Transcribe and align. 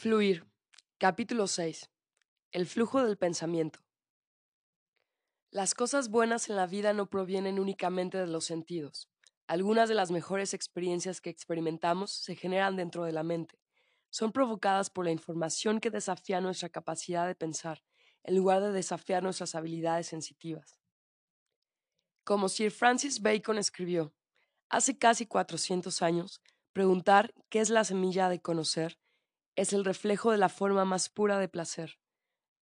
Fluir. 0.00 0.46
Capítulo 0.96 1.46
6. 1.46 1.90
El 2.52 2.64
flujo 2.64 3.04
del 3.04 3.18
pensamiento. 3.18 3.80
Las 5.50 5.74
cosas 5.74 6.08
buenas 6.08 6.48
en 6.48 6.56
la 6.56 6.66
vida 6.66 6.94
no 6.94 7.10
provienen 7.10 7.58
únicamente 7.58 8.16
de 8.16 8.26
los 8.26 8.46
sentidos. 8.46 9.10
Algunas 9.46 9.90
de 9.90 9.94
las 9.94 10.10
mejores 10.10 10.54
experiencias 10.54 11.20
que 11.20 11.28
experimentamos 11.28 12.12
se 12.12 12.34
generan 12.34 12.76
dentro 12.76 13.04
de 13.04 13.12
la 13.12 13.22
mente. 13.22 13.60
Son 14.08 14.32
provocadas 14.32 14.88
por 14.88 15.04
la 15.04 15.10
información 15.10 15.80
que 15.80 15.90
desafía 15.90 16.40
nuestra 16.40 16.70
capacidad 16.70 17.26
de 17.26 17.34
pensar, 17.34 17.82
en 18.24 18.36
lugar 18.36 18.62
de 18.62 18.72
desafiar 18.72 19.22
nuestras 19.22 19.54
habilidades 19.54 20.06
sensitivas. 20.06 20.80
Como 22.24 22.48
Sir 22.48 22.70
Francis 22.70 23.20
Bacon 23.20 23.58
escribió, 23.58 24.14
hace 24.70 24.96
casi 24.96 25.26
400 25.26 26.00
años, 26.00 26.40
preguntar 26.72 27.34
qué 27.50 27.60
es 27.60 27.68
la 27.68 27.84
semilla 27.84 28.30
de 28.30 28.40
conocer 28.40 28.98
es 29.56 29.72
el 29.72 29.84
reflejo 29.84 30.32
de 30.32 30.38
la 30.38 30.48
forma 30.48 30.84
más 30.84 31.08
pura 31.08 31.38
de 31.38 31.48
placer. 31.48 31.98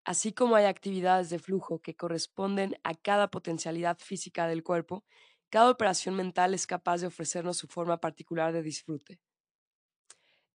Así 0.06 0.34
como 0.34 0.56
hay 0.56 0.66
actividades 0.66 1.30
de 1.30 1.40
flujo 1.40 1.82
que 1.82 1.96
corresponden 1.96 2.78
a 2.84 2.96
cada 2.96 3.30
potencialidad 3.30 4.00
física 4.00 4.48
del 4.48 4.64
cuerpo, 4.64 5.06
cada 5.50 5.72
operación 5.72 6.16
mental 6.16 6.54
es 6.54 6.68
capaz 6.68 7.02
de 7.02 7.08
ofrecernos 7.08 7.58
su 7.58 7.68
forma 7.68 8.00
particular 8.00 8.54
de 8.54 8.64
disfrute. 8.64 9.22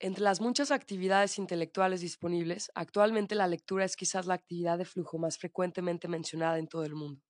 Entre 0.00 0.22
las 0.22 0.42
muchas 0.42 0.70
actividades 0.70 1.38
intelectuales 1.38 2.02
disponibles, 2.02 2.70
actualmente 2.74 3.34
la 3.34 3.46
lectura 3.48 3.86
es 3.86 3.96
quizás 3.96 4.26
la 4.26 4.34
actividad 4.34 4.76
de 4.76 4.84
flujo 4.84 5.16
más 5.16 5.38
frecuentemente 5.38 6.08
mencionada 6.08 6.58
en 6.58 6.68
todo 6.68 6.84
el 6.84 6.94
mundo. 6.94 7.22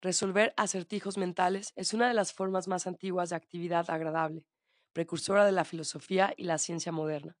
Resolver 0.00 0.54
acertijos 0.56 1.18
mentales 1.18 1.72
es 1.74 1.94
una 1.94 2.06
de 2.06 2.14
las 2.14 2.32
formas 2.32 2.68
más 2.68 2.86
antiguas 2.86 3.30
de 3.30 3.36
actividad 3.36 3.90
agradable, 3.90 4.46
precursora 4.92 5.44
de 5.44 5.50
la 5.50 5.64
filosofía 5.64 6.32
y 6.36 6.44
la 6.44 6.58
ciencia 6.58 6.92
moderna. 6.92 7.36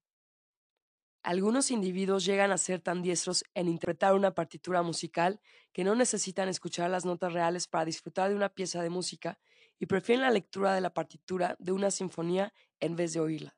Algunos 1.24 1.70
individuos 1.70 2.26
llegan 2.26 2.52
a 2.52 2.58
ser 2.58 2.82
tan 2.82 3.00
diestros 3.00 3.44
en 3.54 3.66
interpretar 3.66 4.14
una 4.14 4.34
partitura 4.34 4.82
musical 4.82 5.40
que 5.72 5.82
no 5.82 5.94
necesitan 5.94 6.50
escuchar 6.50 6.90
las 6.90 7.06
notas 7.06 7.32
reales 7.32 7.66
para 7.66 7.86
disfrutar 7.86 8.28
de 8.28 8.36
una 8.36 8.50
pieza 8.50 8.82
de 8.82 8.90
música 8.90 9.38
y 9.78 9.86
prefieren 9.86 10.20
la 10.20 10.30
lectura 10.30 10.74
de 10.74 10.82
la 10.82 10.92
partitura 10.92 11.56
de 11.58 11.72
una 11.72 11.90
sinfonía 11.90 12.52
en 12.78 12.94
vez 12.94 13.14
de 13.14 13.20
oírla. 13.20 13.56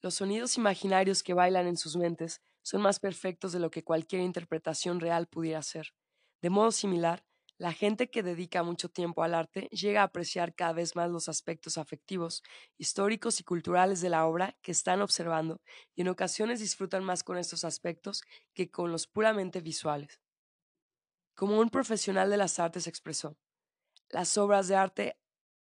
Los 0.00 0.14
sonidos 0.14 0.56
imaginarios 0.56 1.24
que 1.24 1.34
bailan 1.34 1.66
en 1.66 1.76
sus 1.76 1.96
mentes 1.96 2.40
son 2.62 2.80
más 2.80 3.00
perfectos 3.00 3.50
de 3.50 3.58
lo 3.58 3.72
que 3.72 3.82
cualquier 3.82 4.22
interpretación 4.22 5.00
real 5.00 5.26
pudiera 5.26 5.60
ser. 5.62 5.94
De 6.42 6.48
modo 6.48 6.70
similar, 6.70 7.24
la 7.60 7.74
gente 7.74 8.08
que 8.08 8.22
dedica 8.22 8.62
mucho 8.62 8.88
tiempo 8.88 9.22
al 9.22 9.34
arte 9.34 9.68
llega 9.70 10.00
a 10.00 10.04
apreciar 10.04 10.54
cada 10.54 10.72
vez 10.72 10.96
más 10.96 11.10
los 11.10 11.28
aspectos 11.28 11.76
afectivos, 11.76 12.42
históricos 12.78 13.38
y 13.38 13.44
culturales 13.44 14.00
de 14.00 14.08
la 14.08 14.24
obra 14.24 14.56
que 14.62 14.72
están 14.72 15.02
observando 15.02 15.60
y 15.94 16.00
en 16.00 16.08
ocasiones 16.08 16.60
disfrutan 16.60 17.04
más 17.04 17.22
con 17.22 17.36
estos 17.36 17.64
aspectos 17.64 18.22
que 18.54 18.70
con 18.70 18.90
los 18.90 19.06
puramente 19.06 19.60
visuales. 19.60 20.22
Como 21.34 21.60
un 21.60 21.68
profesional 21.68 22.30
de 22.30 22.38
las 22.38 22.58
artes 22.58 22.86
expresó, 22.86 23.36
las 24.08 24.38
obras 24.38 24.66
de 24.66 24.76
arte 24.76 25.18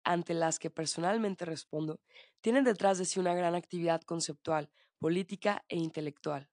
ante 0.02 0.34
las 0.34 0.58
que 0.58 0.70
personalmente 0.70 1.44
respondo 1.44 2.00
tienen 2.40 2.64
detrás 2.64 2.98
de 2.98 3.04
sí 3.04 3.20
una 3.20 3.34
gran 3.34 3.54
actividad 3.54 4.02
conceptual, 4.02 4.68
política 4.98 5.64
e 5.68 5.76
intelectual. 5.76 6.50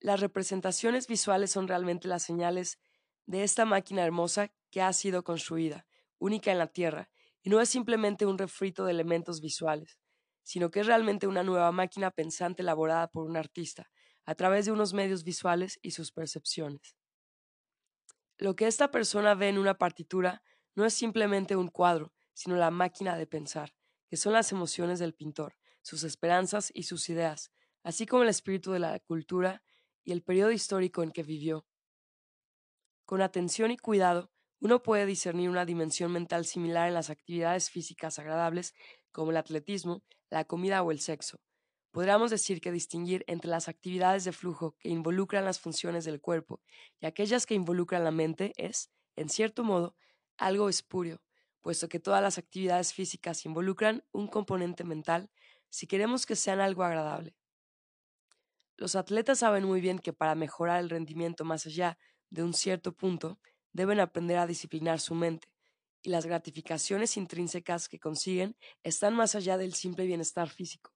Las 0.00 0.20
representaciones 0.20 1.06
visuales 1.06 1.50
son 1.50 1.68
realmente 1.68 2.08
las 2.08 2.22
señales 2.22 2.78
de 3.26 3.42
esta 3.42 3.64
máquina 3.64 4.04
hermosa 4.04 4.52
que 4.70 4.82
ha 4.82 4.92
sido 4.92 5.24
construida, 5.24 5.86
única 6.18 6.52
en 6.52 6.58
la 6.58 6.66
Tierra, 6.66 7.10
y 7.42 7.50
no 7.50 7.60
es 7.60 7.68
simplemente 7.68 8.26
un 8.26 8.38
refrito 8.38 8.84
de 8.84 8.92
elementos 8.92 9.40
visuales, 9.40 9.98
sino 10.42 10.70
que 10.70 10.80
es 10.80 10.86
realmente 10.86 11.26
una 11.26 11.42
nueva 11.42 11.72
máquina 11.72 12.10
pensante 12.10 12.62
elaborada 12.62 13.08
por 13.08 13.24
un 13.24 13.36
artista, 13.36 13.90
a 14.24 14.34
través 14.34 14.66
de 14.66 14.72
unos 14.72 14.94
medios 14.94 15.24
visuales 15.24 15.78
y 15.82 15.90
sus 15.90 16.12
percepciones. 16.12 16.96
Lo 18.38 18.56
que 18.56 18.66
esta 18.66 18.90
persona 18.90 19.34
ve 19.34 19.48
en 19.48 19.58
una 19.58 19.74
partitura 19.74 20.42
no 20.74 20.84
es 20.84 20.94
simplemente 20.94 21.56
un 21.56 21.68
cuadro, 21.68 22.12
sino 22.32 22.56
la 22.56 22.70
máquina 22.70 23.16
de 23.16 23.26
pensar, 23.26 23.74
que 24.08 24.16
son 24.16 24.32
las 24.32 24.50
emociones 24.52 24.98
del 24.98 25.14
pintor, 25.14 25.56
sus 25.82 26.02
esperanzas 26.02 26.70
y 26.74 26.84
sus 26.84 27.08
ideas, 27.08 27.52
así 27.82 28.06
como 28.06 28.22
el 28.22 28.28
espíritu 28.28 28.72
de 28.72 28.80
la 28.80 28.98
cultura 29.00 29.62
y 30.02 30.12
el 30.12 30.22
periodo 30.22 30.50
histórico 30.50 31.02
en 31.02 31.12
que 31.12 31.22
vivió. 31.22 31.66
Con 33.04 33.20
atención 33.20 33.70
y 33.70 33.76
cuidado, 33.76 34.30
uno 34.60 34.82
puede 34.82 35.04
discernir 35.04 35.50
una 35.50 35.66
dimensión 35.66 36.10
mental 36.10 36.46
similar 36.46 36.88
en 36.88 36.94
las 36.94 37.10
actividades 37.10 37.68
físicas 37.68 38.18
agradables 38.18 38.72
como 39.12 39.30
el 39.30 39.36
atletismo, 39.36 40.02
la 40.30 40.44
comida 40.44 40.82
o 40.82 40.90
el 40.90 41.00
sexo. 41.00 41.40
Podríamos 41.90 42.30
decir 42.30 42.60
que 42.62 42.72
distinguir 42.72 43.22
entre 43.26 43.50
las 43.50 43.68
actividades 43.68 44.24
de 44.24 44.32
flujo 44.32 44.76
que 44.78 44.88
involucran 44.88 45.44
las 45.44 45.60
funciones 45.60 46.04
del 46.06 46.20
cuerpo 46.20 46.62
y 46.98 47.06
aquellas 47.06 47.44
que 47.44 47.54
involucran 47.54 48.04
la 48.04 48.10
mente 48.10 48.52
es, 48.56 48.90
en 49.16 49.28
cierto 49.28 49.64
modo, 49.64 49.94
algo 50.38 50.70
espurio, 50.70 51.22
puesto 51.60 51.88
que 51.88 52.00
todas 52.00 52.22
las 52.22 52.38
actividades 52.38 52.94
físicas 52.94 53.44
involucran 53.44 54.02
un 54.12 54.28
componente 54.28 54.82
mental 54.82 55.30
si 55.68 55.86
queremos 55.86 56.24
que 56.24 56.36
sean 56.36 56.60
algo 56.60 56.82
agradable. 56.82 57.36
Los 58.76 58.96
atletas 58.96 59.40
saben 59.40 59.64
muy 59.64 59.80
bien 59.80 59.98
que 59.98 60.12
para 60.12 60.34
mejorar 60.34 60.80
el 60.80 60.90
rendimiento 60.90 61.44
más 61.44 61.66
allá 61.66 61.98
de 62.30 62.42
un 62.42 62.54
cierto 62.54 62.96
punto, 62.96 63.38
deben 63.72 64.00
aprender 64.00 64.38
a 64.38 64.46
disciplinar 64.46 65.00
su 65.00 65.14
mente, 65.14 65.48
y 66.02 66.10
las 66.10 66.26
gratificaciones 66.26 67.16
intrínsecas 67.16 67.88
que 67.88 67.98
consiguen 67.98 68.56
están 68.82 69.14
más 69.14 69.34
allá 69.34 69.56
del 69.56 69.74
simple 69.74 70.06
bienestar 70.06 70.50
físico. 70.50 70.92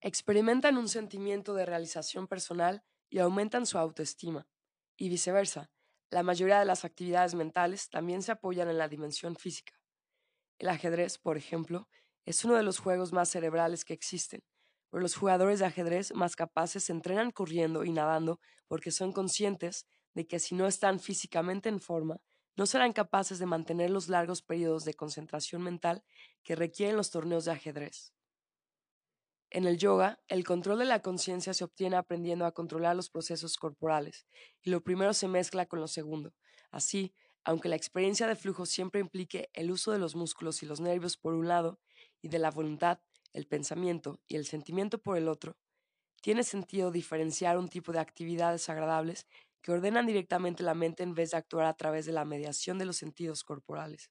Experimentan 0.00 0.76
un 0.76 0.88
sentimiento 0.88 1.54
de 1.54 1.64
realización 1.64 2.26
personal 2.26 2.82
y 3.08 3.18
aumentan 3.20 3.66
su 3.66 3.78
autoestima, 3.78 4.48
y 4.96 5.08
viceversa, 5.08 5.70
la 6.10 6.22
mayoría 6.22 6.58
de 6.58 6.64
las 6.64 6.84
actividades 6.84 7.34
mentales 7.34 7.88
también 7.88 8.22
se 8.22 8.32
apoyan 8.32 8.68
en 8.68 8.78
la 8.78 8.88
dimensión 8.88 9.36
física. 9.36 9.80
El 10.58 10.68
ajedrez, 10.68 11.18
por 11.18 11.36
ejemplo, 11.36 11.88
es 12.24 12.44
uno 12.44 12.54
de 12.54 12.62
los 12.62 12.78
juegos 12.78 13.12
más 13.12 13.28
cerebrales 13.28 13.84
que 13.84 13.94
existen, 13.94 14.44
pero 14.90 15.02
los 15.02 15.16
jugadores 15.16 15.58
de 15.58 15.66
ajedrez 15.66 16.14
más 16.14 16.36
capaces 16.36 16.84
se 16.84 16.92
entrenan 16.92 17.32
corriendo 17.32 17.84
y 17.84 17.92
nadando 17.92 18.40
porque 18.68 18.90
son 18.90 19.12
conscientes 19.12 19.86
de 20.14 20.26
que 20.26 20.38
si 20.38 20.54
no 20.54 20.66
están 20.66 21.00
físicamente 21.00 21.68
en 21.68 21.80
forma, 21.80 22.20
no 22.56 22.66
serán 22.66 22.92
capaces 22.92 23.38
de 23.38 23.46
mantener 23.46 23.90
los 23.90 24.08
largos 24.08 24.42
periodos 24.42 24.84
de 24.84 24.94
concentración 24.94 25.62
mental 25.62 26.04
que 26.42 26.54
requieren 26.54 26.96
los 26.96 27.10
torneos 27.10 27.44
de 27.44 27.52
ajedrez. 27.52 28.12
En 29.50 29.66
el 29.66 29.78
yoga, 29.78 30.20
el 30.28 30.44
control 30.44 30.80
de 30.80 30.84
la 30.84 31.00
conciencia 31.00 31.54
se 31.54 31.64
obtiene 31.64 31.96
aprendiendo 31.96 32.44
a 32.44 32.52
controlar 32.52 32.96
los 32.96 33.10
procesos 33.10 33.56
corporales, 33.56 34.26
y 34.62 34.70
lo 34.70 34.82
primero 34.82 35.14
se 35.14 35.28
mezcla 35.28 35.66
con 35.66 35.80
lo 35.80 35.86
segundo. 35.86 36.34
Así, 36.70 37.14
aunque 37.44 37.68
la 37.68 37.76
experiencia 37.76 38.26
de 38.26 38.36
flujo 38.36 38.66
siempre 38.66 39.00
implique 39.00 39.50
el 39.52 39.70
uso 39.70 39.92
de 39.92 39.98
los 39.98 40.16
músculos 40.16 40.62
y 40.62 40.66
los 40.66 40.80
nervios 40.80 41.16
por 41.16 41.34
un 41.34 41.46
lado, 41.46 41.78
y 42.20 42.28
de 42.28 42.38
la 42.38 42.50
voluntad, 42.50 43.00
el 43.32 43.46
pensamiento 43.46 44.20
y 44.26 44.36
el 44.36 44.46
sentimiento 44.46 44.98
por 44.98 45.18
el 45.18 45.28
otro, 45.28 45.56
tiene 46.20 46.42
sentido 46.42 46.90
diferenciar 46.90 47.58
un 47.58 47.68
tipo 47.68 47.92
de 47.92 47.98
actividades 47.98 48.68
agradables 48.70 49.28
que 49.64 49.72
ordenan 49.72 50.04
directamente 50.04 50.62
la 50.62 50.74
mente 50.74 51.02
en 51.02 51.14
vez 51.14 51.30
de 51.30 51.38
actuar 51.38 51.64
a 51.64 51.72
través 51.72 52.04
de 52.04 52.12
la 52.12 52.26
mediación 52.26 52.76
de 52.76 52.84
los 52.84 52.98
sentidos 52.98 53.42
corporales. 53.44 54.10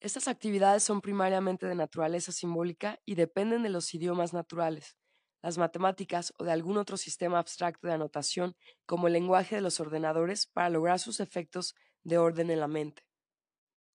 Estas 0.00 0.26
actividades 0.26 0.82
son 0.82 1.00
primariamente 1.00 1.66
de 1.66 1.76
naturaleza 1.76 2.32
simbólica 2.32 3.00
y 3.04 3.14
dependen 3.14 3.62
de 3.62 3.68
los 3.68 3.94
idiomas 3.94 4.32
naturales, 4.32 4.96
las 5.40 5.56
matemáticas 5.56 6.32
o 6.36 6.42
de 6.42 6.50
algún 6.50 6.78
otro 6.78 6.96
sistema 6.96 7.38
abstracto 7.38 7.86
de 7.86 7.94
anotación 7.94 8.56
como 8.86 9.06
el 9.06 9.12
lenguaje 9.12 9.54
de 9.54 9.62
los 9.62 9.78
ordenadores 9.78 10.48
para 10.48 10.68
lograr 10.68 10.98
sus 10.98 11.20
efectos 11.20 11.76
de 12.02 12.18
orden 12.18 12.50
en 12.50 12.58
la 12.58 12.68
mente. 12.68 13.06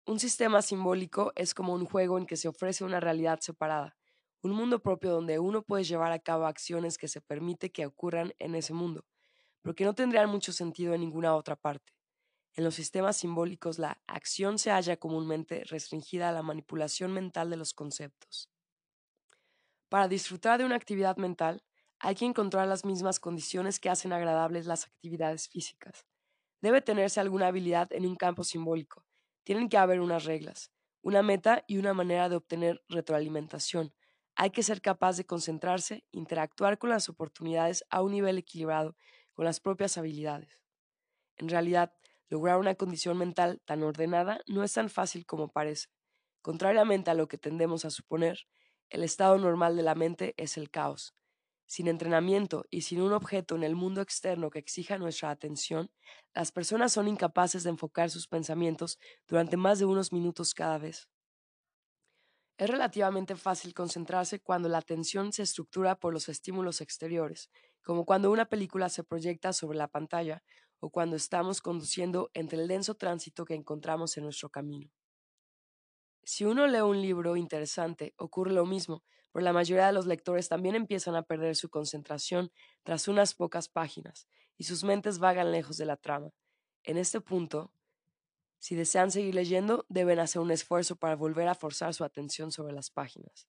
Un 0.05 0.19
sistema 0.19 0.61
simbólico 0.61 1.31
es 1.37 1.53
como 1.53 1.73
un 1.73 1.85
juego 1.85 2.17
en 2.17 2.25
que 2.25 2.35
se 2.35 2.49
ofrece 2.49 2.83
una 2.83 2.99
realidad 2.99 3.39
separada, 3.39 3.95
un 4.43 4.51
mundo 4.51 4.81
propio 4.81 5.11
donde 5.11 5.39
uno 5.39 5.63
puede 5.63 5.85
llevar 5.85 6.11
a 6.11 6.19
cabo 6.19 6.45
acciones 6.45 6.97
que 6.97 7.07
se 7.07 7.21
permite 7.21 7.71
que 7.71 7.85
ocurran 7.85 8.33
en 8.37 8.55
ese 8.55 8.73
mundo, 8.73 9.05
porque 9.67 9.83
no 9.83 9.93
tendrían 9.93 10.29
mucho 10.29 10.53
sentido 10.53 10.93
en 10.93 11.01
ninguna 11.01 11.35
otra 11.35 11.57
parte. 11.57 11.91
En 12.53 12.63
los 12.63 12.75
sistemas 12.75 13.17
simbólicos 13.17 13.79
la 13.79 14.01
acción 14.07 14.59
se 14.59 14.71
halla 14.71 14.95
comúnmente 14.95 15.65
restringida 15.65 16.29
a 16.29 16.31
la 16.31 16.41
manipulación 16.41 17.11
mental 17.11 17.49
de 17.49 17.57
los 17.57 17.73
conceptos. 17.73 18.49
Para 19.89 20.07
disfrutar 20.07 20.57
de 20.57 20.63
una 20.63 20.77
actividad 20.77 21.17
mental, 21.17 21.65
hay 21.99 22.15
que 22.15 22.23
encontrar 22.23 22.65
las 22.65 22.85
mismas 22.85 23.19
condiciones 23.19 23.77
que 23.81 23.89
hacen 23.89 24.13
agradables 24.13 24.67
las 24.67 24.85
actividades 24.85 25.49
físicas. 25.49 26.05
Debe 26.61 26.81
tenerse 26.81 27.19
alguna 27.19 27.47
habilidad 27.47 27.91
en 27.91 28.05
un 28.05 28.15
campo 28.15 28.45
simbólico. 28.45 29.03
Tienen 29.43 29.67
que 29.67 29.77
haber 29.77 29.99
unas 29.99 30.23
reglas, 30.23 30.71
una 31.01 31.23
meta 31.23 31.65
y 31.67 31.77
una 31.77 31.93
manera 31.93 32.29
de 32.29 32.37
obtener 32.37 32.85
retroalimentación. 32.87 33.93
Hay 34.33 34.51
que 34.51 34.63
ser 34.63 34.79
capaz 34.81 35.17
de 35.17 35.25
concentrarse, 35.25 36.05
interactuar 36.11 36.77
con 36.77 36.89
las 36.89 37.09
oportunidades 37.09 37.83
a 37.89 38.01
un 38.01 38.13
nivel 38.13 38.37
equilibrado 38.37 38.95
con 39.37 39.45
las 39.45 39.59
propias 39.59 39.99
habilidades. 39.99 40.59
En 41.37 41.47
realidad, 41.47 41.93
lograr 42.27 42.57
una 42.57 42.73
condición 42.73 43.19
mental 43.19 43.61
tan 43.65 43.83
ordenada 43.83 44.41
no 44.47 44.63
es 44.63 44.73
tan 44.73 44.89
fácil 44.89 45.27
como 45.27 45.47
parece. 45.49 45.89
Contrariamente 46.41 47.11
a 47.11 47.13
lo 47.13 47.27
que 47.27 47.37
tendemos 47.37 47.85
a 47.85 47.91
suponer, 47.91 48.47
el 48.89 49.03
estado 49.03 49.37
normal 49.37 49.77
de 49.77 49.83
la 49.83 49.93
mente 49.93 50.33
es 50.37 50.57
el 50.57 50.71
caos. 50.71 51.13
Sin 51.67 51.87
entrenamiento 51.87 52.65
y 52.71 52.81
sin 52.81 52.99
un 52.99 53.13
objeto 53.13 53.55
en 53.55 53.63
el 53.63 53.75
mundo 53.75 54.01
externo 54.01 54.49
que 54.49 54.57
exija 54.57 54.97
nuestra 54.97 55.29
atención, 55.29 55.91
las 56.33 56.51
personas 56.51 56.91
son 56.91 57.07
incapaces 57.07 57.63
de 57.63 57.69
enfocar 57.69 58.09
sus 58.09 58.27
pensamientos 58.27 58.97
durante 59.27 59.55
más 59.55 59.77
de 59.77 59.85
unos 59.85 60.11
minutos 60.11 60.55
cada 60.55 60.79
vez. 60.79 61.09
Es 62.57 62.67
relativamente 62.67 63.35
fácil 63.35 63.75
concentrarse 63.75 64.39
cuando 64.39 64.67
la 64.67 64.79
atención 64.79 65.31
se 65.31 65.43
estructura 65.43 65.99
por 65.99 66.11
los 66.11 66.27
estímulos 66.27 66.81
exteriores, 66.81 67.51
como 67.87 68.03
cuando 68.03 68.31
una 68.31 68.49
película 68.49 68.89
se 68.89 69.05
proyecta 69.05 69.53
sobre 69.53 69.77
la 69.77 69.87
pantalla 69.87 70.43
o 70.81 70.89
cuando 70.89 71.15
estamos 71.15 71.61
conduciendo 71.61 72.29
entre 72.33 72.61
el 72.61 72.67
denso 72.67 72.95
tránsito 72.95 73.45
que 73.45 73.53
encontramos 73.53 74.17
en 74.17 74.25
nuestro 74.25 74.49
camino. 74.49 74.91
Si 76.21 76.43
uno 76.43 76.67
lee 76.67 76.81
un 76.81 77.01
libro 77.01 77.37
interesante, 77.37 78.13
ocurre 78.17 78.51
lo 78.51 78.65
mismo, 78.65 79.05
pero 79.31 79.45
la 79.45 79.53
mayoría 79.53 79.87
de 79.87 79.93
los 79.93 80.05
lectores 80.05 80.49
también 80.49 80.75
empiezan 80.75 81.15
a 81.15 81.23
perder 81.23 81.55
su 81.55 81.69
concentración 81.69 82.51
tras 82.83 83.07
unas 83.07 83.33
pocas 83.33 83.69
páginas, 83.69 84.27
y 84.57 84.65
sus 84.65 84.83
mentes 84.83 85.17
vagan 85.17 85.53
lejos 85.53 85.77
de 85.77 85.85
la 85.85 85.95
trama. 85.95 86.33
En 86.83 86.97
este 86.97 87.21
punto, 87.21 87.71
si 88.59 88.75
desean 88.75 89.11
seguir 89.11 89.33
leyendo, 89.33 89.85
deben 89.87 90.19
hacer 90.19 90.41
un 90.41 90.51
esfuerzo 90.51 90.97
para 90.97 91.15
volver 91.15 91.47
a 91.47 91.55
forzar 91.55 91.93
su 91.93 92.03
atención 92.03 92.51
sobre 92.51 92.73
las 92.73 92.89
páginas. 92.89 93.47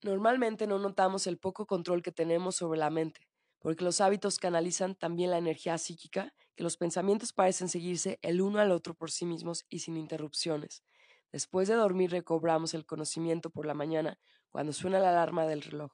Normalmente 0.00 0.66
no 0.66 0.78
notamos 0.78 1.26
el 1.26 1.36
poco 1.36 1.66
control 1.66 2.00
que 2.02 2.10
tenemos 2.10 2.56
sobre 2.56 2.78
la 2.78 2.88
mente, 2.88 3.28
porque 3.64 3.82
los 3.82 4.02
hábitos 4.02 4.38
canalizan 4.38 4.94
también 4.94 5.30
la 5.30 5.38
energía 5.38 5.78
psíquica, 5.78 6.34
que 6.54 6.62
los 6.62 6.76
pensamientos 6.76 7.32
parecen 7.32 7.70
seguirse 7.70 8.18
el 8.20 8.42
uno 8.42 8.58
al 8.58 8.70
otro 8.70 8.92
por 8.92 9.10
sí 9.10 9.24
mismos 9.24 9.64
y 9.70 9.78
sin 9.78 9.96
interrupciones. 9.96 10.84
Después 11.32 11.66
de 11.68 11.74
dormir 11.74 12.10
recobramos 12.10 12.74
el 12.74 12.84
conocimiento 12.84 13.48
por 13.48 13.64
la 13.64 13.72
mañana 13.72 14.18
cuando 14.50 14.74
suena 14.74 14.98
la 14.98 15.08
alarma 15.08 15.46
del 15.46 15.62
reloj, 15.62 15.92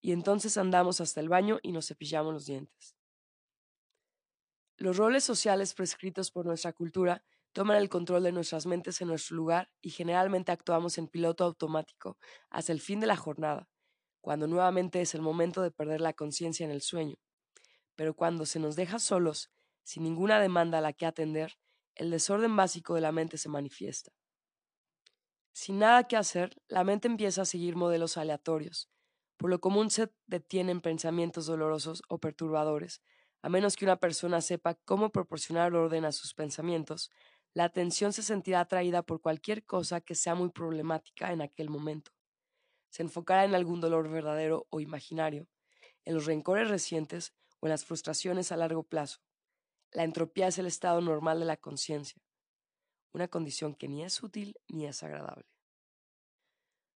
y 0.00 0.12
entonces 0.12 0.56
andamos 0.56 1.00
hasta 1.00 1.18
el 1.18 1.28
baño 1.28 1.58
y 1.60 1.72
nos 1.72 1.88
cepillamos 1.88 2.32
los 2.34 2.46
dientes. 2.46 2.94
Los 4.76 4.96
roles 4.96 5.24
sociales 5.24 5.74
prescritos 5.74 6.30
por 6.30 6.46
nuestra 6.46 6.72
cultura 6.72 7.24
toman 7.50 7.78
el 7.78 7.88
control 7.88 8.22
de 8.22 8.30
nuestras 8.30 8.64
mentes 8.64 9.00
en 9.00 9.08
nuestro 9.08 9.34
lugar 9.34 9.72
y 9.80 9.90
generalmente 9.90 10.52
actuamos 10.52 10.98
en 10.98 11.08
piloto 11.08 11.42
automático 11.42 12.16
hasta 12.48 12.70
el 12.70 12.80
fin 12.80 13.00
de 13.00 13.08
la 13.08 13.16
jornada, 13.16 13.71
cuando 14.22 14.46
nuevamente 14.46 15.02
es 15.02 15.14
el 15.14 15.20
momento 15.20 15.60
de 15.60 15.70
perder 15.70 16.00
la 16.00 16.14
conciencia 16.14 16.64
en 16.64 16.70
el 16.70 16.80
sueño. 16.80 17.16
Pero 17.94 18.14
cuando 18.14 18.46
se 18.46 18.58
nos 18.58 18.76
deja 18.76 18.98
solos, 18.98 19.50
sin 19.82 20.04
ninguna 20.04 20.40
demanda 20.40 20.78
a 20.78 20.80
la 20.80 20.94
que 20.94 21.04
atender, 21.04 21.58
el 21.94 22.10
desorden 22.10 22.56
básico 22.56 22.94
de 22.94 23.02
la 23.02 23.12
mente 23.12 23.36
se 23.36 23.50
manifiesta. 23.50 24.12
Sin 25.52 25.80
nada 25.80 26.04
que 26.04 26.16
hacer, 26.16 26.56
la 26.68 26.84
mente 26.84 27.08
empieza 27.08 27.42
a 27.42 27.46
seguir 27.46 27.76
modelos 27.76 28.16
aleatorios. 28.16 28.88
Por 29.36 29.50
lo 29.50 29.60
común 29.60 29.90
se 29.90 30.10
detienen 30.26 30.80
pensamientos 30.80 31.46
dolorosos 31.46 32.02
o 32.08 32.18
perturbadores, 32.18 33.02
a 33.42 33.48
menos 33.48 33.76
que 33.76 33.84
una 33.84 33.96
persona 33.96 34.40
sepa 34.40 34.76
cómo 34.84 35.10
proporcionar 35.10 35.74
orden 35.74 36.04
a 36.04 36.12
sus 36.12 36.32
pensamientos, 36.32 37.10
la 37.54 37.64
atención 37.64 38.12
se 38.12 38.22
sentirá 38.22 38.60
atraída 38.60 39.02
por 39.02 39.20
cualquier 39.20 39.64
cosa 39.64 40.00
que 40.00 40.14
sea 40.14 40.34
muy 40.34 40.50
problemática 40.50 41.32
en 41.32 41.42
aquel 41.42 41.68
momento. 41.68 42.12
Se 42.92 43.02
enfocará 43.02 43.44
en 43.44 43.54
algún 43.54 43.80
dolor 43.80 44.10
verdadero 44.10 44.66
o 44.70 44.78
imaginario, 44.78 45.48
en 46.04 46.14
los 46.14 46.26
rencores 46.26 46.68
recientes 46.68 47.32
o 47.60 47.66
en 47.66 47.70
las 47.70 47.86
frustraciones 47.86 48.52
a 48.52 48.56
largo 48.58 48.82
plazo. 48.82 49.20
La 49.92 50.04
entropía 50.04 50.48
es 50.48 50.58
el 50.58 50.66
estado 50.66 51.00
normal 51.00 51.40
de 51.40 51.46
la 51.46 51.56
conciencia, 51.56 52.22
una 53.14 53.28
condición 53.28 53.74
que 53.74 53.88
ni 53.88 54.04
es 54.04 54.22
útil 54.22 54.56
ni 54.68 54.86
es 54.86 55.02
agradable. 55.02 55.46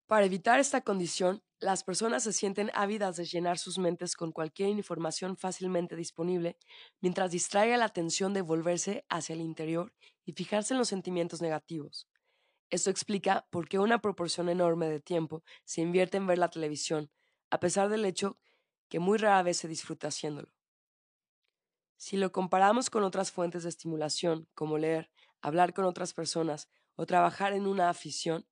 Para 0.07 0.27
evitar 0.27 0.61
esta 0.61 0.83
condición, 0.83 1.43
las 1.59 1.83
personas 1.83 2.25
se 2.25 2.33
sienten 2.35 2.71
ávidas 2.75 3.17
de 3.17 3.25
llenar 3.25 3.59
sus 3.59 3.79
mentes 3.79 4.15
con 4.17 4.33
cualquier 4.33 4.69
información 4.69 5.39
fácilmente 5.39 5.97
disponible, 5.97 6.59
mientras 7.01 7.31
distraiga 7.31 7.79
la 7.79 7.87
atención 7.87 8.35
de 8.35 8.43
volverse 8.43 9.07
hacia 9.09 9.33
el 9.33 9.41
interior 9.41 9.95
y 10.27 10.33
fijarse 10.33 10.75
en 10.75 10.79
los 10.79 10.89
sentimientos 10.89 11.41
negativos. 11.41 12.07
Esto 12.71 12.91
explica 12.91 13.47
por 13.51 13.69
qué 13.69 13.79
una 13.79 14.01
proporción 14.01 14.49
enorme 14.49 14.89
de 14.89 15.01
tiempo 15.01 15.43
se 15.65 15.81
invierte 15.81 16.17
en 16.17 16.27
ver 16.27 16.39
la 16.39 16.49
televisión, 16.51 17.11
a 17.51 17.61
pesar 17.61 17.89
del 17.89 18.05
hecho 18.05 18.39
que 18.89 18.99
muy 18.99 19.19
rara 19.19 19.43
vez 19.43 19.59
se 19.59 19.69
disfruta 19.69 20.09
haciéndolo. 20.09 20.53
Si 21.97 22.17
lo 22.17 22.33
comparamos 22.33 22.91
con 22.91 23.05
otras 23.05 23.33
fuentes 23.33 23.63
de 23.63 23.69
estimulación, 23.69 24.49
como 24.55 24.79
leer, 24.79 25.11
hablar 25.41 25.75
con 25.75 25.85
otras 25.85 26.13
personas 26.15 26.69
o 26.95 27.07
trabajar 27.07 27.53
en 27.53 27.67
una 27.67 27.89
afición, 27.91 28.47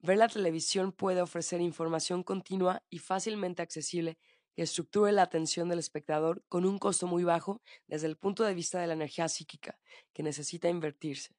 Ver 0.00 0.18
la 0.18 0.28
televisión 0.28 0.92
puede 0.92 1.22
ofrecer 1.22 1.60
información 1.60 2.22
continua 2.22 2.84
y 2.90 2.98
fácilmente 2.98 3.62
accesible 3.62 4.18
que 4.54 4.62
estructure 4.62 5.12
la 5.12 5.22
atención 5.22 5.68
del 5.68 5.80
espectador 5.80 6.44
con 6.48 6.66
un 6.66 6.78
costo 6.78 7.06
muy 7.06 7.24
bajo 7.24 7.62
desde 7.86 8.06
el 8.06 8.16
punto 8.16 8.44
de 8.44 8.54
vista 8.54 8.80
de 8.80 8.86
la 8.86 8.94
energía 8.94 9.28
psíquica 9.28 9.80
que 10.12 10.22
necesita 10.22 10.68
invertirse. 10.68 11.37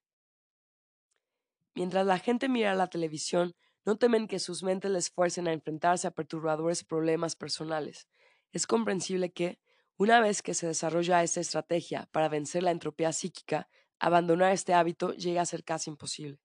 Mientras 1.75 2.06
la 2.06 2.19
gente 2.19 2.50
mira 2.50 2.75
la 2.75 2.88
televisión, 2.88 3.56
no 3.86 3.98
temen 3.98 4.27
que 4.27 4.39
sus 4.39 4.63
mentes 4.63 4.92
les 4.92 5.10
fuercen 5.10 5.48
a 5.48 5.54
enfrentarse 5.54 6.07
a 6.07 6.12
perturbadores 6.12 6.83
problemas 6.83 7.36
personales. 7.36 8.07
Es 8.51 8.68
comprensible 8.68 9.31
que, 9.31 9.60
una 9.98 10.19
vez 10.21 10.42
que 10.42 10.54
se 10.54 10.68
desarrolla 10.68 11.24
esta 11.24 11.39
estrategia 11.39 12.07
para 12.12 12.30
vencer 12.30 12.63
la 12.63 12.71
entropía 12.71 13.12
psíquica, 13.12 13.69
abandonar 14.00 14.51
este 14.51 14.74
hábito 14.74 15.13
llegue 15.13 15.39
a 15.39 15.45
ser 15.45 15.63
casi 15.63 15.89
imposible. 15.89 16.39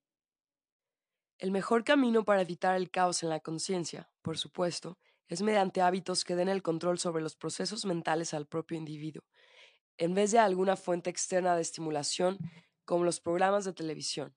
El 1.38 1.50
mejor 1.50 1.84
camino 1.84 2.24
para 2.24 2.42
evitar 2.42 2.76
el 2.76 2.90
caos 2.90 3.22
en 3.22 3.28
la 3.28 3.40
conciencia, 3.40 4.10
por 4.22 4.38
supuesto, 4.38 4.98
es 5.28 5.42
mediante 5.42 5.80
hábitos 5.82 6.24
que 6.24 6.36
den 6.36 6.48
el 6.48 6.62
control 6.62 6.98
sobre 6.98 7.22
los 7.22 7.36
procesos 7.36 7.84
mentales 7.84 8.34
al 8.34 8.46
propio 8.46 8.76
individuo, 8.76 9.24
en 9.96 10.14
vez 10.14 10.32
de 10.32 10.38
alguna 10.38 10.76
fuente 10.76 11.10
externa 11.10 11.56
de 11.56 11.62
estimulación 11.62 12.38
como 12.84 13.04
los 13.04 13.20
programas 13.20 13.64
de 13.64 13.72
televisión. 13.72 14.34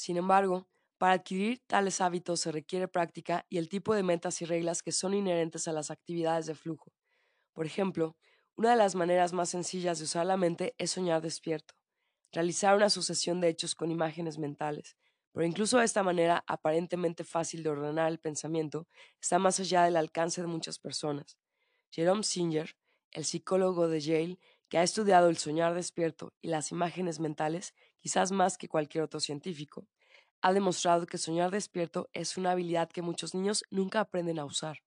Sin 0.00 0.16
embargo, 0.16 0.66
para 0.96 1.12
adquirir 1.12 1.60
tales 1.66 2.00
hábitos 2.00 2.40
se 2.40 2.50
requiere 2.50 2.88
práctica 2.88 3.44
y 3.50 3.58
el 3.58 3.68
tipo 3.68 3.94
de 3.94 4.02
metas 4.02 4.40
y 4.40 4.46
reglas 4.46 4.82
que 4.82 4.92
son 4.92 5.12
inherentes 5.12 5.68
a 5.68 5.72
las 5.72 5.90
actividades 5.90 6.46
de 6.46 6.54
flujo. 6.54 6.90
Por 7.52 7.66
ejemplo, 7.66 8.16
una 8.56 8.70
de 8.70 8.76
las 8.76 8.94
maneras 8.94 9.34
más 9.34 9.50
sencillas 9.50 9.98
de 9.98 10.04
usar 10.04 10.24
la 10.24 10.38
mente 10.38 10.74
es 10.78 10.92
soñar 10.92 11.20
despierto, 11.20 11.74
realizar 12.32 12.74
una 12.76 12.88
sucesión 12.88 13.42
de 13.42 13.48
hechos 13.48 13.74
con 13.74 13.90
imágenes 13.90 14.38
mentales, 14.38 14.96
pero 15.32 15.44
incluso 15.44 15.82
esta 15.82 16.02
manera 16.02 16.44
aparentemente 16.46 17.22
fácil 17.22 17.62
de 17.62 17.68
ordenar 17.68 18.10
el 18.10 18.20
pensamiento 18.20 18.88
está 19.20 19.38
más 19.38 19.60
allá 19.60 19.82
del 19.82 19.96
alcance 19.96 20.40
de 20.40 20.46
muchas 20.46 20.78
personas. 20.78 21.36
Jerome 21.90 22.22
Singer, 22.22 22.74
el 23.12 23.26
psicólogo 23.26 23.86
de 23.86 24.00
Yale, 24.00 24.38
que 24.70 24.78
ha 24.78 24.82
estudiado 24.82 25.28
el 25.28 25.36
soñar 25.36 25.74
despierto 25.74 26.32
y 26.40 26.48
las 26.48 26.70
imágenes 26.70 27.20
mentales, 27.20 27.74
quizás 27.98 28.30
más 28.32 28.56
que 28.56 28.68
cualquier 28.68 29.04
otro 29.04 29.18
científico, 29.18 29.88
ha 30.42 30.52
demostrado 30.52 31.06
que 31.06 31.18
soñar 31.18 31.50
despierto 31.50 32.08
es 32.12 32.36
una 32.36 32.52
habilidad 32.52 32.88
que 32.88 33.02
muchos 33.02 33.34
niños 33.34 33.64
nunca 33.70 34.00
aprenden 34.00 34.38
a 34.38 34.44
usar. 34.44 34.78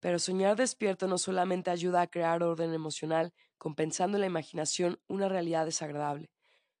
Pero 0.00 0.18
soñar 0.18 0.56
despierto 0.56 1.08
no 1.08 1.18
solamente 1.18 1.70
ayuda 1.70 2.02
a 2.02 2.06
crear 2.06 2.42
orden 2.42 2.72
emocional, 2.72 3.32
compensando 3.56 4.16
en 4.16 4.20
la 4.20 4.26
imaginación 4.26 5.00
una 5.08 5.28
realidad 5.28 5.64
desagradable, 5.64 6.30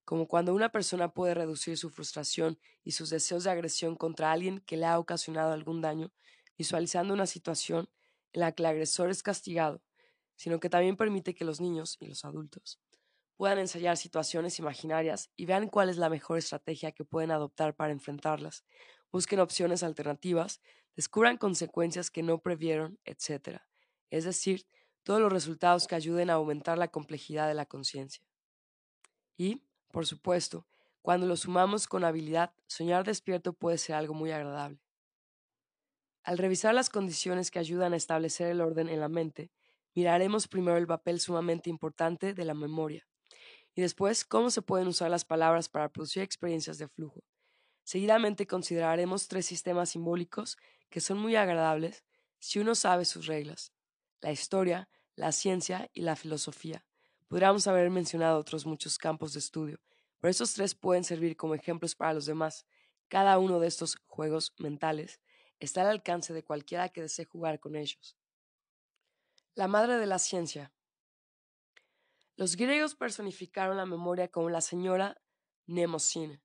como 0.04 0.28
cuando 0.28 0.54
una 0.54 0.68
persona 0.68 1.12
puede 1.12 1.34
reducir 1.34 1.76
su 1.76 1.90
frustración 1.90 2.58
y 2.84 2.92
sus 2.92 3.10
deseos 3.10 3.44
de 3.44 3.50
agresión 3.50 3.96
contra 3.96 4.30
alguien 4.30 4.60
que 4.60 4.76
le 4.76 4.86
ha 4.86 4.98
ocasionado 4.98 5.52
algún 5.52 5.80
daño, 5.80 6.12
visualizando 6.56 7.14
una 7.14 7.26
situación 7.26 7.88
en 8.32 8.40
la 8.40 8.52
que 8.52 8.62
el 8.62 8.66
agresor 8.66 9.10
es 9.10 9.22
castigado, 9.22 9.82
sino 10.36 10.60
que 10.60 10.70
también 10.70 10.96
permite 10.96 11.34
que 11.34 11.44
los 11.44 11.60
niños 11.60 11.96
y 11.98 12.06
los 12.06 12.24
adultos 12.24 12.78
puedan 13.38 13.60
ensayar 13.60 13.96
situaciones 13.96 14.58
imaginarias 14.58 15.30
y 15.36 15.46
vean 15.46 15.68
cuál 15.68 15.88
es 15.88 15.96
la 15.96 16.10
mejor 16.10 16.38
estrategia 16.38 16.90
que 16.90 17.04
pueden 17.04 17.30
adoptar 17.30 17.76
para 17.76 17.92
enfrentarlas, 17.92 18.64
busquen 19.12 19.38
opciones 19.38 19.84
alternativas, 19.84 20.60
descubran 20.96 21.36
consecuencias 21.36 22.10
que 22.10 22.24
no 22.24 22.42
previeron, 22.42 22.98
etc. 23.04 23.60
Es 24.10 24.24
decir, 24.24 24.66
todos 25.04 25.20
los 25.20 25.32
resultados 25.32 25.86
que 25.86 25.94
ayuden 25.94 26.30
a 26.30 26.34
aumentar 26.34 26.78
la 26.78 26.88
complejidad 26.88 27.46
de 27.46 27.54
la 27.54 27.64
conciencia. 27.64 28.24
Y, 29.36 29.62
por 29.92 30.04
supuesto, 30.04 30.66
cuando 31.00 31.28
lo 31.28 31.36
sumamos 31.36 31.86
con 31.86 32.02
habilidad, 32.02 32.52
soñar 32.66 33.04
despierto 33.04 33.52
puede 33.52 33.78
ser 33.78 33.94
algo 33.94 34.14
muy 34.14 34.32
agradable. 34.32 34.82
Al 36.24 36.38
revisar 36.38 36.74
las 36.74 36.90
condiciones 36.90 37.52
que 37.52 37.60
ayudan 37.60 37.92
a 37.92 37.96
establecer 37.96 38.48
el 38.48 38.60
orden 38.60 38.88
en 38.88 38.98
la 38.98 39.08
mente, 39.08 39.52
miraremos 39.94 40.48
primero 40.48 40.76
el 40.76 40.88
papel 40.88 41.20
sumamente 41.20 41.70
importante 41.70 42.34
de 42.34 42.44
la 42.44 42.54
memoria 42.54 43.06
y 43.78 43.80
después 43.80 44.24
cómo 44.24 44.50
se 44.50 44.60
pueden 44.60 44.88
usar 44.88 45.08
las 45.08 45.24
palabras 45.24 45.68
para 45.68 45.88
producir 45.88 46.24
experiencias 46.24 46.78
de 46.78 46.88
flujo. 46.88 47.22
Seguidamente 47.84 48.44
consideraremos 48.44 49.28
tres 49.28 49.46
sistemas 49.46 49.90
simbólicos 49.90 50.56
que 50.90 51.00
son 51.00 51.18
muy 51.18 51.36
agradables 51.36 52.02
si 52.40 52.58
uno 52.58 52.74
sabe 52.74 53.04
sus 53.04 53.26
reglas, 53.26 53.72
la 54.20 54.32
historia, 54.32 54.88
la 55.14 55.30
ciencia 55.30 55.88
y 55.92 56.00
la 56.00 56.16
filosofía. 56.16 56.84
Podríamos 57.28 57.68
haber 57.68 57.88
mencionado 57.90 58.40
otros 58.40 58.66
muchos 58.66 58.98
campos 58.98 59.32
de 59.34 59.38
estudio, 59.38 59.78
pero 60.18 60.32
estos 60.32 60.54
tres 60.54 60.74
pueden 60.74 61.04
servir 61.04 61.36
como 61.36 61.54
ejemplos 61.54 61.94
para 61.94 62.14
los 62.14 62.26
demás. 62.26 62.66
Cada 63.06 63.38
uno 63.38 63.60
de 63.60 63.68
estos 63.68 63.94
juegos 64.08 64.54
mentales 64.58 65.20
está 65.60 65.82
al 65.82 65.90
alcance 65.90 66.34
de 66.34 66.42
cualquiera 66.42 66.88
que 66.88 67.02
desee 67.02 67.26
jugar 67.26 67.60
con 67.60 67.76
ellos. 67.76 68.16
La 69.54 69.68
madre 69.68 69.98
de 69.98 70.06
la 70.06 70.18
ciencia. 70.18 70.72
Los 72.38 72.54
griegos 72.54 72.94
personificaron 72.94 73.78
la 73.78 73.84
memoria 73.84 74.28
como 74.28 74.48
la 74.48 74.60
señora 74.60 75.20
Mnemosine, 75.66 76.40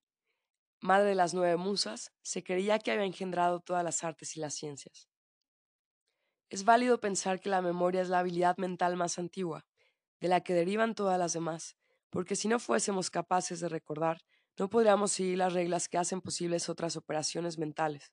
madre 0.82 1.10
de 1.10 1.14
las 1.14 1.36
nueve 1.36 1.56
musas, 1.56 2.12
se 2.24 2.44
creía 2.44 2.80
que 2.80 2.90
había 2.90 3.06
engendrado 3.06 3.60
todas 3.60 3.84
las 3.84 4.04
artes 4.04 4.36
y 4.36 4.40
las 4.40 4.56
ciencias. 4.56 5.08
Es 6.50 6.64
válido 6.64 7.00
pensar 7.00 7.40
que 7.40 7.50
la 7.50 7.62
memoria 7.62 8.02
es 8.02 8.10
la 8.10 8.18
habilidad 8.18 8.58
mental 8.58 8.98
más 8.98 9.20
antigua, 9.20 9.68
de 10.20 10.30
la 10.30 10.42
que 10.42 10.56
derivan 10.56 10.96
todas 10.96 11.20
las 11.20 11.34
demás, 11.34 11.78
porque 12.10 12.36
si 12.36 12.48
no 12.48 12.58
fuésemos 12.58 13.12
capaces 13.12 13.60
de 13.60 13.70
recordar, 13.70 14.24
no 14.58 14.72
podríamos 14.72 15.12
seguir 15.12 15.38
las 15.38 15.54
reglas 15.54 15.90
que 15.90 16.00
hacen 16.00 16.22
posibles 16.22 16.70
otras 16.70 16.98
operaciones 16.98 17.60
mentales. 17.60 18.12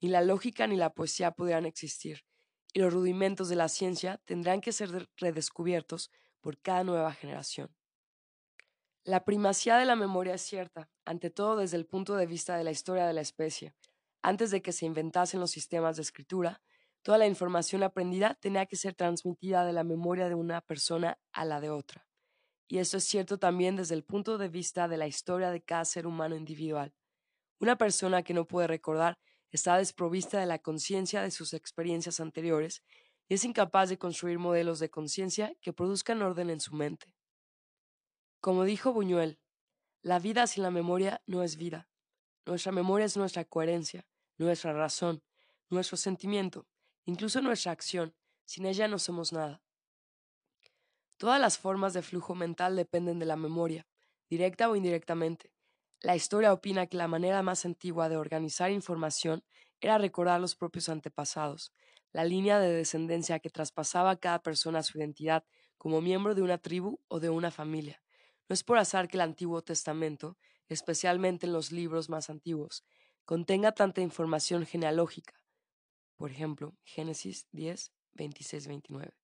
Ni 0.00 0.10
la 0.10 0.22
lógica 0.22 0.68
ni 0.68 0.76
la 0.76 0.90
poesía 0.94 1.32
podrían 1.32 1.66
existir, 1.66 2.20
y 2.72 2.78
los 2.78 2.94
rudimentos 2.94 3.48
de 3.48 3.56
la 3.56 3.68
ciencia 3.68 4.18
tendrán 4.26 4.60
que 4.60 4.70
ser 4.70 5.08
redescubiertos 5.16 6.12
por 6.46 6.60
cada 6.60 6.84
nueva 6.84 7.12
generación. 7.12 7.74
La 9.02 9.24
primacía 9.24 9.78
de 9.78 9.84
la 9.84 9.96
memoria 9.96 10.34
es 10.34 10.42
cierta, 10.42 10.88
ante 11.04 11.28
todo 11.28 11.56
desde 11.56 11.76
el 11.76 11.86
punto 11.86 12.14
de 12.14 12.26
vista 12.26 12.56
de 12.56 12.62
la 12.62 12.70
historia 12.70 13.04
de 13.04 13.12
la 13.12 13.20
especie. 13.20 13.74
Antes 14.22 14.52
de 14.52 14.62
que 14.62 14.70
se 14.70 14.86
inventasen 14.86 15.40
los 15.40 15.50
sistemas 15.50 15.96
de 15.96 16.02
escritura, 16.02 16.62
toda 17.02 17.18
la 17.18 17.26
información 17.26 17.82
aprendida 17.82 18.34
tenía 18.40 18.64
que 18.66 18.76
ser 18.76 18.94
transmitida 18.94 19.64
de 19.64 19.72
la 19.72 19.82
memoria 19.82 20.28
de 20.28 20.36
una 20.36 20.60
persona 20.60 21.18
a 21.32 21.44
la 21.44 21.60
de 21.60 21.70
otra. 21.70 22.06
Y 22.68 22.78
eso 22.78 22.96
es 22.96 23.02
cierto 23.02 23.38
también 23.38 23.74
desde 23.74 23.96
el 23.96 24.04
punto 24.04 24.38
de 24.38 24.48
vista 24.48 24.86
de 24.86 24.98
la 24.98 25.08
historia 25.08 25.50
de 25.50 25.62
cada 25.62 25.84
ser 25.84 26.06
humano 26.06 26.36
individual. 26.36 26.94
Una 27.58 27.76
persona 27.76 28.22
que 28.22 28.34
no 28.34 28.46
puede 28.46 28.68
recordar 28.68 29.18
está 29.50 29.78
desprovista 29.78 30.38
de 30.38 30.46
la 30.46 30.60
conciencia 30.60 31.22
de 31.22 31.32
sus 31.32 31.54
experiencias 31.54 32.20
anteriores 32.20 32.84
y 33.28 33.34
es 33.34 33.44
incapaz 33.44 33.88
de 33.88 33.98
construir 33.98 34.38
modelos 34.38 34.78
de 34.78 34.90
conciencia 34.90 35.54
que 35.60 35.72
produzcan 35.72 36.22
orden 36.22 36.50
en 36.50 36.60
su 36.60 36.74
mente. 36.74 37.14
Como 38.40 38.64
dijo 38.64 38.92
Buñuel, 38.92 39.40
la 40.02 40.18
vida 40.18 40.46
sin 40.46 40.62
la 40.62 40.70
memoria 40.70 41.22
no 41.26 41.42
es 41.42 41.56
vida. 41.56 41.88
Nuestra 42.44 42.70
memoria 42.70 43.06
es 43.06 43.16
nuestra 43.16 43.44
coherencia, 43.44 44.06
nuestra 44.38 44.72
razón, 44.72 45.22
nuestro 45.68 45.96
sentimiento, 45.96 46.66
incluso 47.04 47.40
nuestra 47.40 47.72
acción. 47.72 48.14
Sin 48.44 48.66
ella 48.66 48.86
no 48.86 49.00
somos 49.00 49.32
nada. 49.32 49.62
Todas 51.16 51.40
las 51.40 51.58
formas 51.58 51.94
de 51.94 52.02
flujo 52.02 52.36
mental 52.36 52.76
dependen 52.76 53.18
de 53.18 53.26
la 53.26 53.36
memoria, 53.36 53.88
directa 54.28 54.70
o 54.70 54.76
indirectamente. 54.76 55.50
La 56.00 56.14
historia 56.14 56.52
opina 56.52 56.86
que 56.86 56.96
la 56.96 57.08
manera 57.08 57.42
más 57.42 57.64
antigua 57.64 58.08
de 58.08 58.16
organizar 58.16 58.70
información 58.70 59.42
era 59.80 59.98
recordar 59.98 60.40
los 60.40 60.54
propios 60.54 60.88
antepasados, 60.88 61.72
la 62.12 62.24
línea 62.24 62.58
de 62.58 62.72
descendencia 62.72 63.38
que 63.38 63.50
traspasaba 63.50 64.10
a 64.10 64.16
cada 64.16 64.42
persona 64.42 64.82
su 64.82 64.98
identidad 64.98 65.44
como 65.76 66.00
miembro 66.00 66.34
de 66.34 66.42
una 66.42 66.58
tribu 66.58 67.00
o 67.08 67.20
de 67.20 67.30
una 67.30 67.50
familia. 67.50 68.02
No 68.48 68.54
es 68.54 68.62
por 68.62 68.78
azar 68.78 69.08
que 69.08 69.16
el 69.16 69.22
Antiguo 69.22 69.62
Testamento, 69.62 70.36
especialmente 70.68 71.46
en 71.46 71.52
los 71.52 71.72
libros 71.72 72.08
más 72.08 72.30
antiguos, 72.30 72.84
contenga 73.24 73.72
tanta 73.72 74.00
información 74.00 74.64
genealógica. 74.66 75.34
Por 76.16 76.30
ejemplo, 76.30 76.74
Génesis 76.84 77.46
10, 77.52 77.92
26, 78.14 78.66
29. 78.68 79.16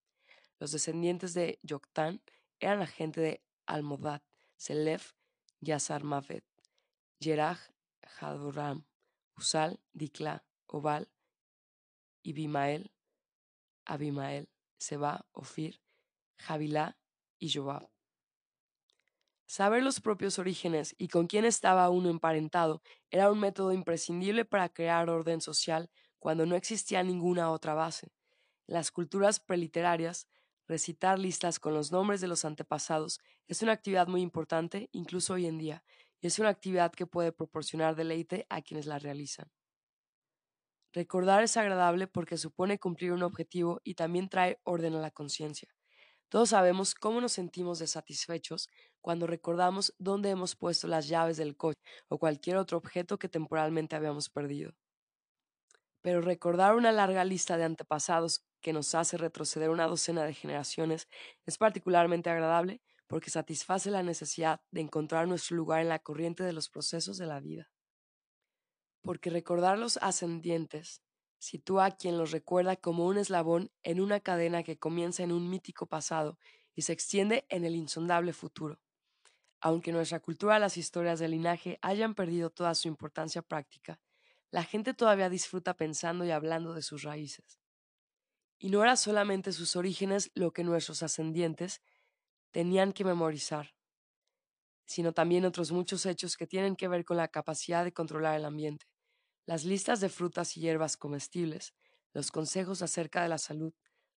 Los 0.58 0.72
descendientes 0.72 1.34
de 1.34 1.58
Yoctán 1.62 2.22
eran 2.60 2.80
la 2.80 2.86
gente 2.86 3.20
de 3.20 3.42
Almodad, 3.66 4.22
Selef, 4.56 5.12
Yazarmavet, 5.60 6.44
Yeraj, 7.18 7.58
Hadoram, 8.20 8.84
Usal, 9.36 9.80
Dikla, 9.92 10.44
Obal, 10.66 11.10
Ibimael, 12.22 12.92
Abimael, 13.84 14.48
Seba, 14.78 15.26
Ofir, 15.32 15.80
Javilá 16.38 16.98
y 17.38 17.52
Jobab. 17.52 17.88
Saber 19.46 19.82
los 19.82 20.00
propios 20.00 20.38
orígenes 20.38 20.94
y 20.98 21.08
con 21.08 21.26
quién 21.26 21.44
estaba 21.44 21.90
uno 21.90 22.08
emparentado 22.08 22.82
era 23.10 23.30
un 23.30 23.38
método 23.38 23.72
imprescindible 23.72 24.44
para 24.44 24.68
crear 24.68 25.10
orden 25.10 25.40
social 25.40 25.90
cuando 26.18 26.46
no 26.46 26.56
existía 26.56 27.02
ninguna 27.02 27.50
otra 27.50 27.74
base. 27.74 28.12
En 28.66 28.74
las 28.74 28.90
culturas 28.90 29.40
preliterarias, 29.40 30.28
Recitar 30.68 31.18
listas 31.18 31.58
con 31.58 31.74
los 31.74 31.92
nombres 31.92 32.20
de 32.20 32.28
los 32.28 32.44
antepasados 32.44 33.20
es 33.48 33.62
una 33.62 33.72
actividad 33.72 34.06
muy 34.06 34.22
importante 34.22 34.88
incluso 34.92 35.34
hoy 35.34 35.46
en 35.46 35.58
día, 35.58 35.84
y 36.20 36.28
es 36.28 36.38
una 36.38 36.48
actividad 36.50 36.92
que 36.92 37.06
puede 37.06 37.32
proporcionar 37.32 37.96
deleite 37.96 38.46
a 38.48 38.62
quienes 38.62 38.86
la 38.86 38.98
realizan. 38.98 39.50
Recordar 40.92 41.42
es 41.42 41.56
agradable 41.56 42.06
porque 42.06 42.36
supone 42.36 42.78
cumplir 42.78 43.12
un 43.12 43.22
objetivo 43.22 43.80
y 43.82 43.94
también 43.94 44.28
trae 44.28 44.60
orden 44.64 44.94
a 44.94 45.00
la 45.00 45.10
conciencia. 45.10 45.74
Todos 46.28 46.50
sabemos 46.50 46.94
cómo 46.94 47.20
nos 47.20 47.32
sentimos 47.32 47.78
desatisfechos 47.78 48.68
cuando 49.00 49.26
recordamos 49.26 49.94
dónde 49.98 50.30
hemos 50.30 50.56
puesto 50.56 50.88
las 50.88 51.08
llaves 51.08 51.36
del 51.38 51.56
coche 51.56 51.80
o 52.08 52.18
cualquier 52.18 52.56
otro 52.56 52.78
objeto 52.78 53.18
que 53.18 53.28
temporalmente 53.28 53.96
habíamos 53.96 54.30
perdido. 54.30 54.74
Pero 56.02 56.20
recordar 56.20 56.74
una 56.74 56.92
larga 56.92 57.24
lista 57.24 57.56
de 57.56 57.64
antepasados 57.64 58.44
que 58.60 58.72
nos 58.72 58.94
hace 58.94 59.16
retroceder 59.16 59.70
una 59.70 59.86
docena 59.86 60.24
de 60.24 60.34
generaciones 60.34 61.08
es 61.46 61.58
particularmente 61.58 62.30
agradable 62.30 62.82
porque 63.06 63.30
satisface 63.30 63.90
la 63.90 64.02
necesidad 64.02 64.60
de 64.70 64.82
encontrar 64.82 65.26
nuestro 65.28 65.56
lugar 65.56 65.80
en 65.80 65.88
la 65.88 65.98
corriente 66.00 66.44
de 66.44 66.52
los 66.52 66.68
procesos 66.68 67.18
de 67.18 67.26
la 67.26 67.40
vida. 67.40 67.71
Porque 69.02 69.30
recordar 69.30 69.78
los 69.78 69.96
ascendientes 69.98 71.02
sitúa 71.38 71.86
a 71.86 71.96
quien 71.96 72.18
los 72.18 72.30
recuerda 72.30 72.76
como 72.76 73.06
un 73.06 73.18
eslabón 73.18 73.72
en 73.82 74.00
una 74.00 74.20
cadena 74.20 74.62
que 74.62 74.78
comienza 74.78 75.24
en 75.24 75.32
un 75.32 75.50
mítico 75.50 75.86
pasado 75.86 76.38
y 76.74 76.82
se 76.82 76.92
extiende 76.92 77.44
en 77.48 77.64
el 77.64 77.74
insondable 77.74 78.32
futuro. 78.32 78.80
Aunque 79.60 79.92
nuestra 79.92 80.20
cultura 80.20 80.58
las 80.58 80.76
historias 80.76 81.18
del 81.18 81.32
linaje 81.32 81.78
hayan 81.82 82.14
perdido 82.14 82.50
toda 82.50 82.74
su 82.74 82.88
importancia 82.88 83.42
práctica, 83.42 84.00
la 84.50 84.64
gente 84.64 84.94
todavía 84.94 85.30
disfruta 85.30 85.74
pensando 85.76 86.24
y 86.24 86.30
hablando 86.30 86.74
de 86.74 86.82
sus 86.82 87.02
raíces. 87.02 87.60
Y 88.58 88.70
no 88.70 88.82
era 88.82 88.96
solamente 88.96 89.52
sus 89.52 89.74
orígenes 89.76 90.30
lo 90.34 90.52
que 90.52 90.62
nuestros 90.62 91.02
ascendientes 91.02 91.80
tenían 92.52 92.92
que 92.92 93.04
memorizar, 93.04 93.74
sino 94.84 95.12
también 95.12 95.44
otros 95.44 95.72
muchos 95.72 96.06
hechos 96.06 96.36
que 96.36 96.46
tienen 96.46 96.76
que 96.76 96.86
ver 96.86 97.04
con 97.04 97.16
la 97.16 97.28
capacidad 97.28 97.82
de 97.82 97.92
controlar 97.92 98.36
el 98.36 98.44
ambiente, 98.44 98.86
las 99.46 99.64
listas 99.64 100.00
de 100.00 100.08
frutas 100.08 100.56
y 100.56 100.60
hierbas 100.60 100.96
comestibles, 100.96 101.74
los 102.12 102.30
consejos 102.30 102.82
acerca 102.82 103.22
de 103.22 103.28
la 103.28 103.38
salud, 103.38 103.72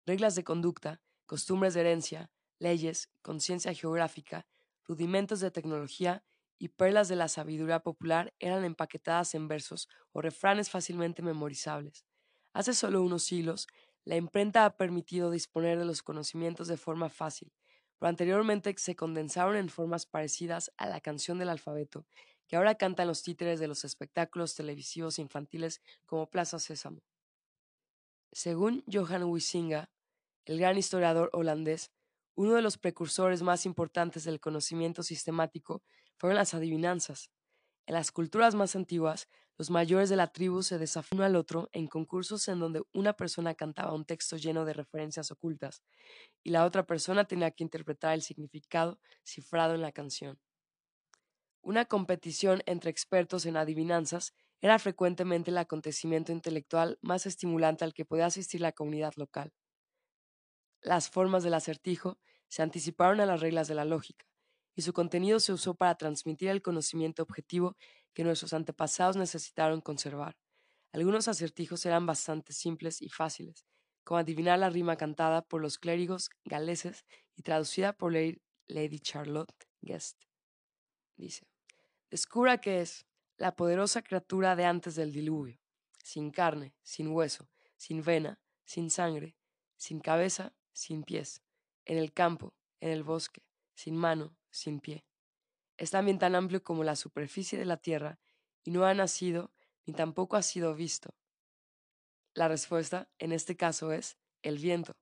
reglas 0.05 0.35
de 0.35 0.43
conducta, 0.43 1.01
costumbres 1.25 1.73
de 1.73 1.81
herencia, 1.81 2.31
leyes, 2.59 3.09
conciencia 3.21 3.73
geográfica, 3.73 4.47
rudimentos 4.83 5.39
de 5.39 5.51
tecnología 5.51 6.23
y 6.57 6.69
perlas 6.69 7.07
de 7.07 7.15
la 7.15 7.27
sabiduría 7.27 7.79
popular 7.79 8.33
eran 8.39 8.63
empaquetadas 8.63 9.35
en 9.35 9.47
versos 9.47 9.89
o 10.11 10.21
refranes 10.21 10.69
fácilmente 10.69 11.21
memorizables. 11.21 12.05
Hace 12.53 12.73
solo 12.73 13.01
unos 13.01 13.23
siglos, 13.23 13.67
la 14.05 14.15
imprenta 14.15 14.65
ha 14.65 14.77
permitido 14.77 15.31
disponer 15.31 15.79
de 15.79 15.85
los 15.85 16.03
conocimientos 16.03 16.67
de 16.67 16.77
forma 16.77 17.09
fácil, 17.09 17.51
pero 17.97 18.09
anteriormente 18.09 18.73
se 18.77 18.95
condensaron 18.95 19.55
en 19.55 19.69
formas 19.69 20.05
parecidas 20.05 20.71
a 20.77 20.87
la 20.87 21.01
canción 21.01 21.39
del 21.39 21.49
alfabeto, 21.49 22.05
que 22.47 22.55
ahora 22.55 22.75
cantan 22.75 23.07
los 23.07 23.23
títeres 23.23 23.59
de 23.59 23.67
los 23.67 23.83
espectáculos 23.83 24.55
televisivos 24.55 25.19
infantiles 25.19 25.81
como 26.05 26.29
Plaza 26.29 26.59
Sésamo. 26.59 27.01
Según 28.31 28.83
Johan 28.91 29.23
Huizinga, 29.23 29.89
el 30.45 30.59
gran 30.59 30.77
historiador 30.77 31.29
holandés, 31.33 31.91
uno 32.35 32.53
de 32.53 32.61
los 32.61 32.77
precursores 32.77 33.41
más 33.41 33.65
importantes 33.65 34.25
del 34.25 34.39
conocimiento 34.39 35.03
sistemático 35.03 35.83
fueron 36.17 36.37
las 36.37 36.53
adivinanzas. 36.53 37.31
En 37.87 37.95
las 37.95 38.11
culturas 38.11 38.55
más 38.55 38.75
antiguas, 38.75 39.29
los 39.57 39.69
mayores 39.69 40.09
de 40.09 40.17
la 40.17 40.27
tribu 40.27 40.63
se 40.63 40.77
desafían 40.77 41.21
al 41.21 41.35
otro 41.37 41.69
en 41.71 41.87
concursos 41.87 42.47
en 42.49 42.59
donde 42.59 42.83
una 42.93 43.13
persona 43.13 43.55
cantaba 43.55 43.93
un 43.93 44.03
texto 44.03 44.35
lleno 44.35 44.65
de 44.65 44.73
referencias 44.73 45.31
ocultas 45.31 45.81
y 46.43 46.49
la 46.49 46.65
otra 46.65 46.85
persona 46.85 47.25
tenía 47.25 47.51
que 47.51 47.63
interpretar 47.63 48.13
el 48.13 48.21
significado 48.21 48.99
cifrado 49.23 49.73
en 49.73 49.81
la 49.81 49.93
canción. 49.93 50.37
Una 51.65 51.85
competición 51.85 52.61
entre 52.67 52.91
expertos 52.91 53.47
en 53.47 53.57
adivinanzas 53.57 54.35
era 54.61 54.77
frecuentemente 54.77 55.49
el 55.49 55.57
acontecimiento 55.57 56.31
intelectual 56.31 56.99
más 57.01 57.25
estimulante 57.25 57.83
al 57.83 57.95
que 57.95 58.05
podía 58.05 58.27
asistir 58.27 58.61
la 58.61 58.71
comunidad 58.71 59.13
local. 59.15 59.51
Las 60.83 61.09
formas 61.09 61.41
del 61.41 61.55
acertijo 61.55 62.19
se 62.49 62.61
anticiparon 62.61 63.19
a 63.19 63.25
las 63.25 63.39
reglas 63.39 63.67
de 63.67 63.73
la 63.73 63.83
lógica, 63.83 64.27
y 64.75 64.83
su 64.83 64.93
contenido 64.93 65.39
se 65.39 65.53
usó 65.53 65.73
para 65.73 65.95
transmitir 65.95 66.49
el 66.49 66.61
conocimiento 66.61 67.23
objetivo 67.23 67.75
que 68.13 68.23
nuestros 68.23 68.53
antepasados 68.53 69.17
necesitaron 69.17 69.81
conservar. 69.81 70.37
Algunos 70.91 71.27
acertijos 71.27 71.83
eran 71.87 72.05
bastante 72.05 72.53
simples 72.53 73.01
y 73.01 73.09
fáciles, 73.09 73.65
como 74.03 74.19
adivinar 74.19 74.59
la 74.59 74.69
rima 74.69 74.97
cantada 74.97 75.41
por 75.41 75.63
los 75.63 75.79
clérigos 75.79 76.29
galeses 76.43 77.05
y 77.35 77.41
traducida 77.41 77.93
por 77.93 78.13
Lady 78.13 78.99
Charlotte 78.99 79.67
Guest. 79.81 80.25
Dice, 81.17 81.47
descubra 82.09 82.59
qué 82.59 82.81
es 82.81 83.05
la 83.37 83.55
poderosa 83.55 84.01
criatura 84.01 84.55
de 84.55 84.65
antes 84.65 84.95
del 84.95 85.11
diluvio. 85.11 85.59
sin 86.03 86.29
carne, 86.29 86.75
sin 86.83 87.07
hueso, 87.07 87.49
sin 87.77 88.03
vena, 88.03 88.39
sin 88.63 88.91
sangre, 88.91 89.35
sin 89.75 89.99
cabeza, 89.99 90.53
sin 90.71 91.03
pies, 91.03 91.41
en 91.83 91.97
el 91.97 92.13
campo, 92.13 92.53
en 92.79 92.91
el 92.91 93.03
bosque, 93.03 93.41
sin 93.73 93.95
mano, 93.95 94.37
sin 94.51 94.79
pie. 94.79 95.03
Es 95.77 95.91
también 95.91 96.19
tan 96.19 96.35
amplio 96.35 96.63
como 96.63 96.83
la 96.83 96.95
superficie 96.95 97.57
de 97.57 97.65
la 97.65 97.77
tierra 97.77 98.19
y 98.63 98.71
no 98.71 98.85
ha 98.85 98.93
nacido 98.93 99.51
ni 99.85 99.93
tampoco 99.93 100.35
ha 100.35 100.41
sido 100.41 100.75
visto. 100.75 101.15
La 102.33 102.47
respuesta, 102.47 103.09
en 103.17 103.31
este 103.31 103.55
caso, 103.55 103.91
es 103.91 104.17
el 104.41 104.57
viento. 104.59 104.97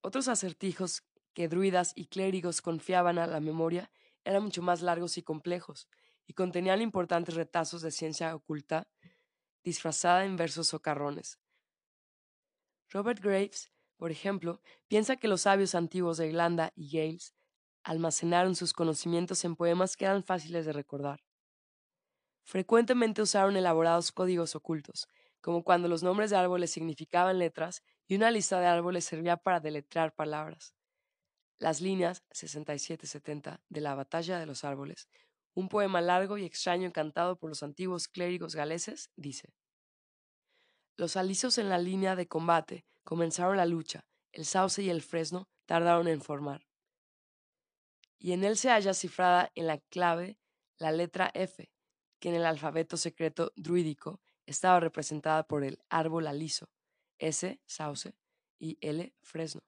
Otros 0.00 0.28
acertijos 0.28 1.02
que 1.34 1.48
druidas 1.48 1.92
y 1.94 2.06
clérigos 2.06 2.62
confiaban 2.62 3.18
a 3.18 3.26
la 3.26 3.40
memoria 3.40 3.90
eran 4.28 4.42
mucho 4.42 4.60
más 4.60 4.82
largos 4.82 5.16
y 5.16 5.22
complejos, 5.22 5.88
y 6.26 6.34
contenían 6.34 6.82
importantes 6.82 7.34
retazos 7.34 7.80
de 7.80 7.90
ciencia 7.90 8.34
oculta 8.34 8.86
disfrazada 9.64 10.26
en 10.26 10.36
versos 10.36 10.68
socarrones. 10.68 11.38
Robert 12.90 13.20
Graves, 13.22 13.72
por 13.96 14.10
ejemplo, 14.10 14.60
piensa 14.86 15.16
que 15.16 15.28
los 15.28 15.42
sabios 15.42 15.74
antiguos 15.74 16.18
de 16.18 16.28
Irlanda 16.28 16.72
y 16.76 16.90
Gales 16.90 17.34
almacenaron 17.82 18.54
sus 18.54 18.74
conocimientos 18.74 19.44
en 19.46 19.56
poemas 19.56 19.96
que 19.96 20.04
eran 20.04 20.22
fáciles 20.22 20.66
de 20.66 20.74
recordar. 20.74 21.24
Frecuentemente 22.44 23.22
usaron 23.22 23.56
elaborados 23.56 24.12
códigos 24.12 24.54
ocultos, 24.54 25.08
como 25.40 25.64
cuando 25.64 25.88
los 25.88 26.02
nombres 26.02 26.30
de 26.30 26.36
árboles 26.36 26.70
significaban 26.70 27.38
letras 27.38 27.82
y 28.06 28.16
una 28.16 28.30
lista 28.30 28.60
de 28.60 28.66
árboles 28.66 29.06
servía 29.06 29.38
para 29.38 29.60
deletrear 29.60 30.14
palabras. 30.14 30.74
Las 31.58 31.80
líneas 31.80 32.22
67-70 32.30 33.60
de 33.68 33.80
la 33.80 33.94
Batalla 33.94 34.38
de 34.38 34.46
los 34.46 34.62
Árboles, 34.64 35.08
un 35.54 35.68
poema 35.68 36.00
largo 36.00 36.38
y 36.38 36.44
extraño 36.44 36.92
cantado 36.92 37.36
por 37.36 37.50
los 37.50 37.64
antiguos 37.64 38.06
clérigos 38.06 38.54
galeses, 38.54 39.10
dice: 39.16 39.52
Los 40.96 41.16
alisos 41.16 41.58
en 41.58 41.68
la 41.68 41.78
línea 41.78 42.14
de 42.14 42.28
combate 42.28 42.86
comenzaron 43.02 43.56
la 43.56 43.66
lucha, 43.66 44.06
el 44.30 44.44
sauce 44.44 44.82
y 44.82 44.90
el 44.90 45.02
fresno 45.02 45.48
tardaron 45.66 46.06
en 46.06 46.22
formar. 46.22 46.68
Y 48.18 48.32
en 48.32 48.44
él 48.44 48.56
se 48.56 48.70
halla 48.70 48.94
cifrada 48.94 49.50
en 49.54 49.66
la 49.66 49.78
clave 49.78 50.38
la 50.76 50.92
letra 50.92 51.30
F, 51.34 51.72
que 52.20 52.28
en 52.28 52.36
el 52.36 52.46
alfabeto 52.46 52.96
secreto 52.96 53.52
druídico 53.56 54.20
estaba 54.46 54.80
representada 54.80 55.46
por 55.46 55.64
el 55.64 55.82
árbol 55.88 56.26
aliso, 56.26 56.70
S, 57.18 57.60
sauce, 57.66 58.14
y 58.60 58.78
L, 58.80 59.12
fresno. 59.22 59.62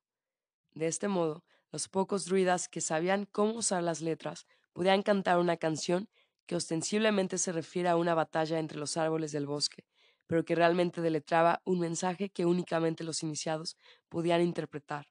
De 0.72 0.86
este 0.86 1.08
modo, 1.08 1.44
los 1.72 1.88
pocos 1.88 2.24
druidas 2.26 2.68
que 2.68 2.80
sabían 2.80 3.26
cómo 3.26 3.54
usar 3.54 3.82
las 3.82 4.00
letras 4.00 4.46
podían 4.72 5.02
cantar 5.02 5.38
una 5.38 5.56
canción 5.56 6.08
que 6.46 6.56
ostensiblemente 6.56 7.38
se 7.38 7.52
refiere 7.52 7.88
a 7.88 7.96
una 7.96 8.14
batalla 8.14 8.58
entre 8.58 8.78
los 8.78 8.96
árboles 8.96 9.32
del 9.32 9.46
bosque, 9.46 9.84
pero 10.26 10.44
que 10.44 10.54
realmente 10.54 11.00
deletraba 11.00 11.62
un 11.64 11.80
mensaje 11.80 12.30
que 12.30 12.46
únicamente 12.46 13.04
los 13.04 13.22
iniciados 13.22 13.76
podían 14.08 14.42
interpretar. 14.42 15.06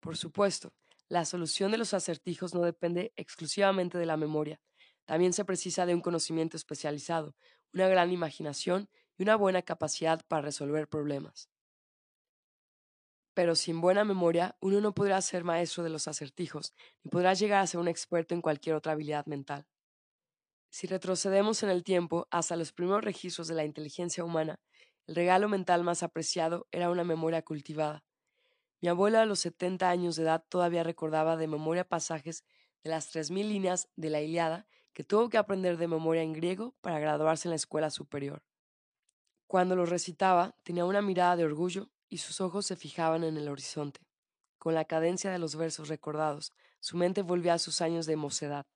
Por 0.00 0.16
supuesto, 0.16 0.74
la 1.08 1.24
solución 1.24 1.70
de 1.70 1.78
los 1.78 1.94
acertijos 1.94 2.54
no 2.54 2.62
depende 2.62 3.12
exclusivamente 3.16 3.98
de 3.98 4.06
la 4.06 4.16
memoria, 4.16 4.60
también 5.04 5.32
se 5.32 5.44
precisa 5.44 5.86
de 5.86 5.94
un 5.94 6.00
conocimiento 6.00 6.56
especializado, 6.56 7.36
una 7.72 7.88
gran 7.88 8.10
imaginación 8.12 8.88
y 9.18 9.22
una 9.24 9.36
buena 9.36 9.62
capacidad 9.62 10.20
para 10.28 10.42
resolver 10.42 10.88
problemas. 10.88 11.51
Pero 13.34 13.54
sin 13.54 13.80
buena 13.80 14.04
memoria, 14.04 14.56
uno 14.60 14.80
no 14.80 14.94
podrá 14.94 15.20
ser 15.22 15.44
maestro 15.44 15.82
de 15.82 15.90
los 15.90 16.08
acertijos, 16.08 16.74
ni 17.02 17.10
podrá 17.10 17.34
llegar 17.34 17.62
a 17.62 17.66
ser 17.66 17.80
un 17.80 17.88
experto 17.88 18.34
en 18.34 18.42
cualquier 18.42 18.74
otra 18.74 18.92
habilidad 18.92 19.26
mental. 19.26 19.66
Si 20.70 20.86
retrocedemos 20.86 21.62
en 21.62 21.70
el 21.70 21.84
tiempo 21.84 22.28
hasta 22.30 22.56
los 22.56 22.72
primeros 22.72 23.04
registros 23.04 23.48
de 23.48 23.54
la 23.54 23.64
inteligencia 23.64 24.24
humana, 24.24 24.60
el 25.06 25.14
regalo 25.14 25.48
mental 25.48 25.82
más 25.82 26.02
apreciado 26.02 26.66
era 26.70 26.90
una 26.90 27.04
memoria 27.04 27.42
cultivada. 27.42 28.04
Mi 28.80 28.88
abuela 28.88 29.22
a 29.22 29.26
los 29.26 29.40
70 29.40 29.88
años 29.88 30.16
de 30.16 30.24
edad 30.24 30.44
todavía 30.48 30.82
recordaba 30.82 31.36
de 31.36 31.46
memoria 31.46 31.88
pasajes 31.88 32.44
de 32.82 32.90
las 32.90 33.14
3.000 33.14 33.48
líneas 33.48 33.88
de 33.96 34.10
la 34.10 34.20
Iliada 34.20 34.66
que 34.92 35.04
tuvo 35.04 35.28
que 35.28 35.38
aprender 35.38 35.76
de 35.76 35.88
memoria 35.88 36.22
en 36.22 36.32
griego 36.32 36.74
para 36.80 36.98
graduarse 36.98 37.48
en 37.48 37.50
la 37.50 37.56
escuela 37.56 37.90
superior. 37.90 38.42
Cuando 39.46 39.76
los 39.76 39.88
recitaba, 39.88 40.56
tenía 40.62 40.84
una 40.84 41.02
mirada 41.02 41.36
de 41.36 41.44
orgullo 41.44 41.90
y 42.12 42.18
sus 42.18 42.42
ojos 42.42 42.66
se 42.66 42.76
fijaban 42.76 43.24
en 43.24 43.38
el 43.38 43.48
horizonte. 43.48 44.06
Con 44.58 44.74
la 44.74 44.84
cadencia 44.84 45.30
de 45.30 45.38
los 45.38 45.56
versos 45.56 45.88
recordados, 45.88 46.52
su 46.78 46.98
mente 46.98 47.22
volvía 47.22 47.54
a 47.54 47.58
sus 47.58 47.80
años 47.80 48.04
de 48.04 48.16
mocedad. 48.16 48.66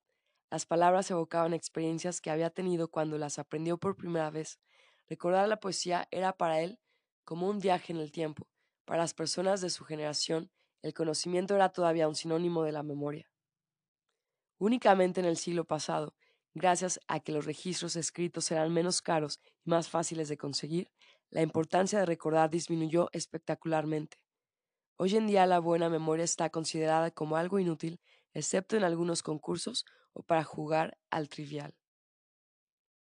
Las 0.49 0.65
palabras 0.65 1.11
evocaban 1.11 1.53
experiencias 1.53 2.19
que 2.19 2.31
había 2.31 2.49
tenido 2.49 2.87
cuando 2.87 3.19
las 3.19 3.37
aprendió 3.37 3.77
por 3.77 3.95
primera 3.95 4.31
vez. 4.31 4.59
Recordar 5.07 5.47
la 5.47 5.59
poesía 5.59 6.07
era 6.09 6.33
para 6.33 6.61
él 6.61 6.79
como 7.25 7.47
un 7.47 7.59
viaje 7.59 7.93
en 7.93 7.99
el 7.99 8.11
tiempo. 8.11 8.47
Para 8.85 9.03
las 9.03 9.13
personas 9.13 9.61
de 9.61 9.69
su 9.69 9.85
generación, 9.85 10.49
el 10.81 10.95
conocimiento 10.95 11.53
era 11.53 11.69
todavía 11.69 12.07
un 12.07 12.15
sinónimo 12.15 12.63
de 12.63 12.71
la 12.71 12.81
memoria. 12.81 13.29
Únicamente 14.57 15.19
en 15.19 15.27
el 15.27 15.37
siglo 15.37 15.63
pasado, 15.63 16.15
gracias 16.55 16.99
a 17.07 17.19
que 17.19 17.33
los 17.33 17.45
registros 17.45 17.97
escritos 17.97 18.49
eran 18.49 18.73
menos 18.73 19.03
caros 19.03 19.39
y 19.63 19.69
más 19.69 19.89
fáciles 19.89 20.27
de 20.27 20.37
conseguir, 20.37 20.89
la 21.29 21.41
importancia 21.41 21.99
de 21.99 22.05
recordar 22.05 22.49
disminuyó 22.49 23.09
espectacularmente. 23.11 24.17
Hoy 24.97 25.15
en 25.15 25.27
día 25.27 25.45
la 25.45 25.59
buena 25.59 25.89
memoria 25.89 26.25
está 26.25 26.49
considerada 26.49 27.11
como 27.11 27.37
algo 27.37 27.59
inútil, 27.59 27.99
excepto 28.33 28.77
en 28.77 28.83
algunos 28.83 29.23
concursos 29.23 29.85
o 30.13 30.23
para 30.23 30.43
jugar 30.43 30.97
al 31.11 31.29
trivial. 31.29 31.75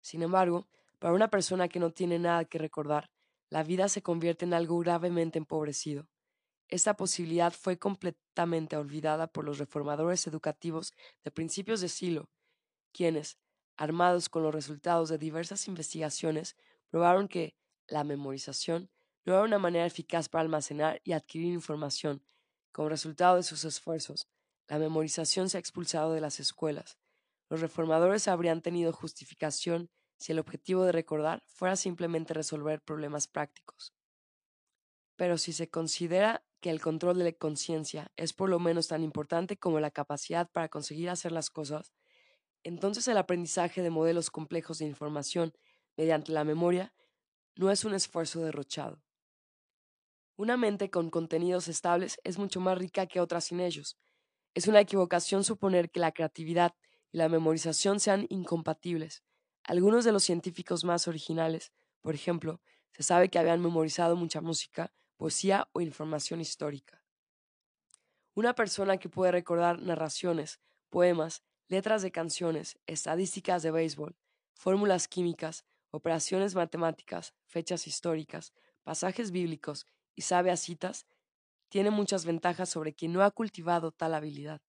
Sin 0.01 0.23
embargo, 0.23 0.67
para 0.99 1.13
una 1.13 1.29
persona 1.29 1.67
que 1.67 1.79
no 1.79 1.91
tiene 1.91 2.17
nada 2.17 2.45
que 2.45 2.57
recordar, 2.57 3.11
la 3.49 3.63
vida 3.63 3.89
se 3.89 4.01
convierte 4.01 4.45
en 4.45 4.53
algo 4.53 4.79
gravemente 4.79 5.37
empobrecido. 5.37 6.07
Esta 6.69 6.95
posibilidad 6.95 7.53
fue 7.53 7.77
completamente 7.77 8.77
olvidada 8.77 9.27
por 9.27 9.43
los 9.43 9.59
reformadores 9.59 10.25
educativos 10.25 10.93
de 11.23 11.29
principios 11.29 11.81
de 11.81 11.89
siglo, 11.89 12.31
quienes, 12.91 13.37
armados 13.75 14.29
con 14.29 14.43
los 14.43 14.55
resultados 14.55 15.09
de 15.09 15.17
diversas 15.17 15.67
investigaciones, 15.67 16.55
probaron 16.89 17.27
que 17.27 17.55
la 17.87 18.03
memorización 18.03 18.89
no 19.25 19.33
era 19.33 19.43
una 19.43 19.59
manera 19.59 19.85
eficaz 19.85 20.29
para 20.29 20.41
almacenar 20.41 21.01
y 21.03 21.13
adquirir 21.13 21.53
información. 21.53 22.23
Como 22.71 22.89
resultado 22.89 23.37
de 23.37 23.43
sus 23.43 23.63
esfuerzos, 23.63 24.27
la 24.67 24.79
memorización 24.79 25.49
se 25.49 25.57
ha 25.57 25.59
expulsado 25.59 26.13
de 26.13 26.21
las 26.21 26.39
escuelas. 26.39 26.97
Los 27.49 27.61
reformadores 27.61 28.27
habrían 28.27 28.61
tenido 28.61 28.91
justificación 28.91 29.89
si 30.17 30.31
el 30.31 30.39
objetivo 30.39 30.85
de 30.85 30.91
recordar 30.91 31.43
fuera 31.47 31.75
simplemente 31.75 32.33
resolver 32.33 32.81
problemas 32.81 33.27
prácticos. 33.27 33.93
Pero 35.15 35.37
si 35.37 35.53
se 35.53 35.69
considera 35.69 36.43
que 36.59 36.69
el 36.69 36.81
control 36.81 37.17
de 37.17 37.25
la 37.25 37.31
conciencia 37.33 38.11
es 38.15 38.33
por 38.33 38.49
lo 38.49 38.57
menos 38.59 38.87
tan 38.87 39.03
importante 39.03 39.57
como 39.57 39.79
la 39.79 39.91
capacidad 39.91 40.49
para 40.49 40.69
conseguir 40.69 41.09
hacer 41.09 41.31
las 41.31 41.49
cosas, 41.49 41.93
entonces 42.63 43.07
el 43.07 43.17
aprendizaje 43.17 43.81
de 43.81 43.89
modelos 43.89 44.31
complejos 44.31 44.79
de 44.79 44.85
información 44.85 45.53
mediante 45.97 46.31
la 46.31 46.45
memoria 46.45 46.93
no 47.55 47.71
es 47.71 47.85
un 47.85 47.93
esfuerzo 47.93 48.41
derrochado. 48.41 49.01
Una 50.35 50.57
mente 50.57 50.89
con 50.89 51.09
contenidos 51.09 51.67
estables 51.67 52.19
es 52.23 52.37
mucho 52.37 52.59
más 52.59 52.77
rica 52.77 53.05
que 53.05 53.19
otras 53.19 53.45
sin 53.45 53.59
ellos. 53.59 53.97
Es 54.55 54.67
una 54.67 54.81
equivocación 54.81 55.43
suponer 55.43 55.91
que 55.91 55.99
la 55.99 56.11
creatividad 56.11 56.75
y 57.11 57.17
la 57.17 57.29
memorización 57.29 57.99
sean 57.99 58.25
incompatibles. 58.29 59.23
Algunos 59.63 60.05
de 60.05 60.11
los 60.11 60.23
científicos 60.23 60.83
más 60.83 61.07
originales, 61.07 61.71
por 62.01 62.15
ejemplo, 62.15 62.61
se 62.91 63.03
sabe 63.03 63.29
que 63.29 63.39
habían 63.39 63.61
memorizado 63.61 64.15
mucha 64.15 64.41
música 64.41 64.91
poesía 65.17 65.69
o 65.73 65.81
información 65.81 66.41
histórica. 66.41 67.03
Una 68.33 68.55
persona 68.55 68.97
que 68.97 69.09
puede 69.09 69.31
recordar 69.31 69.81
narraciones, 69.81 70.59
poemas, 70.89 71.43
letras 71.67 72.01
de 72.01 72.11
canciones, 72.11 72.79
estadísticas 72.87 73.63
de 73.63 73.71
béisbol, 73.71 74.17
fórmulas 74.53 75.07
químicas, 75.07 75.65
operaciones 75.93 76.55
matemáticas, 76.55 77.33
fechas 77.45 77.87
históricas, 77.87 78.53
pasajes 78.83 79.31
bíblicos 79.31 79.85
y 80.15 80.23
sabe 80.23 80.51
a 80.51 80.57
citas, 80.57 81.05
tiene 81.69 81.89
muchas 81.89 82.25
ventajas 82.25 82.69
sobre 82.69 82.93
quien 82.93 83.13
no 83.13 83.23
ha 83.23 83.31
cultivado 83.31 83.91
tal 83.91 84.13
habilidad. 84.13 84.61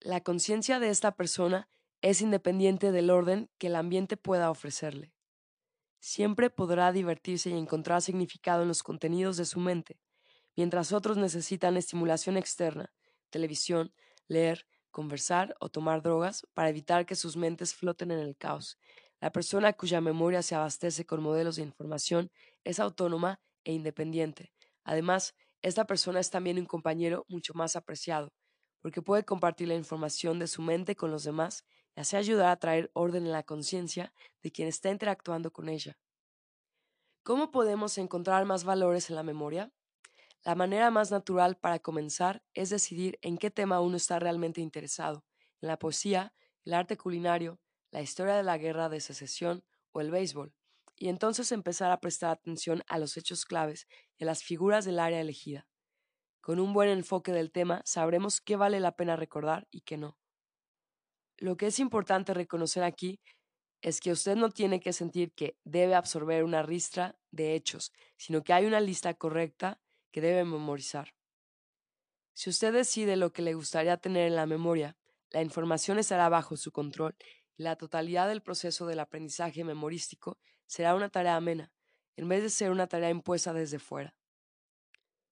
La 0.00 0.20
conciencia 0.20 0.78
de 0.78 0.90
esta 0.90 1.16
persona 1.16 1.68
es 2.02 2.20
independiente 2.20 2.92
del 2.92 3.10
orden 3.10 3.50
que 3.58 3.66
el 3.68 3.76
ambiente 3.76 4.16
pueda 4.16 4.50
ofrecerle 4.50 5.16
siempre 6.06 6.50
podrá 6.50 6.92
divertirse 6.92 7.50
y 7.50 7.54
encontrar 7.54 8.00
significado 8.00 8.62
en 8.62 8.68
los 8.68 8.84
contenidos 8.84 9.36
de 9.36 9.44
su 9.44 9.58
mente, 9.58 9.98
mientras 10.54 10.92
otros 10.92 11.16
necesitan 11.16 11.76
estimulación 11.76 12.36
externa, 12.36 12.92
televisión, 13.28 13.92
leer, 14.28 14.68
conversar 14.92 15.56
o 15.58 15.68
tomar 15.68 16.02
drogas 16.02 16.46
para 16.54 16.68
evitar 16.68 17.06
que 17.06 17.16
sus 17.16 17.36
mentes 17.36 17.74
floten 17.74 18.12
en 18.12 18.20
el 18.20 18.36
caos. 18.36 18.78
La 19.26 19.32
persona 19.32 19.72
cuya 19.72 20.00
memoria 20.00 20.40
se 20.40 20.54
abastece 20.54 21.04
con 21.04 21.20
modelos 21.20 21.56
de 21.56 21.62
información 21.62 22.30
es 22.62 22.78
autónoma 22.78 23.40
e 23.64 23.72
independiente. 23.72 24.52
Además, 24.84 25.34
esta 25.62 25.84
persona 25.84 26.20
es 26.20 26.30
también 26.30 26.60
un 26.60 26.64
compañero 26.64 27.24
mucho 27.26 27.52
más 27.52 27.74
apreciado, 27.74 28.32
porque 28.80 29.02
puede 29.02 29.24
compartir 29.24 29.66
la 29.66 29.74
información 29.74 30.38
de 30.38 30.46
su 30.46 30.62
mente 30.62 30.94
con 30.94 31.10
los 31.10 31.24
demás 31.24 31.64
y 31.96 32.02
así 32.02 32.14
ayudar 32.14 32.50
a 32.50 32.56
traer 32.60 32.92
orden 32.94 33.26
en 33.26 33.32
la 33.32 33.42
conciencia 33.42 34.12
de 34.44 34.52
quien 34.52 34.68
está 34.68 34.90
interactuando 34.90 35.50
con 35.50 35.68
ella. 35.68 35.98
¿Cómo 37.24 37.50
podemos 37.50 37.98
encontrar 37.98 38.44
más 38.44 38.62
valores 38.62 39.10
en 39.10 39.16
la 39.16 39.24
memoria? 39.24 39.72
La 40.44 40.54
manera 40.54 40.92
más 40.92 41.10
natural 41.10 41.56
para 41.56 41.80
comenzar 41.80 42.44
es 42.54 42.70
decidir 42.70 43.18
en 43.22 43.38
qué 43.38 43.50
tema 43.50 43.80
uno 43.80 43.96
está 43.96 44.20
realmente 44.20 44.60
interesado, 44.60 45.24
en 45.60 45.66
la 45.66 45.80
poesía, 45.80 46.32
el 46.64 46.74
arte 46.74 46.96
culinario, 46.96 47.58
la 47.96 48.02
historia 48.02 48.34
de 48.34 48.42
la 48.42 48.58
guerra 48.58 48.90
de 48.90 49.00
secesión 49.00 49.64
o 49.92 50.02
el 50.02 50.10
béisbol, 50.10 50.52
y 50.96 51.08
entonces 51.08 51.50
empezar 51.50 51.90
a 51.90 51.98
prestar 51.98 52.30
atención 52.30 52.82
a 52.88 52.98
los 52.98 53.16
hechos 53.16 53.46
claves 53.46 53.88
y 54.18 54.24
a 54.24 54.26
las 54.26 54.44
figuras 54.44 54.84
del 54.84 54.98
área 54.98 55.18
elegida. 55.18 55.66
Con 56.42 56.60
un 56.60 56.74
buen 56.74 56.90
enfoque 56.90 57.32
del 57.32 57.50
tema 57.50 57.80
sabremos 57.86 58.42
qué 58.42 58.54
vale 58.54 58.80
la 58.80 58.96
pena 58.96 59.16
recordar 59.16 59.66
y 59.70 59.80
qué 59.80 59.96
no. 59.96 60.18
Lo 61.38 61.56
que 61.56 61.68
es 61.68 61.78
importante 61.78 62.34
reconocer 62.34 62.82
aquí 62.82 63.18
es 63.80 64.02
que 64.02 64.12
usted 64.12 64.36
no 64.36 64.50
tiene 64.50 64.78
que 64.78 64.92
sentir 64.92 65.32
que 65.32 65.56
debe 65.64 65.94
absorber 65.94 66.44
una 66.44 66.62
ristra 66.62 67.18
de 67.30 67.54
hechos, 67.54 67.92
sino 68.18 68.44
que 68.44 68.52
hay 68.52 68.66
una 68.66 68.80
lista 68.80 69.14
correcta 69.14 69.80
que 70.12 70.20
debe 70.20 70.44
memorizar. 70.44 71.14
Si 72.34 72.50
usted 72.50 72.74
decide 72.74 73.16
lo 73.16 73.32
que 73.32 73.40
le 73.40 73.54
gustaría 73.54 73.96
tener 73.96 74.26
en 74.26 74.36
la 74.36 74.44
memoria, 74.44 74.98
la 75.30 75.40
información 75.40 75.98
estará 75.98 76.28
bajo 76.28 76.58
su 76.58 76.72
control 76.72 77.16
la 77.56 77.76
totalidad 77.76 78.28
del 78.28 78.42
proceso 78.42 78.86
del 78.86 79.00
aprendizaje 79.00 79.64
memorístico 79.64 80.38
será 80.66 80.94
una 80.94 81.08
tarea 81.08 81.36
amena, 81.36 81.72
en 82.16 82.28
vez 82.28 82.42
de 82.42 82.50
ser 82.50 82.70
una 82.70 82.86
tarea 82.86 83.10
impuesta 83.10 83.52
desde 83.52 83.78
fuera. 83.78 84.16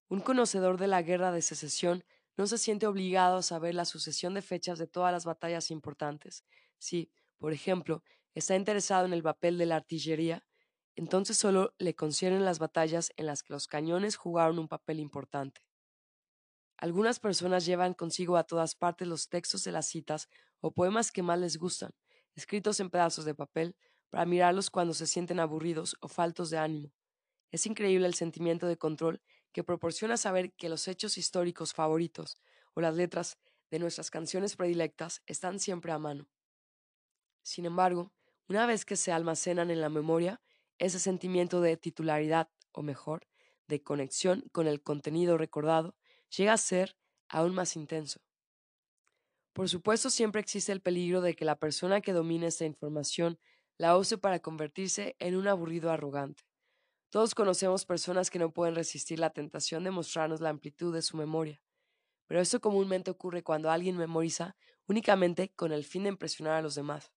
Un 0.08 0.20
conocedor 0.20 0.78
de 0.78 0.86
la 0.86 1.02
guerra 1.02 1.32
de 1.32 1.42
secesión 1.42 2.04
no 2.36 2.46
se 2.46 2.58
siente 2.58 2.86
obligado 2.86 3.38
a 3.38 3.42
saber 3.42 3.74
la 3.74 3.84
sucesión 3.84 4.34
de 4.34 4.42
fechas 4.42 4.78
de 4.78 4.86
todas 4.86 5.12
las 5.12 5.24
batallas 5.24 5.70
importantes. 5.70 6.44
Si, 6.78 7.10
por 7.38 7.52
ejemplo, 7.52 8.02
está 8.34 8.56
interesado 8.56 9.06
en 9.06 9.12
el 9.12 9.22
papel 9.22 9.56
de 9.58 9.66
la 9.66 9.76
artillería, 9.76 10.44
entonces 10.96 11.36
solo 11.36 11.74
le 11.78 11.94
conciernen 11.94 12.44
las 12.44 12.58
batallas 12.58 13.12
en 13.16 13.26
las 13.26 13.42
que 13.42 13.52
los 13.52 13.66
cañones 13.66 14.16
jugaron 14.16 14.58
un 14.58 14.68
papel 14.68 15.00
importante. 15.00 15.62
Algunas 16.76 17.20
personas 17.20 17.64
llevan 17.64 17.94
consigo 17.94 18.36
a 18.36 18.44
todas 18.44 18.74
partes 18.74 19.08
los 19.08 19.28
textos 19.28 19.64
de 19.64 19.72
las 19.72 19.86
citas 19.86 20.28
o 20.60 20.72
poemas 20.72 21.12
que 21.12 21.22
más 21.22 21.38
les 21.38 21.56
gustan, 21.56 21.92
escritos 22.34 22.80
en 22.80 22.90
pedazos 22.90 23.24
de 23.24 23.34
papel, 23.34 23.76
para 24.10 24.26
mirarlos 24.26 24.70
cuando 24.70 24.94
se 24.94 25.06
sienten 25.08 25.40
aburridos 25.40 25.96
o 26.00 26.08
faltos 26.08 26.48
de 26.50 26.58
ánimo. 26.58 26.92
Es 27.50 27.66
increíble 27.66 28.06
el 28.06 28.14
sentimiento 28.14 28.66
de 28.66 28.76
control 28.76 29.20
que 29.52 29.64
proporciona 29.64 30.16
saber 30.16 30.52
que 30.52 30.68
los 30.68 30.86
hechos 30.88 31.18
históricos 31.18 31.72
favoritos 31.72 32.38
o 32.74 32.80
las 32.80 32.94
letras 32.94 33.38
de 33.70 33.78
nuestras 33.78 34.10
canciones 34.10 34.56
predilectas 34.56 35.22
están 35.26 35.58
siempre 35.58 35.92
a 35.92 35.98
mano. 35.98 36.28
Sin 37.42 37.66
embargo, 37.66 38.12
una 38.48 38.66
vez 38.66 38.84
que 38.84 38.96
se 38.96 39.12
almacenan 39.12 39.70
en 39.70 39.80
la 39.80 39.88
memoria, 39.88 40.40
ese 40.78 40.98
sentimiento 40.98 41.60
de 41.60 41.76
titularidad, 41.76 42.48
o 42.72 42.82
mejor, 42.82 43.26
de 43.68 43.82
conexión 43.82 44.44
con 44.52 44.66
el 44.66 44.82
contenido 44.82 45.38
recordado, 45.38 45.96
llega 46.36 46.52
a 46.52 46.58
ser 46.58 46.96
aún 47.28 47.54
más 47.54 47.76
intenso. 47.76 48.20
Por 49.54 49.68
supuesto, 49.68 50.10
siempre 50.10 50.40
existe 50.40 50.72
el 50.72 50.80
peligro 50.80 51.20
de 51.20 51.34
que 51.34 51.44
la 51.44 51.54
persona 51.54 52.00
que 52.00 52.12
domine 52.12 52.48
esta 52.48 52.64
información 52.64 53.38
la 53.78 53.96
use 53.96 54.18
para 54.18 54.40
convertirse 54.40 55.14
en 55.20 55.36
un 55.36 55.46
aburrido 55.46 55.92
arrogante. 55.92 56.42
Todos 57.08 57.36
conocemos 57.36 57.86
personas 57.86 58.30
que 58.30 58.40
no 58.40 58.52
pueden 58.52 58.74
resistir 58.74 59.20
la 59.20 59.30
tentación 59.30 59.84
de 59.84 59.92
mostrarnos 59.92 60.40
la 60.40 60.48
amplitud 60.48 60.92
de 60.92 61.02
su 61.02 61.16
memoria, 61.16 61.62
pero 62.26 62.40
esto 62.40 62.60
comúnmente 62.60 63.12
ocurre 63.12 63.44
cuando 63.44 63.70
alguien 63.70 63.96
memoriza 63.96 64.56
únicamente 64.88 65.52
con 65.54 65.70
el 65.70 65.84
fin 65.84 66.02
de 66.02 66.08
impresionar 66.08 66.54
a 66.54 66.62
los 66.62 66.74
demás. 66.74 67.12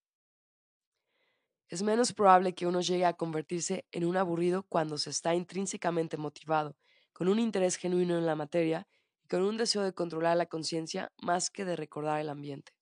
Es 1.68 1.82
menos 1.82 2.12
probable 2.12 2.54
que 2.54 2.68
uno 2.68 2.80
llegue 2.80 3.04
a 3.04 3.14
convertirse 3.14 3.84
en 3.90 4.04
un 4.04 4.16
aburrido 4.16 4.62
cuando 4.62 4.96
se 4.96 5.10
está 5.10 5.34
intrínsecamente 5.34 6.16
motivado, 6.16 6.76
con 7.12 7.28
un 7.28 7.40
interés 7.40 7.76
genuino 7.76 8.16
en 8.16 8.26
la 8.26 8.36
materia 8.36 8.86
con 9.28 9.42
un 9.42 9.56
deseo 9.56 9.82
de 9.82 9.92
controlar 9.92 10.36
la 10.36 10.46
conciencia 10.46 11.12
más 11.20 11.50
que 11.50 11.64
de 11.64 11.76
recordar 11.76 12.20
el 12.20 12.28
ambiente. 12.28 12.72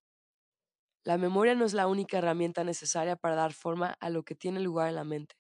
La 1.04 1.18
memoria 1.18 1.54
no 1.54 1.64
es 1.64 1.72
la 1.72 1.86
única 1.86 2.18
herramienta 2.18 2.64
necesaria 2.64 3.16
para 3.16 3.34
dar 3.34 3.52
forma 3.52 3.96
a 4.00 4.10
lo 4.10 4.24
que 4.24 4.34
tiene 4.34 4.60
lugar 4.60 4.88
en 4.88 4.96
la 4.96 5.04
mente. 5.04 5.36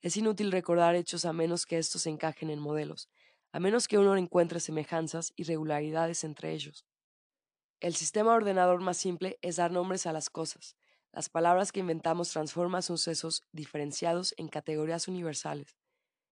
Es 0.00 0.16
inútil 0.16 0.52
recordar 0.52 0.94
hechos 0.94 1.24
a 1.24 1.32
menos 1.32 1.66
que 1.66 1.78
estos 1.78 2.06
encajen 2.06 2.50
en 2.50 2.58
modelos, 2.58 3.08
a 3.52 3.60
menos 3.60 3.88
que 3.88 3.98
uno 3.98 4.16
encuentre 4.16 4.60
semejanzas 4.60 5.32
y 5.36 5.44
regularidades 5.44 6.24
entre 6.24 6.52
ellos. 6.52 6.84
El 7.80 7.94
sistema 7.94 8.34
ordenador 8.34 8.80
más 8.80 8.96
simple 8.96 9.38
es 9.42 9.56
dar 9.56 9.70
nombres 9.70 10.06
a 10.06 10.12
las 10.12 10.30
cosas, 10.30 10.76
las 11.14 11.28
palabras 11.28 11.70
que 11.70 11.78
inventamos 11.78 12.30
transforman 12.30 12.82
sucesos 12.82 13.46
diferenciados 13.52 14.34
en 14.36 14.48
categorías 14.48 15.06
universales. 15.06 15.76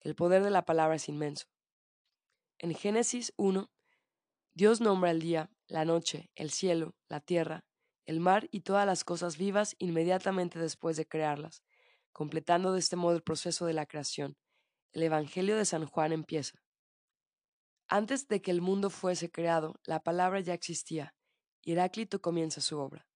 El 0.01 0.15
poder 0.15 0.45
de 0.45 0.51
la 0.51 0.65
palabra 0.65 0.95
es 0.95 1.09
inmenso. 1.09 1.47
En 2.59 2.73
Génesis 2.77 3.33
1, 3.37 3.69
Dios 4.59 4.81
nombra 4.81 5.13
el 5.13 5.21
día, 5.21 5.53
la 5.69 5.85
noche, 5.85 6.33
el 6.35 6.51
cielo, 6.51 6.97
la 7.09 7.21
tierra, 7.21 7.65
el 8.07 8.19
mar 8.19 8.49
y 8.51 8.63
todas 8.63 8.85
las 8.87 9.05
cosas 9.05 9.39
vivas 9.39 9.77
inmediatamente 9.79 10.59
después 10.59 10.97
de 10.97 11.07
crearlas, 11.07 11.63
completando 12.11 12.73
de 12.73 12.81
este 12.81 12.97
modo 12.97 13.15
el 13.15 13.23
proceso 13.23 13.67
de 13.67 13.73
la 13.73 13.87
creación. 13.87 14.37
El 14.91 15.05
Evangelio 15.05 15.57
de 15.57 15.65
San 15.65 15.87
Juan 15.87 16.11
empieza. 16.11 16.61
Antes 17.87 18.27
de 18.27 18.43
que 18.43 18.51
el 18.51 18.61
mundo 18.61 18.91
fuese 18.91 19.31
creado, 19.31 19.77
la 19.85 20.03
palabra 20.03 20.41
ya 20.41 20.55
existía, 20.55 21.15
Heráclito 21.63 22.21
comienza 22.21 22.61
su 22.61 22.81
obra 22.81 23.07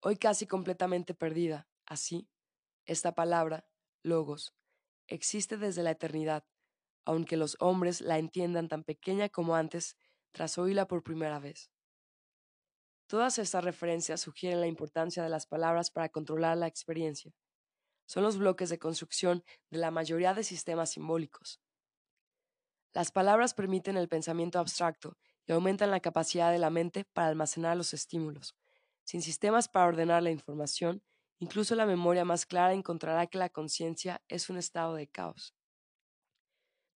hoy 0.00 0.16
casi 0.16 0.48
completamente 0.48 1.14
perdida. 1.14 1.68
Así, 1.86 2.28
esta 2.86 3.14
palabra, 3.14 3.68
logos, 4.02 4.52
existe 5.06 5.58
desde 5.58 5.84
la 5.84 5.92
eternidad, 5.92 6.44
aunque 7.04 7.36
los 7.36 7.56
hombres 7.60 8.00
la 8.00 8.18
entiendan 8.18 8.66
tan 8.66 8.82
pequeña 8.82 9.28
como 9.28 9.54
antes 9.54 9.96
tras 10.32 10.58
oírla 10.58 10.86
por 10.86 11.02
primera 11.02 11.38
vez. 11.38 11.70
Todas 13.06 13.38
estas 13.38 13.64
referencias 13.64 14.20
sugieren 14.20 14.60
la 14.60 14.68
importancia 14.68 15.22
de 15.22 15.28
las 15.28 15.46
palabras 15.46 15.90
para 15.90 16.08
controlar 16.10 16.56
la 16.56 16.68
experiencia. 16.68 17.32
Son 18.06 18.22
los 18.22 18.38
bloques 18.38 18.68
de 18.68 18.78
construcción 18.78 19.44
de 19.70 19.78
la 19.78 19.90
mayoría 19.90 20.32
de 20.34 20.44
sistemas 20.44 20.90
simbólicos. 20.90 21.60
Las 22.92 23.12
palabras 23.12 23.54
permiten 23.54 23.96
el 23.96 24.08
pensamiento 24.08 24.58
abstracto 24.58 25.16
y 25.46 25.52
aumentan 25.52 25.90
la 25.90 26.00
capacidad 26.00 26.50
de 26.52 26.58
la 26.58 26.70
mente 26.70 27.04
para 27.04 27.28
almacenar 27.28 27.76
los 27.76 27.94
estímulos, 27.94 28.56
sin 29.04 29.22
sistemas 29.22 29.68
para 29.68 29.86
ordenar 29.86 30.22
la 30.22 30.30
información, 30.30 31.02
incluso 31.38 31.74
la 31.74 31.86
memoria 31.86 32.24
más 32.24 32.46
clara 32.46 32.74
encontrará 32.74 33.26
que 33.26 33.38
la 33.38 33.48
conciencia 33.48 34.22
es 34.28 34.50
un 34.50 34.56
estado 34.56 34.94
de 34.94 35.08
caos. 35.08 35.54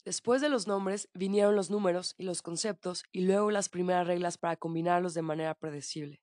Después 0.05 0.43
de 0.43 0.51
los 0.51 0.67
nombres 0.67 1.09
vinieron 1.15 1.57
los 1.57 1.71
números 1.71 2.15
y 2.19 2.25
los 2.25 2.43
conceptos 2.43 3.05
y 3.11 3.23
luego 3.23 3.51
las 3.51 3.71
primeras 3.71 4.07
reglas 4.07 4.37
para 4.37 4.57
combinarlos 4.57 5.15
de 5.15 5.23
manera 5.23 5.55
predecible. 5.55 6.23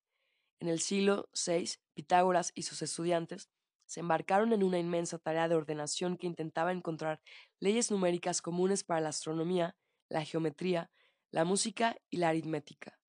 En 0.59 0.67
el 0.67 0.79
siglo 0.79 1.29
VI, 1.33 1.79
Pitágoras 1.95 2.51
y 2.53 2.61
sus 2.61 2.83
estudiantes 2.83 3.49
se 3.87 4.01
embarcaron 4.01 4.53
en 4.53 4.61
una 4.61 4.77
inmensa 4.77 5.17
tarea 5.17 5.47
de 5.47 5.55
ordenación 5.55 6.15
que 6.15 6.27
intentaba 6.27 6.71
encontrar 6.71 7.21
leyes 7.59 7.89
numéricas 7.89 8.43
comunes 8.43 8.83
para 8.83 9.01
la 9.01 9.09
astronomía, 9.09 9.75
la 10.09 10.23
geometría, 10.23 10.91
la 11.31 11.43
música 11.43 11.97
y 12.11 12.17
la 12.17 12.29
aritmética. 12.29 12.99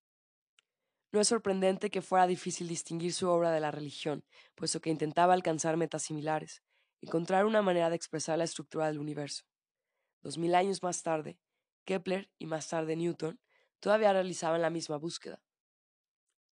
No 1.13 1.21
es 1.21 1.29
sorprendente 1.29 1.91
que 1.91 2.01
fuera 2.01 2.27
difícil 2.27 2.67
distinguir 2.67 3.13
su 3.13 3.29
obra 3.29 3.53
de 3.53 3.61
la 3.61 3.71
religión, 3.71 4.25
puesto 4.55 4.81
que 4.81 4.89
intentaba 4.89 5.35
alcanzar 5.35 5.77
metas 5.77 6.03
similares, 6.03 6.63
encontrar 7.03 7.45
una 7.45 7.61
manera 7.61 7.91
de 7.91 7.97
expresar 7.97 8.39
la 8.39 8.45
estructura 8.45 8.87
del 8.87 8.99
universo. 8.99 9.45
Dos 10.23 10.39
mil 10.39 10.55
años 10.55 10.83
más 10.83 11.03
tarde, 11.03 11.39
Kepler 11.85 12.31
y 12.39 12.47
más 12.47 12.69
tarde 12.69 12.97
Newton 12.97 13.41
todavía 13.81 14.13
realizaban 14.13 14.63
la 14.63 14.71
misma 14.71 14.97
búsqueda. 14.97 15.43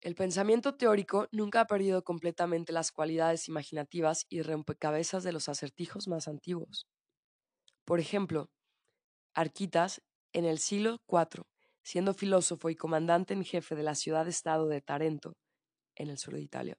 El 0.01 0.15
pensamiento 0.15 0.77
teórico 0.77 1.29
nunca 1.31 1.61
ha 1.61 1.67
perdido 1.67 2.03
completamente 2.03 2.73
las 2.73 2.91
cualidades 2.91 3.49
imaginativas 3.49 4.25
y 4.29 4.43
rompecabezas 4.43 5.23
de 5.25 5.33
los 5.33 5.49
acertijos 5.49 6.09
más 6.09 6.27
antiguos. 6.27 6.89
Por 7.85 8.01
ejemplo, 8.01 8.51
Arquitas, 9.35 10.03
en 10.33 10.45
el 10.45 10.59
siglo 10.59 11.03
IV, 11.07 11.45
siendo 11.83 12.15
filósofo 12.15 12.71
y 12.71 12.77
comandante 12.77 13.35
en 13.35 13.45
jefe 13.45 13.75
de 13.75 13.83
la 13.83 13.95
ciudad-estado 13.95 14.69
de 14.69 14.81
Tarento, 14.81 15.37
en 15.95 16.09
el 16.09 16.19
sur 16.19 16.35
de 16.35 16.41
Italia. 16.41 16.79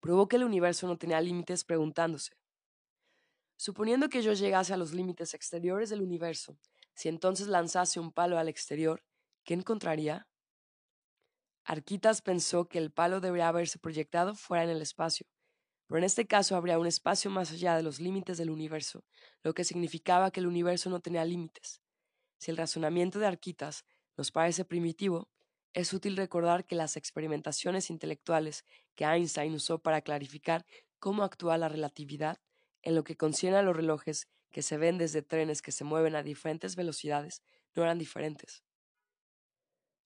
Probó 0.00 0.28
que 0.28 0.36
el 0.36 0.44
universo 0.44 0.86
no 0.86 0.98
tenía 0.98 1.20
límites 1.20 1.64
preguntándose, 1.64 2.32
suponiendo 3.56 4.08
que 4.08 4.22
yo 4.22 4.32
llegase 4.32 4.74
a 4.74 4.76
los 4.76 4.92
límites 4.92 5.34
exteriores 5.34 5.90
del 5.90 6.02
universo, 6.02 6.58
si 6.94 7.08
entonces 7.08 7.48
lanzase 7.48 8.00
un 8.00 8.12
palo 8.12 8.38
al 8.38 8.48
exterior, 8.48 9.04
¿qué 9.44 9.54
encontraría? 9.54 10.28
Arquitas 11.64 12.22
pensó 12.22 12.68
que 12.68 12.78
el 12.78 12.92
palo 12.92 13.20
debería 13.20 13.48
haberse 13.48 13.78
proyectado 13.78 14.34
fuera 14.34 14.64
en 14.64 14.70
el 14.70 14.82
espacio, 14.82 15.26
pero 15.86 15.98
en 15.98 16.04
este 16.04 16.26
caso 16.26 16.56
habría 16.56 16.78
un 16.78 16.86
espacio 16.86 17.30
más 17.30 17.52
allá 17.52 17.76
de 17.76 17.82
los 17.82 18.00
límites 18.00 18.38
del 18.38 18.50
universo, 18.50 19.04
lo 19.42 19.54
que 19.54 19.64
significaba 19.64 20.30
que 20.30 20.40
el 20.40 20.46
universo 20.46 20.90
no 20.90 21.00
tenía 21.00 21.24
límites. 21.24 21.80
Si 22.38 22.50
el 22.50 22.56
razonamiento 22.56 23.18
de 23.18 23.26
Arquitas 23.26 23.84
nos 24.16 24.30
parece 24.30 24.64
primitivo, 24.64 25.28
es 25.72 25.92
útil 25.92 26.16
recordar 26.16 26.66
que 26.66 26.76
las 26.76 26.96
experimentaciones 26.96 27.90
intelectuales 27.90 28.64
que 28.94 29.04
Einstein 29.04 29.54
usó 29.54 29.80
para 29.80 30.02
clarificar 30.02 30.64
cómo 30.98 31.24
actúa 31.24 31.58
la 31.58 31.68
relatividad 31.68 32.38
en 32.84 32.94
lo 32.94 33.02
que 33.02 33.16
concierne 33.16 33.58
a 33.58 33.62
los 33.62 33.74
relojes 33.74 34.28
que 34.52 34.62
se 34.62 34.76
ven 34.76 34.98
desde 34.98 35.22
trenes 35.22 35.62
que 35.62 35.72
se 35.72 35.84
mueven 35.84 36.14
a 36.14 36.22
diferentes 36.22 36.76
velocidades, 36.76 37.42
no 37.74 37.82
eran 37.82 37.98
diferentes. 37.98 38.62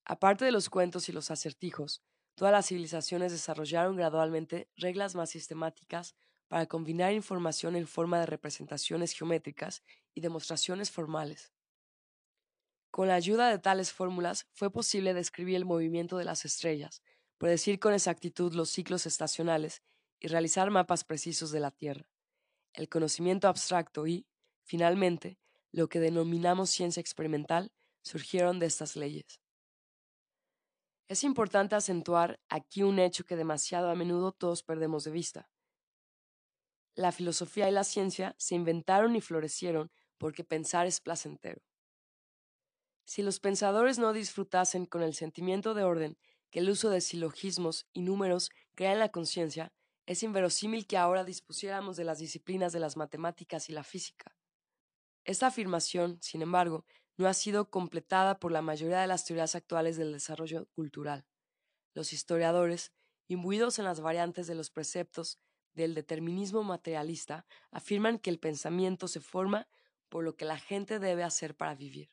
Aparte 0.04 0.44
de 0.44 0.52
los 0.52 0.70
cuentos 0.70 1.08
y 1.08 1.12
los 1.12 1.30
acertijos, 1.30 2.02
todas 2.34 2.52
las 2.52 2.66
civilizaciones 2.66 3.32
desarrollaron 3.32 3.96
gradualmente 3.96 4.70
reglas 4.76 5.14
más 5.14 5.30
sistemáticas 5.30 6.14
para 6.46 6.66
combinar 6.66 7.12
información 7.12 7.76
en 7.76 7.86
forma 7.86 8.20
de 8.20 8.26
representaciones 8.26 9.12
geométricas 9.12 9.82
y 10.14 10.22
demostraciones 10.22 10.90
formales. 10.90 11.52
Con 12.90 13.08
la 13.08 13.16
ayuda 13.16 13.50
de 13.50 13.58
tales 13.58 13.92
fórmulas 13.92 14.46
fue 14.54 14.72
posible 14.72 15.12
describir 15.12 15.56
el 15.56 15.66
movimiento 15.66 16.16
de 16.16 16.24
las 16.24 16.44
estrellas, 16.44 17.02
predecir 17.36 17.78
con 17.78 17.92
exactitud 17.92 18.54
los 18.54 18.70
ciclos 18.70 19.04
estacionales 19.04 19.82
y 20.20 20.28
realizar 20.28 20.70
mapas 20.70 21.04
precisos 21.04 21.50
de 21.50 21.60
la 21.60 21.70
Tierra. 21.70 22.08
El 22.78 22.88
conocimiento 22.88 23.48
abstracto 23.48 24.06
y, 24.06 24.24
finalmente, 24.62 25.36
lo 25.72 25.88
que 25.88 25.98
denominamos 25.98 26.70
ciencia 26.70 27.00
experimental 27.00 27.72
surgieron 28.02 28.60
de 28.60 28.66
estas 28.66 28.94
leyes. 28.94 29.40
Es 31.08 31.24
importante 31.24 31.74
acentuar 31.74 32.38
aquí 32.48 32.84
un 32.84 33.00
hecho 33.00 33.24
que 33.24 33.34
demasiado 33.34 33.90
a 33.90 33.96
menudo 33.96 34.30
todos 34.30 34.62
perdemos 34.62 35.02
de 35.02 35.10
vista. 35.10 35.50
La 36.94 37.10
filosofía 37.10 37.68
y 37.68 37.72
la 37.72 37.82
ciencia 37.82 38.36
se 38.38 38.54
inventaron 38.54 39.16
y 39.16 39.20
florecieron 39.20 39.90
porque 40.16 40.44
pensar 40.44 40.86
es 40.86 41.00
placentero. 41.00 41.60
Si 43.04 43.22
los 43.22 43.40
pensadores 43.40 43.98
no 43.98 44.12
disfrutasen 44.12 44.86
con 44.86 45.02
el 45.02 45.14
sentimiento 45.14 45.74
de 45.74 45.82
orden 45.82 46.16
que 46.50 46.60
el 46.60 46.70
uso 46.70 46.90
de 46.90 47.00
silogismos 47.00 47.88
y 47.92 48.02
números 48.02 48.50
crea 48.76 48.92
en 48.92 49.00
la 49.00 49.08
conciencia, 49.08 49.72
es 50.08 50.22
inverosímil 50.22 50.86
que 50.86 50.96
ahora 50.96 51.22
dispusiéramos 51.22 51.98
de 51.98 52.04
las 52.04 52.18
disciplinas 52.18 52.72
de 52.72 52.80
las 52.80 52.96
matemáticas 52.96 53.68
y 53.68 53.74
la 53.74 53.84
física. 53.84 54.34
Esta 55.22 55.48
afirmación, 55.48 56.18
sin 56.22 56.40
embargo, 56.40 56.86
no 57.18 57.28
ha 57.28 57.34
sido 57.34 57.68
completada 57.68 58.38
por 58.38 58.50
la 58.50 58.62
mayoría 58.62 59.02
de 59.02 59.06
las 59.06 59.26
teorías 59.26 59.54
actuales 59.54 59.98
del 59.98 60.14
desarrollo 60.14 60.64
cultural. 60.70 61.26
Los 61.92 62.14
historiadores, 62.14 62.90
imbuidos 63.26 63.78
en 63.78 63.84
las 63.84 64.00
variantes 64.00 64.46
de 64.46 64.54
los 64.54 64.70
preceptos 64.70 65.40
del 65.74 65.94
determinismo 65.94 66.62
materialista, 66.62 67.44
afirman 67.70 68.18
que 68.18 68.30
el 68.30 68.38
pensamiento 68.38 69.08
se 69.08 69.20
forma 69.20 69.68
por 70.08 70.24
lo 70.24 70.36
que 70.36 70.46
la 70.46 70.58
gente 70.58 71.00
debe 71.00 71.22
hacer 71.22 71.54
para 71.54 71.74
vivir. 71.74 72.10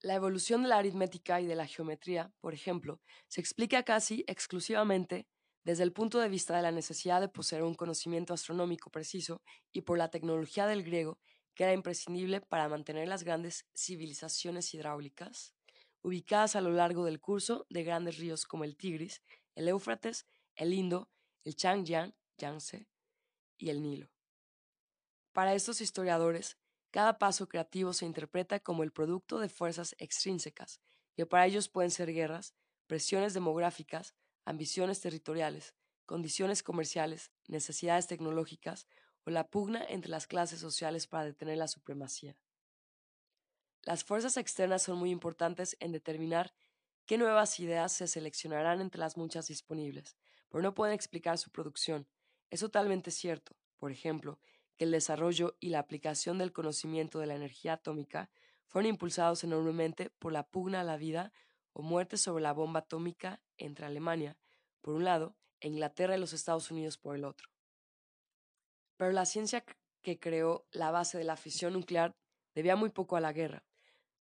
La 0.00 0.14
evolución 0.14 0.64
de 0.64 0.70
la 0.70 0.78
aritmética 0.78 1.40
y 1.40 1.46
de 1.46 1.54
la 1.54 1.68
geometría, 1.68 2.32
por 2.40 2.52
ejemplo, 2.52 3.00
se 3.28 3.40
explica 3.40 3.84
casi 3.84 4.24
exclusivamente 4.26 5.28
desde 5.64 5.82
el 5.82 5.92
punto 5.92 6.20
de 6.20 6.28
vista 6.28 6.56
de 6.56 6.62
la 6.62 6.72
necesidad 6.72 7.20
de 7.20 7.28
poseer 7.28 7.62
un 7.62 7.74
conocimiento 7.74 8.34
astronómico 8.34 8.90
preciso 8.90 9.42
y 9.72 9.82
por 9.82 9.98
la 9.98 10.10
tecnología 10.10 10.66
del 10.66 10.84
griego 10.84 11.18
que 11.54 11.64
era 11.64 11.72
imprescindible 11.72 12.40
para 12.40 12.68
mantener 12.68 13.08
las 13.08 13.24
grandes 13.24 13.66
civilizaciones 13.74 14.74
hidráulicas 14.74 15.54
ubicadas 16.02 16.54
a 16.54 16.60
lo 16.60 16.70
largo 16.70 17.04
del 17.04 17.18
curso 17.18 17.66
de 17.70 17.82
grandes 17.82 18.18
ríos 18.18 18.44
como 18.44 18.64
el 18.64 18.76
Tigris, 18.76 19.22
el 19.54 19.68
Éufrates, 19.68 20.26
el 20.54 20.74
Indo, 20.74 21.08
el 21.44 21.56
Changjiang, 21.56 22.14
Yangtze 22.36 22.86
y 23.56 23.70
el 23.70 23.82
Nilo. 23.82 24.10
Para 25.32 25.54
estos 25.54 25.80
historiadores, 25.80 26.58
cada 26.90 27.18
paso 27.18 27.48
creativo 27.48 27.92
se 27.92 28.04
interpreta 28.04 28.60
como 28.60 28.82
el 28.82 28.92
producto 28.92 29.38
de 29.38 29.48
fuerzas 29.48 29.96
extrínsecas, 29.98 30.80
que 31.16 31.24
para 31.26 31.46
ellos 31.46 31.68
pueden 31.68 31.90
ser 31.90 32.12
guerras, 32.12 32.54
presiones 32.86 33.32
demográficas, 33.32 34.14
ambiciones 34.44 35.00
territoriales, 35.00 35.74
condiciones 36.06 36.62
comerciales, 36.62 37.30
necesidades 37.48 38.06
tecnológicas 38.06 38.86
o 39.24 39.30
la 39.30 39.48
pugna 39.48 39.84
entre 39.88 40.10
las 40.10 40.26
clases 40.26 40.60
sociales 40.60 41.06
para 41.06 41.24
detener 41.24 41.58
la 41.58 41.68
supremacía. 41.68 42.36
Las 43.82 44.04
fuerzas 44.04 44.36
externas 44.36 44.82
son 44.82 44.98
muy 44.98 45.10
importantes 45.10 45.76
en 45.80 45.92
determinar 45.92 46.54
qué 47.06 47.18
nuevas 47.18 47.60
ideas 47.60 47.92
se 47.92 48.06
seleccionarán 48.06 48.80
entre 48.80 49.00
las 49.00 49.16
muchas 49.16 49.48
disponibles, 49.48 50.16
pero 50.48 50.62
no 50.62 50.74
pueden 50.74 50.94
explicar 50.94 51.38
su 51.38 51.50
producción. 51.50 52.06
Es 52.50 52.60
totalmente 52.60 53.10
cierto, 53.10 53.56
por 53.76 53.92
ejemplo, 53.92 54.38
que 54.76 54.84
el 54.84 54.90
desarrollo 54.90 55.56
y 55.60 55.68
la 55.68 55.80
aplicación 55.80 56.38
del 56.38 56.52
conocimiento 56.52 57.18
de 57.18 57.26
la 57.26 57.34
energía 57.34 57.74
atómica 57.74 58.30
fueron 58.68 58.88
impulsados 58.88 59.44
enormemente 59.44 60.10
por 60.18 60.32
la 60.32 60.48
pugna 60.48 60.80
a 60.80 60.84
la 60.84 60.96
vida 60.96 61.32
o 61.74 61.82
muerte 61.82 62.16
sobre 62.16 62.42
la 62.42 62.52
bomba 62.52 62.80
atómica 62.80 63.42
entre 63.58 63.84
Alemania, 63.84 64.38
por 64.80 64.94
un 64.94 65.04
lado, 65.04 65.36
e 65.60 65.68
Inglaterra 65.68 66.16
y 66.16 66.20
los 66.20 66.32
Estados 66.32 66.70
Unidos 66.70 66.96
por 66.96 67.16
el 67.16 67.24
otro. 67.24 67.50
Pero 68.96 69.12
la 69.12 69.26
ciencia 69.26 69.64
que 70.02 70.18
creó 70.18 70.66
la 70.70 70.90
base 70.90 71.18
de 71.18 71.24
la 71.24 71.36
fisión 71.36 71.72
nuclear 71.74 72.16
debía 72.54 72.76
muy 72.76 72.90
poco 72.90 73.16
a 73.16 73.20
la 73.20 73.32
guerra. 73.32 73.64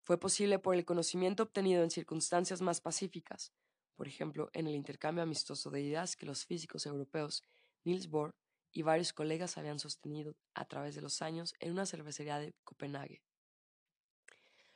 Fue 0.02 0.20
posible 0.20 0.60
por 0.60 0.76
el 0.76 0.86
conocimiento 0.86 1.44
obtenido 1.44 1.84
en 1.84 1.92
circunstancias 1.92 2.62
más 2.62 2.82
pacíficas, 2.82 3.54
por 3.96 4.08
ejemplo, 4.08 4.50
en 4.54 4.68
el 4.68 4.76
intercambio 4.76 5.24
amistoso 5.24 5.70
de 5.70 5.82
ideas 5.82 6.16
que 6.16 6.26
los 6.26 6.46
físicos 6.46 6.86
europeos 6.86 7.44
Niels 7.84 8.10
Bohr 8.10 8.36
y 8.72 8.82
varios 8.82 9.14
colegas 9.14 9.58
habían 9.58 9.80
sostenido 9.80 10.36
a 10.56 10.66
través 10.66 10.96
de 10.96 11.02
los 11.02 11.22
años 11.22 11.54
en 11.60 11.72
una 11.72 11.86
cervecería 11.86 12.40
de 12.40 12.56
Copenhague. 12.64 13.22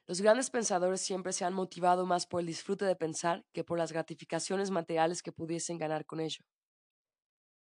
Los 0.07 0.21
grandes 0.21 0.49
pensadores 0.49 1.01
siempre 1.01 1.33
se 1.33 1.43
han 1.43 1.53
motivado 1.53 2.05
más 2.05 2.25
por 2.25 2.39
el 2.39 2.47
disfrute 2.47 2.85
de 2.85 2.95
pensar 2.95 3.45
que 3.51 3.65
por 3.65 3.77
las 3.77 3.91
gratificaciones 3.91 4.71
materiales 4.71 5.21
que 5.21 5.33
pudiesen 5.33 5.77
ganar 5.77 6.05
con 6.05 6.21
ello. 6.21 6.45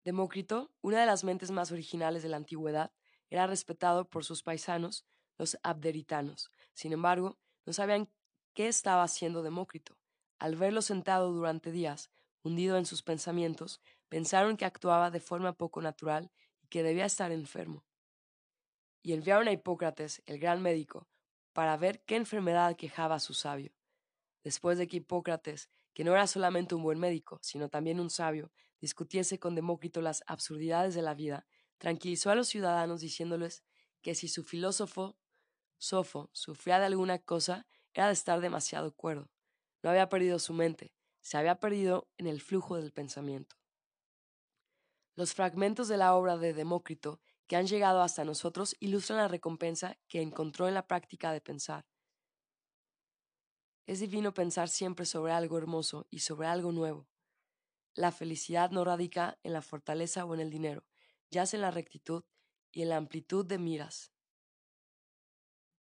Demócrito, 0.04 0.70
una 0.82 1.00
de 1.00 1.06
las 1.06 1.24
mentes 1.24 1.52
más 1.52 1.72
originales 1.72 2.22
de 2.22 2.28
la 2.28 2.36
antigüedad, 2.36 2.92
era 3.30 3.48
respetado 3.48 4.10
por 4.10 4.26
sus 4.26 4.44
paisanos, 4.44 5.06
los 5.38 5.58
abderitanos. 5.64 6.52
Sin 6.74 6.92
embargo, 6.92 7.40
no 7.66 7.72
sabían 7.72 8.10
qué 8.54 8.68
estaba 8.68 9.04
haciendo 9.04 9.42
Demócrito. 9.42 9.98
Al 10.38 10.58
verlo 10.58 10.82
sentado 10.82 11.32
durante 11.32 11.72
días, 11.72 12.12
hundido 12.44 12.78
en 12.78 12.86
sus 12.86 13.04
pensamientos, 13.04 13.80
pensaron 14.10 14.58
que 14.58 14.66
actuaba 14.66 15.12
de 15.12 15.22
forma 15.22 15.54
poco 15.54 15.82
natural 15.82 16.30
y 16.62 16.68
que 16.68 16.84
debía 16.84 17.06
estar 17.06 17.32
enfermo. 17.32 17.86
Y 19.02 19.14
enviaron 19.14 19.48
a 19.48 19.54
Hipócrates, 19.54 20.22
el 20.26 20.40
gran 20.40 20.62
médico, 20.62 21.08
para 21.54 21.78
ver 21.78 22.04
qué 22.04 22.16
enfermedad 22.16 22.76
quejaba 22.76 23.16
a 23.16 23.20
su 23.20 23.34
sabio. 23.34 23.72
Después 24.44 24.78
de 24.78 24.88
que 24.88 24.98
Hipócrates, 24.98 25.70
que 25.94 26.04
no 26.04 26.12
era 26.14 26.28
solamente 26.28 26.76
un 26.76 26.84
buen 26.84 27.00
médico, 27.00 27.40
sino 27.42 27.70
también 27.70 28.00
un 28.00 28.10
sabio, 28.10 28.52
discutiese 28.82 29.40
con 29.40 29.56
Demócrito 29.56 30.02
las 30.02 30.24
absurdidades 30.28 30.96
de 30.96 31.02
la 31.02 31.14
vida, 31.14 31.46
tranquilizó 31.78 32.32
a 32.32 32.36
los 32.36 32.50
ciudadanos 32.50 33.00
diciéndoles 33.00 33.64
que 34.02 34.16
si 34.16 34.28
su 34.28 34.44
filósofo 34.44 35.18
Sofo 35.78 36.30
sufría 36.34 36.80
de 36.80 36.86
alguna 36.86 37.20
cosa 37.20 37.68
era 37.94 38.08
de 38.08 38.14
estar 38.14 38.40
demasiado 38.40 38.96
cuerdo. 38.96 39.30
No 39.82 39.90
había 39.90 40.08
perdido 40.08 40.40
su 40.40 40.54
mente, 40.54 40.94
se 41.22 41.38
había 41.38 41.60
perdido 41.60 42.10
en 42.18 42.28
el 42.28 42.42
flujo 42.42 42.78
del 42.78 42.92
pensamiento. 42.92 43.58
Los 45.16 45.34
fragmentos 45.34 45.90
de 45.90 45.98
la 45.98 46.16
obra 46.16 46.38
de 46.38 46.54
Demócrito 46.54 47.20
han 47.56 47.68
llegado 47.68 48.02
hasta 48.02 48.24
nosotros 48.24 48.76
ilustran 48.80 49.18
la 49.18 49.28
recompensa 49.28 49.98
que 50.08 50.22
encontró 50.22 50.68
en 50.68 50.74
la 50.74 50.88
práctica 50.88 51.32
de 51.32 51.42
pensar. 51.42 51.86
Es 53.86 54.00
divino 54.00 54.34
pensar 54.34 54.70
siempre 54.70 55.06
sobre 55.06 55.34
algo 55.34 55.58
hermoso 55.58 56.08
y 56.10 56.20
sobre 56.20 56.48
algo 56.48 56.72
nuevo. 56.72 57.08
La 57.96 58.12
felicidad 58.12 58.72
no 58.72 58.84
radica 58.86 59.38
en 59.44 59.54
la 59.54 59.62
fortaleza 59.62 60.26
o 60.26 60.34
en 60.34 60.40
el 60.40 60.50
dinero, 60.50 60.86
yace 61.30 61.58
en 61.58 61.62
la 61.62 61.72
rectitud 61.72 62.24
y 62.72 62.82
en 62.82 62.90
la 62.90 62.98
amplitud 62.98 63.46
de 63.46 63.60
miras. 63.60 64.12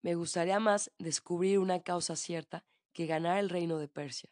Me 0.01 0.15
gustaría 0.15 0.61
más 0.61 0.93
descubrir 0.99 1.59
una 1.59 1.83
causa 1.83 2.15
cierta 2.15 2.65
que 2.93 3.07
ganar 3.07 3.39
el 3.39 3.51
reino 3.51 3.79
de 3.79 3.89
Persia. 3.89 4.31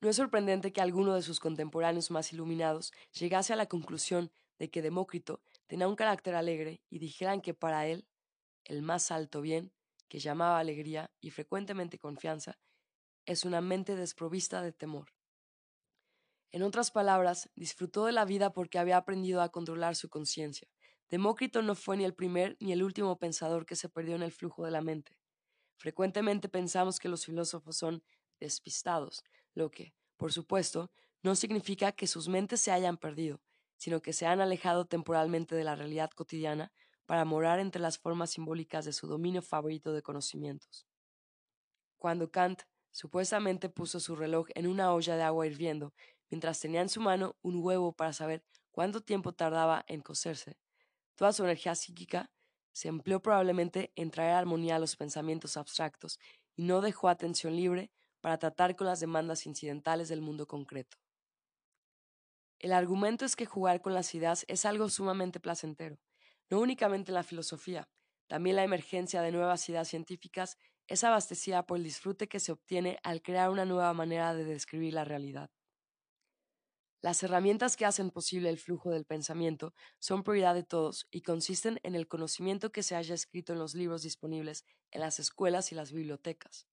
No 0.00 0.08
es 0.08 0.16
sorprendente 0.16 0.72
que 0.72 0.80
alguno 0.80 1.14
de 1.14 1.22
sus 1.22 1.38
contemporáneos 1.38 2.10
más 2.10 2.32
iluminados 2.32 2.92
llegase 3.12 3.52
a 3.52 3.56
la 3.56 3.66
conclusión 3.66 4.32
de 4.58 4.70
que 4.70 4.82
Demócrito 4.82 5.42
tenía 5.72 5.88
un 5.88 5.96
carácter 5.96 6.34
alegre 6.34 6.82
y 6.90 6.98
dijeran 6.98 7.40
que 7.40 7.54
para 7.54 7.86
él 7.86 8.06
el 8.64 8.82
más 8.82 9.10
alto 9.10 9.40
bien, 9.40 9.72
que 10.06 10.18
llamaba 10.18 10.58
alegría 10.58 11.10
y 11.18 11.30
frecuentemente 11.30 11.98
confianza, 11.98 12.58
es 13.24 13.46
una 13.46 13.62
mente 13.62 13.96
desprovista 13.96 14.60
de 14.60 14.74
temor. 14.74 15.14
En 16.50 16.62
otras 16.62 16.90
palabras, 16.90 17.48
disfrutó 17.56 18.04
de 18.04 18.12
la 18.12 18.26
vida 18.26 18.52
porque 18.52 18.78
había 18.78 18.98
aprendido 18.98 19.40
a 19.40 19.48
controlar 19.48 19.96
su 19.96 20.10
conciencia. 20.10 20.68
Demócrito 21.08 21.62
no 21.62 21.74
fue 21.74 21.96
ni 21.96 22.04
el 22.04 22.12
primer 22.12 22.58
ni 22.60 22.74
el 22.74 22.82
último 22.82 23.18
pensador 23.18 23.64
que 23.64 23.74
se 23.74 23.88
perdió 23.88 24.14
en 24.14 24.22
el 24.22 24.32
flujo 24.32 24.66
de 24.66 24.72
la 24.72 24.82
mente. 24.82 25.16
Frecuentemente 25.78 26.50
pensamos 26.50 27.00
que 27.00 27.08
los 27.08 27.24
filósofos 27.24 27.78
son 27.78 28.04
despistados, 28.38 29.24
lo 29.54 29.70
que, 29.70 29.94
por 30.18 30.34
supuesto, 30.34 30.90
no 31.22 31.34
significa 31.34 31.92
que 31.92 32.06
sus 32.06 32.28
mentes 32.28 32.60
se 32.60 32.72
hayan 32.72 32.98
perdido, 32.98 33.40
sino 33.82 34.00
que 34.00 34.12
se 34.12 34.26
han 34.26 34.40
alejado 34.40 34.84
temporalmente 34.86 35.56
de 35.56 35.64
la 35.64 35.74
realidad 35.74 36.08
cotidiana 36.12 36.72
para 37.04 37.24
morar 37.24 37.58
entre 37.58 37.82
las 37.82 37.98
formas 37.98 38.30
simbólicas 38.30 38.84
de 38.84 38.92
su 38.92 39.08
dominio 39.08 39.42
favorito 39.42 39.92
de 39.92 40.02
conocimientos. 40.02 40.86
Cuando 41.98 42.30
Kant 42.30 42.62
supuestamente 42.92 43.68
puso 43.68 43.98
su 43.98 44.14
reloj 44.14 44.46
en 44.54 44.68
una 44.68 44.94
olla 44.94 45.16
de 45.16 45.24
agua 45.24 45.48
hirviendo, 45.48 45.94
mientras 46.30 46.60
tenía 46.60 46.80
en 46.80 46.88
su 46.88 47.00
mano 47.00 47.34
un 47.42 47.56
huevo 47.60 47.92
para 47.92 48.12
saber 48.12 48.44
cuánto 48.70 49.00
tiempo 49.00 49.32
tardaba 49.32 49.84
en 49.88 50.00
cocerse, 50.00 50.60
toda 51.16 51.32
su 51.32 51.42
energía 51.42 51.74
psíquica 51.74 52.30
se 52.72 52.86
empleó 52.86 53.20
probablemente 53.20 53.92
en 53.96 54.12
traer 54.12 54.34
armonía 54.34 54.76
a 54.76 54.78
los 54.78 54.94
pensamientos 54.94 55.56
abstractos 55.56 56.20
y 56.54 56.62
no 56.62 56.82
dejó 56.82 57.08
atención 57.08 57.56
libre 57.56 57.90
para 58.20 58.38
tratar 58.38 58.76
con 58.76 58.86
las 58.86 59.00
demandas 59.00 59.44
incidentales 59.44 60.08
del 60.08 60.20
mundo 60.20 60.46
concreto. 60.46 61.01
El 62.62 62.72
argumento 62.72 63.24
es 63.24 63.34
que 63.34 63.44
jugar 63.44 63.82
con 63.82 63.92
las 63.92 64.14
ideas 64.14 64.44
es 64.46 64.64
algo 64.64 64.88
sumamente 64.88 65.40
placentero, 65.40 65.98
no 66.48 66.60
únicamente 66.60 67.10
en 67.10 67.16
la 67.16 67.24
filosofía, 67.24 67.88
también 68.28 68.54
la 68.54 68.62
emergencia 68.62 69.20
de 69.20 69.32
nuevas 69.32 69.68
ideas 69.68 69.88
científicas 69.88 70.56
es 70.86 71.02
abastecida 71.02 71.66
por 71.66 71.76
el 71.76 71.84
disfrute 71.84 72.28
que 72.28 72.38
se 72.38 72.52
obtiene 72.52 72.98
al 73.02 73.20
crear 73.20 73.50
una 73.50 73.64
nueva 73.64 73.92
manera 73.94 74.32
de 74.32 74.44
describir 74.44 74.94
la 74.94 75.04
realidad. 75.04 75.50
Las 77.00 77.20
herramientas 77.24 77.76
que 77.76 77.84
hacen 77.84 78.10
posible 78.10 78.48
el 78.48 78.58
flujo 78.58 78.90
del 78.90 79.04
pensamiento 79.04 79.74
son 79.98 80.22
prioridad 80.22 80.54
de 80.54 80.62
todos 80.62 81.08
y 81.10 81.22
consisten 81.22 81.80
en 81.82 81.96
el 81.96 82.06
conocimiento 82.06 82.70
que 82.70 82.84
se 82.84 82.94
haya 82.94 83.14
escrito 83.14 83.52
en 83.52 83.58
los 83.58 83.74
libros 83.74 84.02
disponibles 84.02 84.64
en 84.92 85.00
las 85.00 85.18
escuelas 85.18 85.72
y 85.72 85.74
las 85.74 85.90
bibliotecas. 85.90 86.68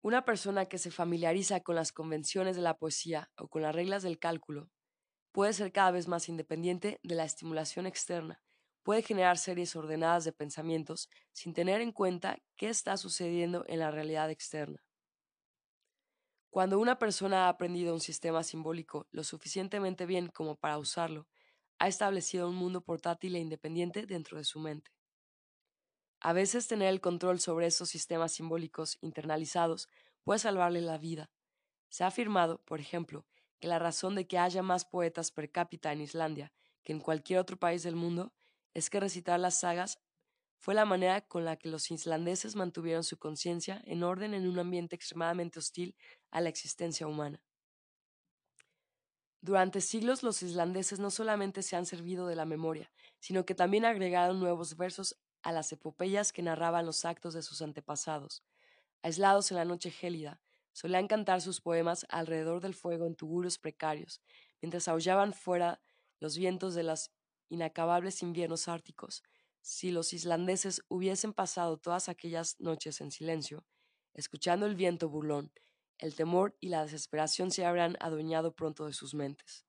Una 0.00 0.24
persona 0.24 0.64
que 0.66 0.78
se 0.78 0.90
familiariza 0.90 1.60
con 1.60 1.74
las 1.74 1.92
convenciones 1.92 2.56
de 2.56 2.62
la 2.62 2.78
poesía 2.78 3.30
o 3.36 3.48
con 3.48 3.60
las 3.60 3.74
reglas 3.74 4.02
del 4.02 4.18
cálculo 4.18 4.70
puede 5.36 5.52
ser 5.52 5.70
cada 5.70 5.90
vez 5.90 6.08
más 6.08 6.30
independiente 6.30 6.98
de 7.02 7.14
la 7.14 7.26
estimulación 7.26 7.84
externa, 7.84 8.40
puede 8.82 9.02
generar 9.02 9.36
series 9.36 9.76
ordenadas 9.76 10.24
de 10.24 10.32
pensamientos 10.32 11.10
sin 11.32 11.52
tener 11.52 11.82
en 11.82 11.92
cuenta 11.92 12.38
qué 12.56 12.70
está 12.70 12.96
sucediendo 12.96 13.62
en 13.68 13.80
la 13.80 13.90
realidad 13.90 14.30
externa. 14.30 14.82
Cuando 16.48 16.78
una 16.78 16.98
persona 16.98 17.44
ha 17.44 17.48
aprendido 17.50 17.92
un 17.92 18.00
sistema 18.00 18.42
simbólico 18.44 19.08
lo 19.10 19.24
suficientemente 19.24 20.06
bien 20.06 20.28
como 20.28 20.56
para 20.56 20.78
usarlo, 20.78 21.28
ha 21.78 21.86
establecido 21.86 22.48
un 22.48 22.56
mundo 22.56 22.80
portátil 22.80 23.36
e 23.36 23.38
independiente 23.38 24.06
dentro 24.06 24.38
de 24.38 24.44
su 24.44 24.58
mente. 24.58 24.90
A 26.18 26.32
veces 26.32 26.66
tener 26.66 26.88
el 26.88 27.02
control 27.02 27.40
sobre 27.40 27.66
esos 27.66 27.90
sistemas 27.90 28.32
simbólicos 28.32 28.96
internalizados 29.02 29.90
puede 30.24 30.38
salvarle 30.38 30.80
la 30.80 30.96
vida. 30.96 31.30
Se 31.90 32.04
ha 32.04 32.06
afirmado, 32.06 32.62
por 32.64 32.80
ejemplo, 32.80 33.26
que 33.60 33.68
la 33.68 33.78
razón 33.78 34.14
de 34.14 34.26
que 34.26 34.38
haya 34.38 34.62
más 34.62 34.84
poetas 34.84 35.30
per 35.30 35.50
cápita 35.50 35.92
en 35.92 36.00
Islandia 36.00 36.52
que 36.86 36.92
en 36.92 37.00
cualquier 37.00 37.40
otro 37.40 37.58
país 37.58 37.82
del 37.82 37.96
mundo 37.96 38.32
es 38.72 38.90
que 38.90 39.00
recitar 39.00 39.40
las 39.40 39.58
sagas 39.58 39.98
fue 40.58 40.72
la 40.72 40.84
manera 40.84 41.20
con 41.20 41.44
la 41.44 41.56
que 41.56 41.68
los 41.68 41.90
islandeses 41.90 42.54
mantuvieron 42.54 43.02
su 43.02 43.18
conciencia 43.18 43.82
en 43.86 44.04
orden 44.04 44.34
en 44.34 44.46
un 44.46 44.58
ambiente 44.60 44.94
extremadamente 44.94 45.58
hostil 45.58 45.96
a 46.30 46.40
la 46.40 46.48
existencia 46.48 47.08
humana. 47.08 47.42
Durante 49.40 49.80
siglos 49.80 50.22
los 50.22 50.42
islandeses 50.42 51.00
no 51.00 51.10
solamente 51.10 51.62
se 51.62 51.74
han 51.74 51.86
servido 51.86 52.28
de 52.28 52.36
la 52.36 52.44
memoria, 52.44 52.92
sino 53.18 53.44
que 53.44 53.56
también 53.56 53.84
agregaron 53.84 54.38
nuevos 54.38 54.76
versos 54.76 55.16
a 55.42 55.50
las 55.50 55.72
epopeyas 55.72 56.32
que 56.32 56.42
narraban 56.42 56.86
los 56.86 57.04
actos 57.04 57.34
de 57.34 57.42
sus 57.42 57.62
antepasados. 57.62 58.44
Aislados 59.02 59.50
en 59.50 59.56
la 59.56 59.64
noche 59.64 59.90
gélida, 59.90 60.40
solían 60.76 61.08
cantar 61.08 61.40
sus 61.40 61.62
poemas 61.62 62.04
alrededor 62.10 62.60
del 62.60 62.74
fuego 62.74 63.06
en 63.06 63.14
tugurios 63.14 63.56
precarios, 63.56 64.20
mientras 64.60 64.88
aullaban 64.88 65.32
fuera 65.32 65.80
los 66.20 66.36
vientos 66.36 66.74
de 66.74 66.82
los 66.82 67.10
inacabables 67.48 68.20
inviernos 68.20 68.68
árticos, 68.68 69.22
si 69.62 69.90
los 69.90 70.12
islandeses 70.12 70.82
hubiesen 70.88 71.32
pasado 71.32 71.78
todas 71.78 72.10
aquellas 72.10 72.60
noches 72.60 73.00
en 73.00 73.10
silencio, 73.10 73.64
escuchando 74.12 74.66
el 74.66 74.74
viento 74.74 75.08
burlón, 75.08 75.50
el 75.96 76.14
temor 76.14 76.54
y 76.60 76.68
la 76.68 76.82
desesperación 76.82 77.50
se 77.50 77.64
habrán 77.64 77.96
adueñado 77.98 78.54
pronto 78.54 78.84
de 78.84 78.92
sus 78.92 79.14
mentes. 79.14 79.64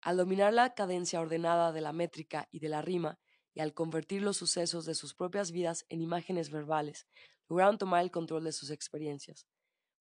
Al 0.00 0.16
dominar 0.16 0.52
la 0.52 0.74
cadencia 0.74 1.20
ordenada 1.20 1.70
de 1.70 1.82
la 1.82 1.92
métrica 1.92 2.48
y 2.50 2.58
de 2.58 2.68
la 2.68 2.82
rima, 2.82 3.20
y 3.54 3.60
al 3.60 3.74
convertir 3.74 4.22
los 4.22 4.38
sucesos 4.38 4.86
de 4.86 4.96
sus 4.96 5.14
propias 5.14 5.52
vidas 5.52 5.86
en 5.88 6.02
imágenes 6.02 6.50
verbales, 6.50 7.06
lograron 7.48 7.78
tomar 7.78 8.02
el 8.02 8.10
control 8.10 8.42
de 8.42 8.50
sus 8.50 8.70
experiencias. 8.70 9.46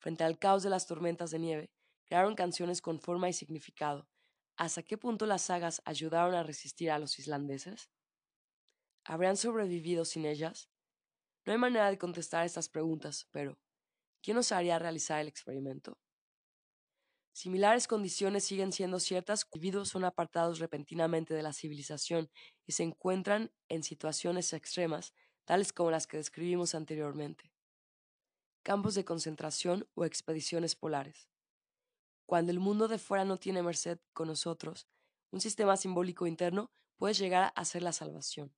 Frente 0.03 0.25
al 0.25 0.37
caos 0.37 0.63
de 0.63 0.69
las 0.69 0.85
tormentas 0.85 1.31
de 1.31 1.39
nieve, 1.39 1.71
crearon 2.03 2.35
canciones 2.35 2.81
con 2.81 2.99
forma 2.99 3.29
y 3.29 3.33
significado. 3.33 4.09
¿Hasta 4.57 4.83
qué 4.83 4.97
punto 4.97 5.25
las 5.25 5.43
sagas 5.43 5.81
ayudaron 5.85 6.35
a 6.35 6.43
resistir 6.43 6.91
a 6.91 6.99
los 6.99 7.19
islandeses? 7.19 7.89
¿Habrían 9.05 9.37
sobrevivido 9.37 10.03
sin 10.03 10.25
ellas? 10.25 10.69
No 11.45 11.53
hay 11.53 11.57
manera 11.57 11.89
de 11.89 11.97
contestar 11.97 12.45
estas 12.45 12.67
preguntas, 12.67 13.29
pero 13.31 13.57
¿quién 14.21 14.35
nos 14.35 14.51
haría 14.51 14.77
realizar 14.77 15.21
el 15.21 15.29
experimento? 15.29 15.97
Similares 17.31 17.87
condiciones 17.87 18.43
siguen 18.43 18.73
siendo 18.73 18.99
ciertas 18.99 19.45
cuando 19.45 19.65
individuos 19.65 19.87
son 19.87 20.03
apartados 20.03 20.59
repentinamente 20.59 21.33
de 21.33 21.43
la 21.43 21.53
civilización 21.53 22.29
y 22.65 22.73
se 22.73 22.83
encuentran 22.83 23.53
en 23.69 23.83
situaciones 23.83 24.51
extremas, 24.51 25.13
tales 25.45 25.71
como 25.71 25.91
las 25.91 26.07
que 26.07 26.17
describimos 26.17 26.75
anteriormente. 26.75 27.52
Campos 28.63 28.95
de 28.95 29.03
concentración 29.03 29.89
o 29.93 30.05
expediciones 30.05 30.75
polares. 30.75 31.27
Cuando 32.25 32.51
el 32.51 32.61
mundo 32.61 32.87
de 32.87 32.97
fuera 32.97 33.25
no 33.25 33.37
tiene 33.37 33.61
merced 33.61 33.99
con 34.13 34.29
nosotros, 34.29 34.87
un 35.31 35.41
sistema 35.41 35.75
simbólico 35.75 36.27
interno 36.27 36.71
puede 36.95 37.13
llegar 37.13 37.51
a 37.57 37.65
ser 37.65 37.83
la 37.83 37.91
salvación. 37.91 38.55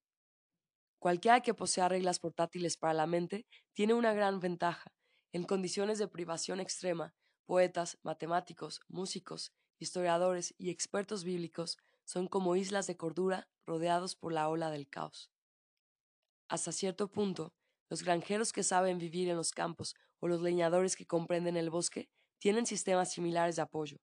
Cualquiera 0.99 1.41
que 1.41 1.55
posea 1.55 1.89
reglas 1.89 2.19
portátiles 2.19 2.77
para 2.77 2.93
la 2.93 3.07
mente 3.07 3.47
tiene 3.73 3.95
una 3.95 4.13
gran 4.13 4.39
ventaja. 4.39 4.93
En 5.31 5.43
condiciones 5.43 5.97
de 5.97 6.07
privación 6.07 6.59
extrema, 6.59 7.15
poetas, 7.47 7.97
matemáticos, 8.03 8.81
músicos, 8.87 9.53
historiadores 9.79 10.53
y 10.59 10.69
expertos 10.69 11.23
bíblicos 11.23 11.77
son 12.03 12.27
como 12.27 12.55
islas 12.55 12.85
de 12.85 12.95
cordura 12.95 13.49
rodeados 13.65 14.15
por 14.15 14.33
la 14.33 14.49
ola 14.49 14.69
del 14.69 14.87
caos. 14.87 15.31
Hasta 16.47 16.71
cierto 16.71 17.07
punto, 17.11 17.55
los 17.89 18.03
granjeros 18.03 18.51
que 18.51 18.63
saben 18.63 18.97
vivir 18.97 19.29
en 19.29 19.37
los 19.37 19.51
campos 19.51 19.95
o 20.19 20.27
los 20.27 20.41
leñadores 20.41 20.95
que 20.95 21.05
comprenden 21.05 21.57
el 21.57 21.69
bosque 21.69 22.09
tienen 22.39 22.65
sistemas 22.65 23.11
similares 23.11 23.55
de 23.55 23.61
apoyo, 23.61 23.97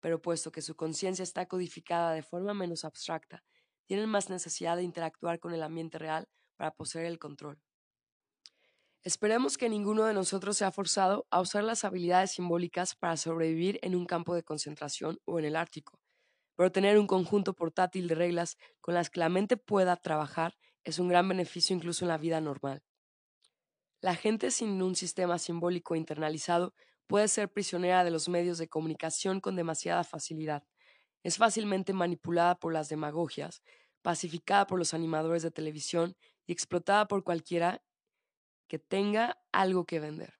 pero 0.00 0.22
puesto 0.22 0.52
que 0.52 0.62
su 0.62 0.76
conciencia 0.76 1.22
está 1.22 1.46
codificada 1.46 2.12
de 2.12 2.22
forma 2.22 2.54
menos 2.54 2.84
abstracta 2.84 3.44
tienen 3.88 4.08
más 4.10 4.28
necesidad 4.28 4.76
de 4.76 4.82
interactuar 4.82 5.40
con 5.40 5.54
el 5.54 5.62
ambiente 5.62 5.98
real 5.98 6.28
para 6.56 6.72
poseer 6.72 7.06
el 7.06 7.18
control. 7.18 7.58
Esperemos 9.02 9.56
que 9.56 9.70
ninguno 9.70 10.04
de 10.04 10.12
nosotros 10.12 10.58
sea 10.58 10.70
forzado 10.70 11.26
a 11.30 11.40
usar 11.40 11.64
las 11.64 11.84
habilidades 11.84 12.32
simbólicas 12.32 12.94
para 12.94 13.16
sobrevivir 13.16 13.78
en 13.82 13.96
un 13.96 14.04
campo 14.04 14.34
de 14.34 14.42
concentración 14.42 15.18
o 15.24 15.38
en 15.38 15.46
el 15.46 15.56
Ártico, 15.56 15.98
pero 16.54 16.70
tener 16.70 16.98
un 16.98 17.06
conjunto 17.06 17.54
portátil 17.54 18.08
de 18.08 18.16
reglas 18.16 18.58
con 18.80 18.92
las 18.92 19.08
que 19.08 19.20
la 19.20 19.30
mente 19.30 19.56
pueda 19.56 19.96
trabajar 19.96 20.58
es 20.84 20.98
un 20.98 21.08
gran 21.08 21.26
beneficio 21.26 21.74
incluso 21.74 22.04
en 22.04 22.08
la 22.08 22.18
vida 22.18 22.40
normal. 22.40 22.82
La 24.00 24.14
gente 24.14 24.50
sin 24.50 24.80
un 24.82 24.94
sistema 24.94 25.38
simbólico 25.38 25.96
internalizado 25.96 26.74
puede 27.06 27.28
ser 27.28 27.50
prisionera 27.50 28.04
de 28.04 28.10
los 28.10 28.28
medios 28.28 28.58
de 28.58 28.68
comunicación 28.68 29.40
con 29.40 29.56
demasiada 29.56 30.04
facilidad, 30.04 30.62
es 31.22 31.36
fácilmente 31.36 31.92
manipulada 31.92 32.54
por 32.54 32.72
las 32.72 32.88
demagogias, 32.88 33.62
pacificada 34.02 34.66
por 34.66 34.78
los 34.78 34.94
animadores 34.94 35.42
de 35.42 35.50
televisión 35.50 36.16
y 36.46 36.52
explotada 36.52 37.08
por 37.08 37.24
cualquiera 37.24 37.82
que 38.68 38.78
tenga 38.78 39.38
algo 39.52 39.84
que 39.84 40.00
vender. 40.00 40.34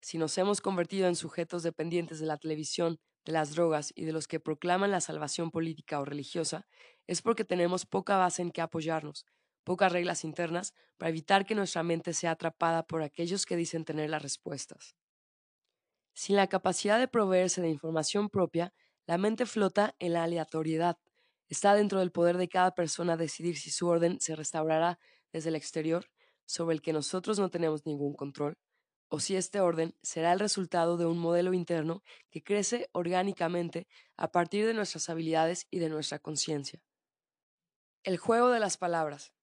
Si 0.00 0.18
nos 0.18 0.36
hemos 0.38 0.60
convertido 0.60 1.08
en 1.08 1.16
sujetos 1.16 1.62
dependientes 1.62 2.20
de 2.20 2.26
la 2.26 2.36
televisión, 2.36 3.00
de 3.24 3.32
las 3.32 3.54
drogas 3.54 3.92
y 3.94 4.04
de 4.04 4.12
los 4.12 4.28
que 4.28 4.40
proclaman 4.40 4.90
la 4.90 5.00
salvación 5.00 5.50
política 5.50 5.98
o 6.00 6.04
religiosa, 6.04 6.66
es 7.06 7.22
porque 7.22 7.44
tenemos 7.44 7.86
poca 7.86 8.16
base 8.16 8.42
en 8.42 8.50
que 8.50 8.60
apoyarnos, 8.60 9.24
pocas 9.68 9.92
reglas 9.92 10.24
internas 10.24 10.72
para 10.96 11.10
evitar 11.10 11.44
que 11.44 11.54
nuestra 11.54 11.82
mente 11.82 12.14
sea 12.14 12.30
atrapada 12.30 12.86
por 12.86 13.02
aquellos 13.02 13.44
que 13.44 13.54
dicen 13.54 13.84
tener 13.84 14.08
las 14.08 14.22
respuestas. 14.22 14.96
Sin 16.14 16.36
la 16.36 16.46
capacidad 16.46 16.98
de 16.98 17.06
proveerse 17.06 17.60
de 17.60 17.68
información 17.68 18.30
propia, 18.30 18.72
la 19.06 19.18
mente 19.18 19.44
flota 19.44 19.94
en 19.98 20.14
la 20.14 20.24
aleatoriedad. 20.24 20.96
Está 21.48 21.74
dentro 21.74 22.00
del 22.00 22.12
poder 22.12 22.38
de 22.38 22.48
cada 22.48 22.74
persona 22.74 23.18
decidir 23.18 23.58
si 23.58 23.70
su 23.70 23.86
orden 23.86 24.18
se 24.22 24.34
restaurará 24.34 24.98
desde 25.34 25.50
el 25.50 25.56
exterior, 25.56 26.06
sobre 26.46 26.74
el 26.74 26.80
que 26.80 26.94
nosotros 26.94 27.38
no 27.38 27.50
tenemos 27.50 27.84
ningún 27.84 28.14
control, 28.14 28.56
o 29.08 29.20
si 29.20 29.36
este 29.36 29.60
orden 29.60 29.94
será 30.02 30.32
el 30.32 30.40
resultado 30.40 30.96
de 30.96 31.04
un 31.04 31.18
modelo 31.18 31.52
interno 31.52 32.02
que 32.30 32.42
crece 32.42 32.88
orgánicamente 32.92 33.86
a 34.16 34.32
partir 34.32 34.64
de 34.64 34.72
nuestras 34.72 35.10
habilidades 35.10 35.66
y 35.70 35.78
de 35.78 35.90
nuestra 35.90 36.18
conciencia. 36.18 36.80
El 38.02 38.16
juego 38.16 38.48
de 38.48 38.60
las 38.60 38.78
palabras. 38.78 39.34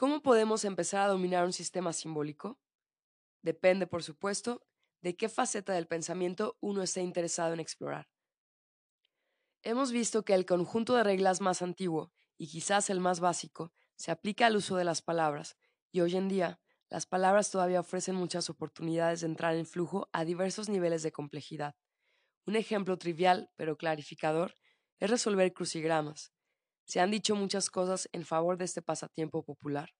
¿Cómo 0.00 0.22
podemos 0.22 0.64
empezar 0.64 1.02
a 1.02 1.08
dominar 1.08 1.44
un 1.44 1.52
sistema 1.52 1.92
simbólico? 1.92 2.58
Depende, 3.42 3.86
por 3.86 4.02
supuesto, 4.02 4.66
de 5.02 5.14
qué 5.14 5.28
faceta 5.28 5.74
del 5.74 5.88
pensamiento 5.88 6.56
uno 6.62 6.82
esté 6.82 7.02
interesado 7.02 7.52
en 7.52 7.60
explorar. 7.60 8.08
Hemos 9.62 9.92
visto 9.92 10.24
que 10.24 10.32
el 10.32 10.46
conjunto 10.46 10.94
de 10.94 11.04
reglas 11.04 11.42
más 11.42 11.60
antiguo, 11.60 12.14
y 12.38 12.46
quizás 12.46 12.88
el 12.88 12.98
más 12.98 13.20
básico, 13.20 13.74
se 13.94 14.10
aplica 14.10 14.46
al 14.46 14.56
uso 14.56 14.76
de 14.76 14.84
las 14.84 15.02
palabras, 15.02 15.58
y 15.92 16.00
hoy 16.00 16.16
en 16.16 16.28
día 16.28 16.62
las 16.88 17.04
palabras 17.04 17.50
todavía 17.50 17.80
ofrecen 17.80 18.14
muchas 18.14 18.48
oportunidades 18.48 19.20
de 19.20 19.26
entrar 19.26 19.54
en 19.54 19.66
flujo 19.66 20.08
a 20.14 20.24
diversos 20.24 20.70
niveles 20.70 21.02
de 21.02 21.12
complejidad. 21.12 21.76
Un 22.46 22.56
ejemplo 22.56 22.96
trivial, 22.96 23.50
pero 23.54 23.76
clarificador, 23.76 24.56
es 24.98 25.10
resolver 25.10 25.52
crucigramas. 25.52 26.32
Se 26.90 26.98
han 26.98 27.12
dicho 27.12 27.36
muchas 27.36 27.70
cosas 27.70 28.08
en 28.10 28.24
favor 28.24 28.58
de 28.58 28.64
este 28.64 28.82
pasatiempo 28.82 29.44
popular, 29.44 29.90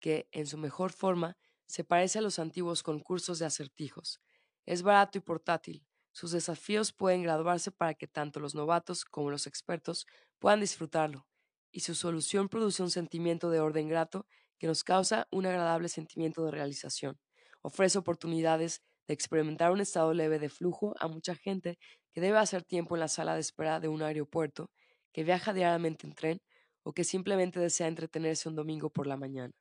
que, 0.00 0.30
en 0.32 0.46
su 0.46 0.56
mejor 0.56 0.92
forma, 0.92 1.36
se 1.66 1.84
parece 1.84 2.20
a 2.20 2.22
los 2.22 2.38
antiguos 2.38 2.82
concursos 2.82 3.38
de 3.38 3.44
acertijos. 3.44 4.22
Es 4.64 4.80
barato 4.80 5.18
y 5.18 5.20
portátil. 5.20 5.86
Sus 6.10 6.30
desafíos 6.30 6.94
pueden 6.94 7.22
graduarse 7.22 7.70
para 7.70 7.92
que 7.92 8.06
tanto 8.06 8.40
los 8.40 8.54
novatos 8.54 9.04
como 9.04 9.30
los 9.30 9.46
expertos 9.46 10.06
puedan 10.38 10.60
disfrutarlo, 10.60 11.26
y 11.70 11.80
su 11.80 11.94
solución 11.94 12.48
produce 12.48 12.82
un 12.82 12.90
sentimiento 12.90 13.50
de 13.50 13.60
orden 13.60 13.86
grato 13.86 14.26
que 14.58 14.68
nos 14.68 14.84
causa 14.84 15.28
un 15.30 15.44
agradable 15.44 15.90
sentimiento 15.90 16.46
de 16.46 16.52
realización. 16.52 17.20
Ofrece 17.60 17.98
oportunidades 17.98 18.80
de 19.06 19.12
experimentar 19.12 19.70
un 19.70 19.82
estado 19.82 20.14
leve 20.14 20.38
de 20.38 20.48
flujo 20.48 20.94
a 20.98 21.08
mucha 21.08 21.34
gente 21.34 21.78
que 22.10 22.22
debe 22.22 22.38
hacer 22.38 22.64
tiempo 22.64 22.96
en 22.96 23.00
la 23.00 23.08
sala 23.08 23.34
de 23.34 23.40
espera 23.40 23.80
de 23.80 23.88
un 23.88 24.00
aeropuerto, 24.00 24.70
que 25.12 25.24
viaja 25.24 25.52
diariamente 25.52 26.06
en 26.06 26.14
tren 26.14 26.40
o 26.82 26.92
que 26.92 27.04
simplemente 27.04 27.60
desea 27.60 27.88
entretenerse 27.88 28.48
un 28.48 28.54
domingo 28.54 28.90
por 28.90 29.06
la 29.06 29.16
mañana. 29.16 29.52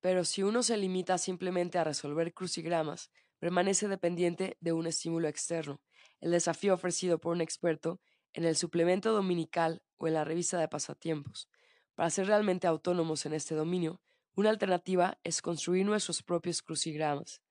Pero 0.00 0.24
si 0.24 0.42
uno 0.42 0.62
se 0.62 0.76
limita 0.76 1.18
simplemente 1.18 1.78
a 1.78 1.84
resolver 1.84 2.32
crucigramas, 2.32 3.10
permanece 3.38 3.88
dependiente 3.88 4.56
de 4.60 4.72
un 4.72 4.86
estímulo 4.86 5.28
externo. 5.28 5.80
El 6.20 6.30
desafío 6.30 6.74
ofrecido 6.74 7.18
por 7.18 7.32
un 7.32 7.40
experto 7.40 8.00
en 8.32 8.44
el 8.44 8.56
suplemento 8.56 9.12
dominical 9.12 9.82
o 9.96 10.06
en 10.06 10.14
la 10.14 10.24
revista 10.24 10.58
de 10.58 10.68
pasatiempos. 10.68 11.48
Para 11.94 12.10
ser 12.10 12.26
realmente 12.26 12.66
autónomos 12.66 13.26
en 13.26 13.32
este 13.32 13.54
dominio, 13.54 14.00
una 14.36 14.50
alternativa 14.50 15.18
es 15.24 15.42
construir 15.42 15.84
nuestros 15.84 16.22
propios 16.22 16.62
crucigramas. 16.62 17.42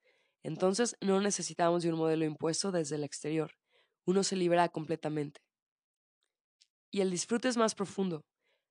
Entonces 0.43 0.95
no 1.01 1.19
necesitamos 1.19 1.83
de 1.83 1.91
un 1.91 1.97
modelo 1.97 2.23
impuesto 2.23 2.71
desde 2.71 2.95
el 2.95 3.03
exterior. 3.03 3.51
Uno 4.05 4.23
se 4.23 4.37
libera 4.37 4.69
completamente. 4.69 5.41
Y 6.97 7.01
el 7.01 7.11
disfrute 7.11 7.47
es 7.47 7.57
más 7.57 7.75
profundo. 7.75 8.25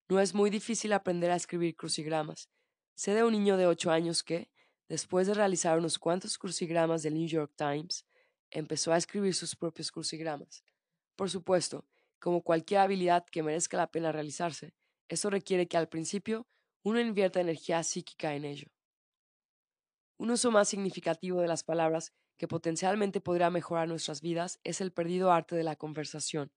No 0.09 0.19
es 0.19 0.35
muy 0.35 0.51
difícil 0.51 0.93
aprender 0.93 1.31
a 1.31 1.37
escribir 1.37 1.77
crucigramas. 1.77 2.49
Sé 2.97 3.15
de 3.15 3.23
un 3.23 3.31
niño 3.31 3.57
de 3.57 3.69
ocho 3.69 3.93
años 3.93 4.25
que, 4.25 4.51
después 4.89 5.29
de 5.29 5.35
realizar 5.35 5.79
unos 5.79 5.97
cuantos 5.97 6.37
crucigramas 6.37 7.05
del 7.05 7.15
New 7.15 7.29
York 7.29 7.53
Times, 7.55 8.05
empezó 8.51 8.93
a 8.93 8.97
escribir 8.97 9.33
sus 9.33 9.55
propios 9.55 9.93
crucigramas. 9.93 10.65
Por 11.15 11.31
supuesto, 11.31 11.85
como 12.19 12.43
cualquier 12.43 12.81
habilidad 12.81 13.25
que 13.31 13.45
merezca 13.45 13.77
la 13.77 13.93
pena 13.93 14.11
realizarse, 14.11 14.75
eso 15.07 15.31
requiere 15.31 15.69
que 15.69 15.77
al 15.77 15.89
principio 15.89 16.49
uno 16.83 16.99
invierta 16.99 17.41
energía 17.41 17.81
psíquica 17.85 18.35
en 18.35 18.45
ello. 18.45 18.67
Un 20.19 20.33
uso 20.33 20.51
más 20.51 20.69
significativo 20.69 21.43
de 21.43 21.47
las 21.47 21.63
palabras 21.63 22.13
que 22.39 22.49
potencialmente 22.49 23.21
podría 23.21 23.51
mejorar 23.51 23.87
nuestras 23.87 24.21
vidas 24.21 24.59
es 24.65 24.81
el 24.81 24.91
perdido 24.91 25.31
arte 25.31 25.55
de 25.55 25.63
la 25.63 25.77
conversación. 25.77 26.51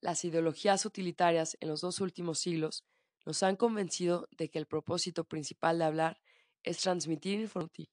Las 0.00 0.24
ideologías 0.24 0.86
utilitarias 0.86 1.56
en 1.60 1.68
los 1.68 1.82
dos 1.82 2.00
últimos 2.00 2.38
siglos 2.38 2.84
nos 3.26 3.42
han 3.42 3.56
convencido 3.56 4.28
de 4.30 4.48
que 4.48 4.58
el 4.58 4.66
propósito 4.66 5.24
principal 5.24 5.78
de 5.78 5.84
hablar 5.84 6.20
es 6.62 6.78
transmitir 6.78 7.40
información. 7.40 7.88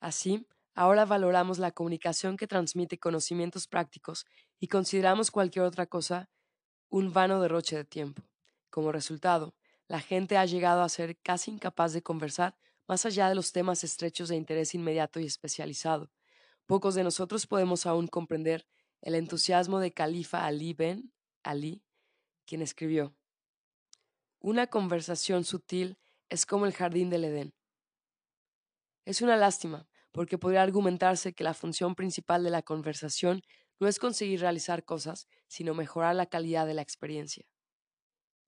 Así, 0.00 0.46
ahora 0.74 1.04
valoramos 1.04 1.58
la 1.58 1.72
comunicación 1.72 2.36
que 2.36 2.46
transmite 2.46 2.98
conocimientos 2.98 3.66
prácticos 3.66 4.24
y 4.60 4.68
consideramos 4.68 5.30
cualquier 5.30 5.64
otra 5.64 5.86
cosa 5.86 6.30
un 6.88 7.12
vano 7.12 7.40
derroche 7.40 7.76
de 7.76 7.84
tiempo. 7.84 8.22
Como 8.70 8.92
resultado, 8.92 9.54
la 9.88 10.00
gente 10.00 10.36
ha 10.36 10.46
llegado 10.46 10.82
a 10.82 10.88
ser 10.88 11.18
casi 11.18 11.50
incapaz 11.50 11.92
de 11.92 12.02
conversar 12.02 12.56
más 12.86 13.04
allá 13.04 13.28
de 13.28 13.34
los 13.34 13.52
temas 13.52 13.84
estrechos 13.84 14.28
de 14.30 14.36
interés 14.36 14.74
inmediato 14.74 15.20
y 15.20 15.26
especializado. 15.26 16.10
Pocos 16.66 16.94
de 16.94 17.04
nosotros 17.04 17.46
podemos 17.46 17.84
aún 17.86 18.06
comprender 18.06 18.66
el 19.00 19.14
entusiasmo 19.14 19.80
de 19.80 19.92
Califa 19.92 20.44
Ali 20.44 20.74
Ben 20.74 21.12
Ali, 21.42 21.82
quien 22.44 22.62
escribió, 22.62 23.14
Una 24.40 24.66
conversación 24.66 25.44
sutil 25.44 25.98
es 26.28 26.46
como 26.46 26.66
el 26.66 26.72
jardín 26.72 27.10
del 27.10 27.24
Edén. 27.24 27.54
Es 29.04 29.22
una 29.22 29.36
lástima, 29.36 29.88
porque 30.12 30.38
podría 30.38 30.62
argumentarse 30.62 31.32
que 31.32 31.44
la 31.44 31.54
función 31.54 31.94
principal 31.94 32.44
de 32.44 32.50
la 32.50 32.62
conversación 32.62 33.42
no 33.80 33.86
es 33.86 33.98
conseguir 33.98 34.40
realizar 34.40 34.84
cosas, 34.84 35.28
sino 35.46 35.74
mejorar 35.74 36.16
la 36.16 36.26
calidad 36.26 36.66
de 36.66 36.74
la 36.74 36.82
experiencia. 36.82 37.46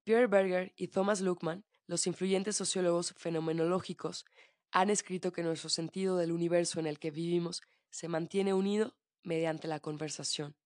Pierre 0.05 0.26
Berger 0.26 0.72
y 0.76 0.88
Thomas 0.88 1.20
Luckman 1.20 1.64
los 1.86 2.07
influyentes 2.07 2.57
sociólogos 2.57 3.14
fenomenológicos 3.16 4.24
han 4.70 4.90
escrito 4.90 5.32
que 5.32 5.42
nuestro 5.42 5.68
sentido 5.68 6.16
del 6.16 6.32
universo 6.32 6.78
en 6.78 6.86
el 6.86 6.98
que 6.98 7.11
vivimos 7.11 7.62
se 7.90 8.07
mantiene 8.07 8.55
unido 8.55 8.94
mediante 9.23 9.68
la 9.68 9.81
conversación. 9.81 10.57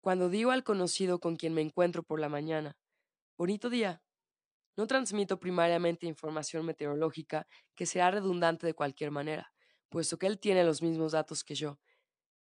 Cuando 0.00 0.28
digo 0.28 0.50
al 0.50 0.64
conocido 0.64 1.18
con 1.18 1.36
quien 1.36 1.54
me 1.54 1.62
encuentro 1.62 2.02
por 2.02 2.20
la 2.20 2.28
mañana, 2.28 2.76
bonito 3.36 3.70
día, 3.70 4.02
no 4.76 4.86
transmito 4.86 5.40
primariamente 5.40 6.06
información 6.06 6.64
meteorológica 6.66 7.46
que 7.74 7.86
sea 7.86 8.10
redundante 8.10 8.66
de 8.66 8.74
cualquier 8.74 9.10
manera, 9.10 9.52
puesto 9.88 10.18
que 10.18 10.26
él 10.26 10.38
tiene 10.38 10.64
los 10.64 10.82
mismos 10.82 11.12
datos 11.12 11.42
que 11.42 11.54
yo, 11.54 11.80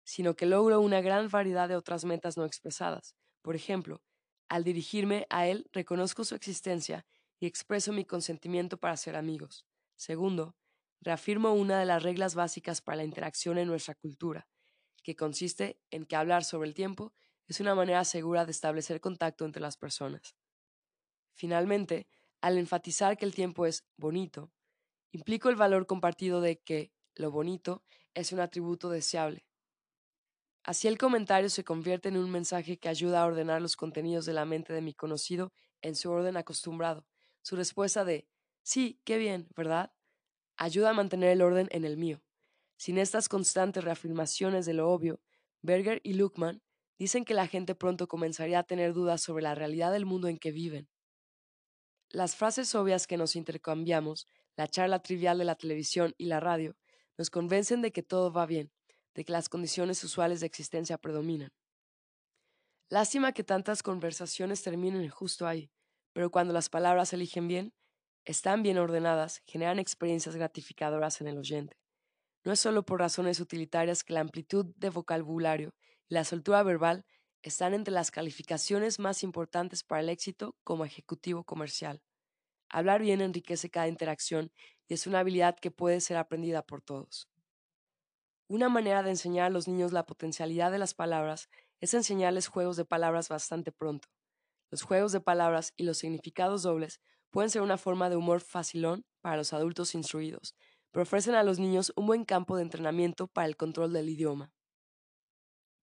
sino 0.05 0.37
que 0.37 0.47
logro 0.47 0.81
una 0.81 1.01
gran 1.01 1.29
variedad 1.29 1.69
de 1.69 1.77
otras 1.77 2.05
metas 2.05 2.37
no 2.37 2.45
expresadas. 2.45 3.15
Por 3.43 3.57
ejemplo, 3.57 4.03
al 4.49 4.65
dirigirme 4.65 5.27
a 5.31 5.47
él 5.47 5.69
reconozco 5.73 6.25
su 6.25 6.35
existencia 6.35 7.07
y 7.41 7.47
expreso 7.47 7.93
mi 7.93 8.05
consentimiento 8.05 8.79
para 8.79 8.97
ser 8.97 9.17
amigos. 9.17 9.67
Segundo, 9.97 10.57
reafirmo 11.01 11.53
una 11.55 11.79
de 11.79 11.87
las 11.87 12.03
reglas 12.03 12.35
básicas 12.35 12.81
para 12.81 12.97
la 12.97 13.05
interacción 13.05 13.59
en 13.59 13.69
nuestra 13.69 13.95
cultura, 13.95 14.49
que 15.07 15.15
consiste 15.15 15.79
en 15.93 16.05
que 16.05 16.17
hablar 16.17 16.43
sobre 16.43 16.67
el 16.67 16.75
tiempo 16.75 17.15
es 17.47 17.61
una 17.61 17.77
manera 17.77 18.05
segura 18.05 18.45
de 18.45 18.51
establecer 18.51 19.01
contacto 19.01 19.45
entre 19.45 19.63
las 19.63 19.77
personas. 19.77 20.35
Finalmente, 21.33 22.09
al 22.41 22.59
enfatizar 22.59 23.17
que 23.17 23.25
el 23.25 23.33
tiempo 23.33 23.67
es 23.67 23.87
bonito, 23.97 24.51
implico 25.13 25.49
el 25.49 25.55
valor 25.55 25.87
compartido 25.87 26.41
de 26.41 26.59
que 26.59 26.93
lo 27.15 27.31
bonito 27.31 27.85
es 28.15 28.33
un 28.33 28.41
atributo 28.41 28.91
deseable. 28.91 29.47
Así 30.65 30.89
el 30.89 30.99
comentario 30.99 31.51
se 31.51 31.63
convierte 31.63 32.09
en 32.09 32.17
un 32.17 32.29
mensaje 32.29 32.77
que 32.77 32.89
ayuda 32.89 33.23
a 33.23 33.27
ordenar 33.27 33.63
los 33.63 33.77
contenidos 33.77 34.27
de 34.27 34.33
la 34.33 34.45
mente 34.45 34.73
de 34.73 34.83
mi 34.83 34.93
conocido 34.93 35.53
en 35.83 35.95
su 35.95 36.11
orden 36.11 36.37
acostumbrado, 36.37 37.07
su 37.43 37.55
respuesta 37.55 38.05
de 38.05 38.27
sí, 38.65 39.01
qué 39.05 39.19
bien, 39.19 39.47
¿verdad? 39.55 39.93
ayuda 40.57 40.91
a 40.91 40.95
mantener 40.95 41.31
el 41.31 41.43
orden 41.43 41.69
en 41.71 41.85
el 41.85 41.97
mío. 41.97 42.26
Sin 42.77 42.99
estas 42.99 43.29
constantes 43.29 43.85
reafirmaciones 43.85 44.67
de 44.67 44.75
lo 44.75 44.91
obvio, 44.91 45.21
Berger 45.63 46.01
y 46.05 46.15
Luckman 46.15 46.63
dicen 46.99 47.25
que 47.25 47.35
la 47.35 47.47
gente 47.47 47.75
pronto 47.75 48.09
comenzaría 48.09 48.59
a 48.59 48.65
tener 48.65 48.93
dudas 48.93 49.23
sobre 49.23 49.43
la 49.43 49.55
realidad 49.55 49.93
del 49.93 50.07
mundo 50.07 50.29
en 50.29 50.39
que 50.39 50.53
viven. 50.53 50.89
Las 52.11 52.37
frases 52.37 52.75
obvias 52.75 53.07
que 53.07 53.17
nos 53.17 53.35
intercambiamos, 53.35 54.27
la 54.57 54.69
charla 54.69 55.01
trivial 55.01 55.39
de 55.39 55.45
la 55.45 55.57
televisión 55.57 56.15
y 56.19 56.27
la 56.27 56.41
radio, 56.41 56.77
nos 57.19 57.31
convencen 57.31 57.83
de 57.83 57.93
que 57.93 58.03
todo 58.03 58.33
va 58.33 58.47
bien, 58.47 58.71
de 59.15 59.25
que 59.25 59.33
las 59.33 59.49
condiciones 59.49 60.03
usuales 60.05 60.41
de 60.41 60.47
existencia 60.47 60.99
predominan. 60.99 61.53
Lástima 62.89 63.33
que 63.33 63.43
tantas 63.43 63.83
conversaciones 63.83 64.63
terminen 64.63 65.09
justo 65.09 65.47
ahí, 65.47 65.71
pero 66.13 66.31
cuando 66.31 66.53
las 66.55 66.69
palabras 66.69 67.13
eligen 67.13 67.49
bien, 67.49 67.75
están 68.25 68.63
bien 68.63 68.79
ordenadas, 68.79 69.43
generan 69.47 69.79
experiencias 69.79 70.37
gratificadoras 70.37 71.21
en 71.21 71.29
el 71.29 71.39
oyente. 71.39 71.77
No 72.47 72.53
es 72.53 72.61
solo 72.61 72.85
por 72.85 73.01
razones 73.01 73.41
utilitarias 73.41 74.05
que 74.05 74.15
la 74.15 74.21
amplitud 74.21 74.67
de 74.77 74.89
vocabulario 74.89 75.75
y 76.09 76.15
la 76.15 76.23
soltura 76.23 76.63
verbal 76.63 77.05
están 77.43 77.75
entre 77.75 77.93
las 77.93 78.13
calificaciones 78.13 79.01
más 79.01 79.25
importantes 79.25 79.83
para 79.83 80.01
el 80.01 80.09
éxito 80.09 80.55
como 80.63 80.85
ejecutivo 80.85 81.43
comercial. 81.43 82.01
Hablar 82.69 83.03
bien 83.03 83.21
enriquece 83.21 83.69
cada 83.69 83.89
interacción 83.89 84.53
y 84.87 84.95
es 84.95 85.09
una 85.09 85.19
habilidad 85.19 85.57
que 85.61 85.73
puede 85.73 86.01
ser 86.01 86.19
aprendida 86.19 86.63
por 86.63 86.83
todos. 86.83 87.29
Una 88.47 88.69
manera 88.69 89.03
de 89.03 89.11
enseñar 89.11 89.47
a 89.47 89.51
los 89.51 89.67
niños 89.67 89.93
la 89.93 90.07
potencialidad 90.07 90.71
de 90.71 90.79
las 90.79 90.95
palabras 90.95 91.49
es 91.81 91.95
enseñarles 91.95 92.47
juegos 92.47 92.77
de 92.77 92.85
palabras 92.85 93.29
bastante 93.29 93.73
pronto. 93.73 94.07
Los 94.71 94.83
juegos 94.83 95.11
de 95.11 95.21
palabras 95.21 95.73
y 95.77 95.83
los 95.83 95.99
significados 95.99 96.63
dobles 96.63 97.01
pueden 97.33 97.51
ser 97.51 97.63
una 97.63 97.77
forma 97.77 98.09
de 98.09 98.15
humor 98.15 98.41
facilón 98.41 99.05
para 99.21 99.37
los 99.37 99.53
adultos 99.53 99.97
instruidos, 99.97 100.55
pero 100.91 101.03
ofrecen 101.03 101.35
a 101.35 101.43
los 101.43 101.59
niños 101.59 101.93
un 101.97 102.07
buen 102.07 102.25
campo 102.25 102.57
de 102.57 102.63
entrenamiento 102.63 103.27
para 103.27 103.47
el 103.47 103.57
control 103.57 103.93
del 103.93 104.09
idioma. 104.09 104.53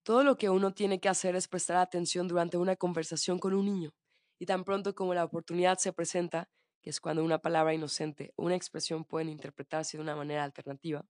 Todo 0.02 0.22
lo 0.22 0.36
que 0.36 0.50
uno 0.50 0.74
tiene 0.74 1.00
que 1.00 1.08
hacer 1.08 1.34
es 1.34 1.48
prestar 1.48 1.78
atención 1.78 2.28
durante 2.28 2.58
una 2.58 2.76
conversación 2.76 3.38
con 3.38 3.54
un 3.54 3.64
niño, 3.64 3.94
y 4.38 4.46
tan 4.46 4.64
pronto 4.64 4.94
como 4.94 5.14
la 5.14 5.24
oportunidad 5.24 5.78
se 5.78 5.92
presenta, 5.92 6.50
que 6.82 6.90
es 6.90 7.00
cuando 7.00 7.24
una 7.24 7.38
palabra 7.38 7.72
inocente 7.72 8.32
o 8.36 8.44
una 8.44 8.56
expresión 8.56 9.04
pueden 9.04 9.30
interpretarse 9.30 9.96
de 9.96 10.02
una 10.02 10.14
manera 10.14 10.44
alternativa, 10.44 11.06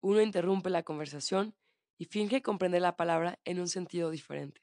uno 0.00 0.22
interrumpe 0.22 0.70
la 0.70 0.82
conversación 0.82 1.54
y 1.98 2.06
finge 2.06 2.40
comprender 2.40 2.80
la 2.80 2.96
palabra 2.96 3.38
en 3.44 3.60
un 3.60 3.68
sentido 3.68 4.10
diferente. 4.10 4.62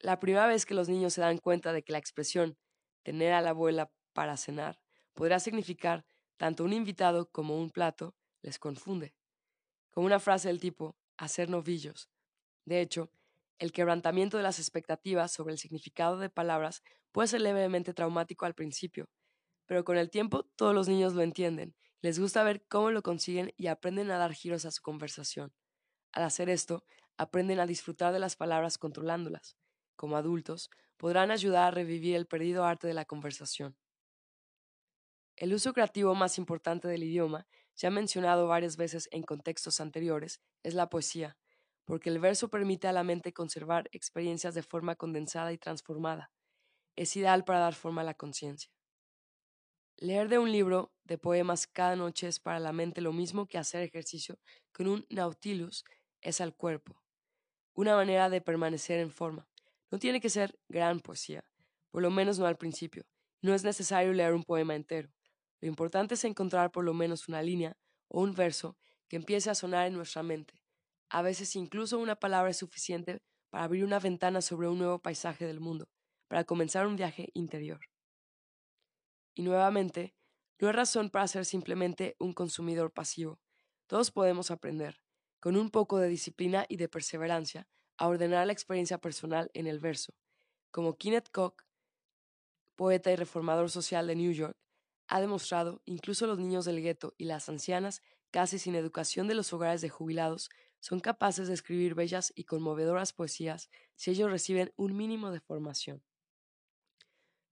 La 0.00 0.18
primera 0.18 0.46
vez 0.46 0.66
que 0.66 0.74
los 0.74 0.88
niños 0.88 1.14
se 1.14 1.20
dan 1.20 1.38
cuenta 1.38 1.72
de 1.72 1.82
que 1.82 1.92
la 1.92 1.98
expresión 1.98 2.58
tener 3.04 3.32
a 3.32 3.40
la 3.40 3.50
abuela 3.50 3.90
para 4.12 4.36
cenar 4.36 4.80
podrá 5.14 5.38
significar 5.38 6.04
tanto 6.36 6.64
un 6.64 6.72
invitado 6.72 7.30
como 7.30 7.58
un 7.58 7.70
plato, 7.70 8.14
les 8.42 8.58
confunde. 8.58 9.14
Como 9.90 10.06
una 10.06 10.20
frase 10.20 10.48
del 10.48 10.60
tipo 10.60 10.96
hacer 11.16 11.48
novillos. 11.48 12.10
De 12.64 12.80
hecho, 12.80 13.10
El 13.58 13.72
quebrantamiento 13.72 14.36
de 14.36 14.42
las 14.42 14.58
expectativas 14.58 15.32
sobre 15.32 15.52
el 15.52 15.58
significado 15.58 16.18
de 16.18 16.28
palabras 16.28 16.82
puede 17.12 17.28
ser 17.28 17.40
levemente 17.40 17.94
traumático 17.94 18.46
al 18.46 18.54
principio, 18.54 19.08
pero 19.66 19.84
con 19.84 19.96
el 19.96 20.10
tiempo 20.10 20.44
todos 20.56 20.74
los 20.74 20.88
niños 20.88 21.14
lo 21.14 21.22
entienden, 21.22 21.74
les 22.02 22.18
gusta 22.18 22.42
ver 22.42 22.66
cómo 22.68 22.90
lo 22.90 23.02
consiguen 23.02 23.52
y 23.56 23.68
aprenden 23.68 24.10
a 24.10 24.18
dar 24.18 24.34
giros 24.34 24.64
a 24.64 24.70
su 24.70 24.82
conversación. 24.82 25.52
Al 26.12 26.24
hacer 26.24 26.50
esto, 26.50 26.84
aprenden 27.16 27.60
a 27.60 27.66
disfrutar 27.66 28.12
de 28.12 28.18
las 28.18 28.36
palabras 28.36 28.78
controlándolas. 28.78 29.56
Como 29.96 30.16
adultos, 30.16 30.70
podrán 30.96 31.30
ayudar 31.30 31.68
a 31.68 31.70
revivir 31.70 32.16
el 32.16 32.26
perdido 32.26 32.64
arte 32.64 32.86
de 32.88 32.94
la 32.94 33.04
conversación. 33.04 33.76
El 35.36 35.52
uso 35.52 35.72
creativo 35.72 36.14
más 36.14 36.38
importante 36.38 36.86
del 36.86 37.02
idioma, 37.02 37.48
ya 37.74 37.90
mencionado 37.90 38.46
varias 38.46 38.76
veces 38.76 39.08
en 39.10 39.24
contextos 39.24 39.80
anteriores, 39.80 40.40
es 40.62 40.74
la 40.74 40.88
poesía, 40.88 41.36
porque 41.84 42.08
el 42.08 42.20
verso 42.20 42.48
permite 42.48 42.86
a 42.86 42.92
la 42.92 43.02
mente 43.02 43.32
conservar 43.32 43.88
experiencias 43.90 44.54
de 44.54 44.62
forma 44.62 44.94
condensada 44.94 45.52
y 45.52 45.58
transformada. 45.58 46.30
Es 46.94 47.16
ideal 47.16 47.44
para 47.44 47.58
dar 47.58 47.74
forma 47.74 48.02
a 48.02 48.04
la 48.04 48.14
conciencia. 48.14 48.70
Leer 49.96 50.28
de 50.28 50.38
un 50.38 50.52
libro 50.52 50.92
de 51.02 51.18
poemas 51.18 51.66
cada 51.66 51.96
noche 51.96 52.28
es 52.28 52.38
para 52.38 52.60
la 52.60 52.72
mente 52.72 53.00
lo 53.00 53.12
mismo 53.12 53.46
que 53.46 53.58
hacer 53.58 53.82
ejercicio 53.82 54.38
con 54.72 54.86
un 54.86 55.04
nautilus 55.10 55.84
es 56.20 56.40
al 56.40 56.54
cuerpo, 56.54 57.02
una 57.74 57.96
manera 57.96 58.30
de 58.30 58.40
permanecer 58.40 59.00
en 59.00 59.10
forma. 59.10 59.48
No 59.90 59.98
tiene 59.98 60.20
que 60.20 60.30
ser 60.30 60.56
gran 60.68 61.00
poesía, 61.00 61.44
por 61.90 62.02
lo 62.02 62.10
menos 62.10 62.38
no 62.38 62.46
al 62.46 62.56
principio. 62.56 63.04
No 63.40 63.52
es 63.52 63.64
necesario 63.64 64.12
leer 64.12 64.32
un 64.32 64.44
poema 64.44 64.74
entero. 64.74 65.10
Lo 65.64 65.68
importante 65.68 66.12
es 66.12 66.24
encontrar 66.24 66.70
por 66.72 66.84
lo 66.84 66.92
menos 66.92 67.26
una 67.26 67.40
línea 67.40 67.78
o 68.08 68.20
un 68.20 68.34
verso 68.34 68.76
que 69.08 69.16
empiece 69.16 69.48
a 69.48 69.54
sonar 69.54 69.86
en 69.86 69.94
nuestra 69.94 70.22
mente. 70.22 70.60
A 71.08 71.22
veces 71.22 71.56
incluso 71.56 71.98
una 71.98 72.16
palabra 72.16 72.50
es 72.50 72.58
suficiente 72.58 73.22
para 73.48 73.64
abrir 73.64 73.82
una 73.82 73.98
ventana 73.98 74.42
sobre 74.42 74.68
un 74.68 74.76
nuevo 74.76 74.98
paisaje 74.98 75.46
del 75.46 75.60
mundo, 75.60 75.88
para 76.28 76.44
comenzar 76.44 76.86
un 76.86 76.96
viaje 76.96 77.30
interior. 77.32 77.80
Y 79.34 79.40
nuevamente, 79.40 80.14
no 80.58 80.68
hay 80.68 80.74
razón 80.74 81.08
para 81.08 81.26
ser 81.28 81.46
simplemente 81.46 82.14
un 82.18 82.34
consumidor 82.34 82.92
pasivo. 82.92 83.40
Todos 83.86 84.10
podemos 84.10 84.50
aprender, 84.50 85.00
con 85.40 85.56
un 85.56 85.70
poco 85.70 85.96
de 85.96 86.08
disciplina 86.08 86.66
y 86.68 86.76
de 86.76 86.90
perseverancia, 86.90 87.66
a 87.96 88.08
ordenar 88.08 88.46
la 88.46 88.52
experiencia 88.52 88.98
personal 88.98 89.50
en 89.54 89.66
el 89.66 89.78
verso. 89.78 90.12
Como 90.70 90.98
Kenneth 90.98 91.30
Koch, 91.30 91.62
poeta 92.76 93.10
y 93.10 93.16
reformador 93.16 93.70
social 93.70 94.06
de 94.06 94.16
New 94.16 94.32
York, 94.32 94.58
ha 95.08 95.20
demostrado, 95.20 95.82
incluso 95.84 96.26
los 96.26 96.38
niños 96.38 96.64
del 96.64 96.80
gueto 96.80 97.14
y 97.18 97.24
las 97.24 97.48
ancianas, 97.48 98.02
casi 98.30 98.58
sin 98.58 98.74
educación 98.74 99.28
de 99.28 99.34
los 99.34 99.52
hogares 99.52 99.80
de 99.80 99.88
jubilados, 99.88 100.50
son 100.80 101.00
capaces 101.00 101.48
de 101.48 101.54
escribir 101.54 101.94
bellas 101.94 102.32
y 102.34 102.44
conmovedoras 102.44 103.12
poesías 103.12 103.70
si 103.96 104.10
ellos 104.10 104.30
reciben 104.30 104.72
un 104.76 104.96
mínimo 104.96 105.30
de 105.30 105.40
formación. 105.40 106.02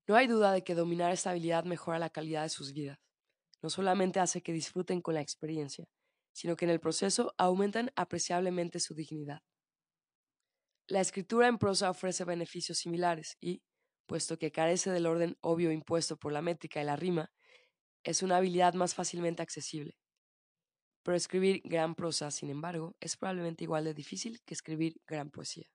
No 0.07 0.17
hay 0.17 0.27
duda 0.27 0.53
de 0.53 0.65
que 0.65 0.75
dominar 0.75 1.13
esta 1.13 1.31
habilidad 1.31 1.65
mejora 1.65 1.99
la 1.99 2.11
calidad 2.11 2.43
de 2.43 2.49
sus 2.49 2.73
vidas. 2.73 2.99
No 3.63 3.71
solamente 3.71 4.21
hace 4.21 4.43
que 4.43 4.53
disfruten 4.53 5.01
con 5.01 5.15
la 5.15 5.21
experiencia, 5.21 5.89
sino 6.33 6.57
que 6.57 6.65
en 6.65 6.71
el 6.71 6.81
proceso 6.81 7.35
aumentan 7.39 7.93
apreciablemente 7.95 8.81
su 8.81 8.95
dignidad. 8.95 9.43
La 10.89 11.01
escritura 11.01 11.47
en 11.47 11.59
prosa 11.59 11.89
ofrece 11.89 12.25
beneficios 12.25 12.79
similares 12.79 13.37
y, 13.41 13.63
puesto 14.07 14.39
que 14.39 14.51
carece 14.51 14.91
del 14.91 15.07
orden 15.07 15.39
obvio 15.41 15.71
impuesto 15.71 16.17
por 16.17 16.33
la 16.33 16.43
métrica 16.43 16.83
y 16.83 16.85
la 16.85 16.97
rima, 16.97 17.31
es 18.05 18.23
una 18.23 18.37
habilidad 18.37 18.75
más 18.75 18.95
fácilmente 18.95 19.43
accesible. 19.43 19.97
Pero 21.03 21.17
escribir 21.17 21.63
gran 21.65 21.95
prosa, 21.95 22.31
sin 22.31 22.51
embargo, 22.51 22.97
es 23.01 23.17
probablemente 23.17 23.65
igual 23.65 23.85
de 23.85 23.95
difícil 23.95 24.41
que 24.45 24.55
escribir 24.55 25.01
gran 25.07 25.31
poesía. 25.31 25.69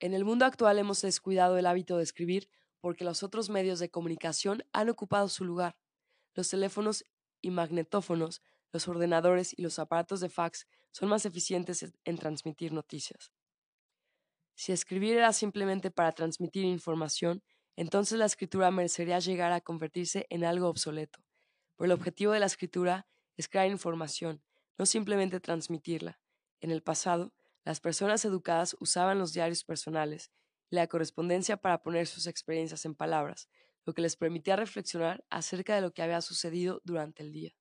En 0.00 0.14
el 0.14 0.24
mundo 0.24 0.44
actual 0.44 0.78
hemos 0.78 1.02
descuidado 1.02 1.58
el 1.58 1.66
hábito 1.66 1.96
de 1.96 2.02
escribir 2.02 2.48
porque 2.80 3.04
los 3.04 3.22
otros 3.22 3.50
medios 3.50 3.78
de 3.78 3.90
comunicación 3.90 4.64
han 4.72 4.88
ocupado 4.88 5.28
su 5.28 5.44
lugar. 5.44 5.76
Los 6.34 6.48
teléfonos 6.48 7.04
y 7.42 7.50
magnetófonos, 7.50 8.42
los 8.72 8.88
ordenadores 8.88 9.52
y 9.56 9.62
los 9.62 9.78
aparatos 9.78 10.20
de 10.20 10.30
fax 10.30 10.66
son 10.90 11.08
más 11.08 11.26
eficientes 11.26 11.92
en 12.04 12.16
transmitir 12.16 12.72
noticias. 12.72 13.32
Si 14.54 14.72
escribir 14.72 15.16
era 15.16 15.32
simplemente 15.32 15.90
para 15.90 16.12
transmitir 16.12 16.64
información, 16.64 17.42
entonces 17.80 18.18
la 18.18 18.26
escritura 18.26 18.70
merecería 18.70 19.18
llegar 19.20 19.52
a 19.52 19.62
convertirse 19.62 20.26
en 20.28 20.44
algo 20.44 20.68
obsoleto. 20.68 21.20
Pero 21.76 21.86
el 21.86 21.92
objetivo 21.92 22.32
de 22.32 22.40
la 22.40 22.46
escritura 22.46 23.06
es 23.38 23.48
crear 23.48 23.70
información, 23.70 24.42
no 24.76 24.84
simplemente 24.84 25.40
transmitirla. 25.40 26.20
En 26.60 26.70
el 26.72 26.82
pasado, 26.82 27.32
las 27.64 27.80
personas 27.80 28.24
educadas 28.26 28.76
usaban 28.80 29.18
los 29.18 29.32
diarios 29.32 29.64
personales 29.64 30.30
la 30.68 30.86
correspondencia 30.86 31.56
para 31.56 31.82
poner 31.82 32.06
sus 32.06 32.26
experiencias 32.26 32.84
en 32.84 32.94
palabras, 32.94 33.48
lo 33.86 33.92
que 33.92 34.02
les 34.02 34.14
permitía 34.14 34.56
reflexionar 34.56 35.24
acerca 35.30 35.74
de 35.74 35.80
lo 35.80 35.92
que 35.92 36.02
había 36.02 36.20
sucedido 36.20 36.82
durante 36.84 37.22
el 37.22 37.32
día. 37.32 37.56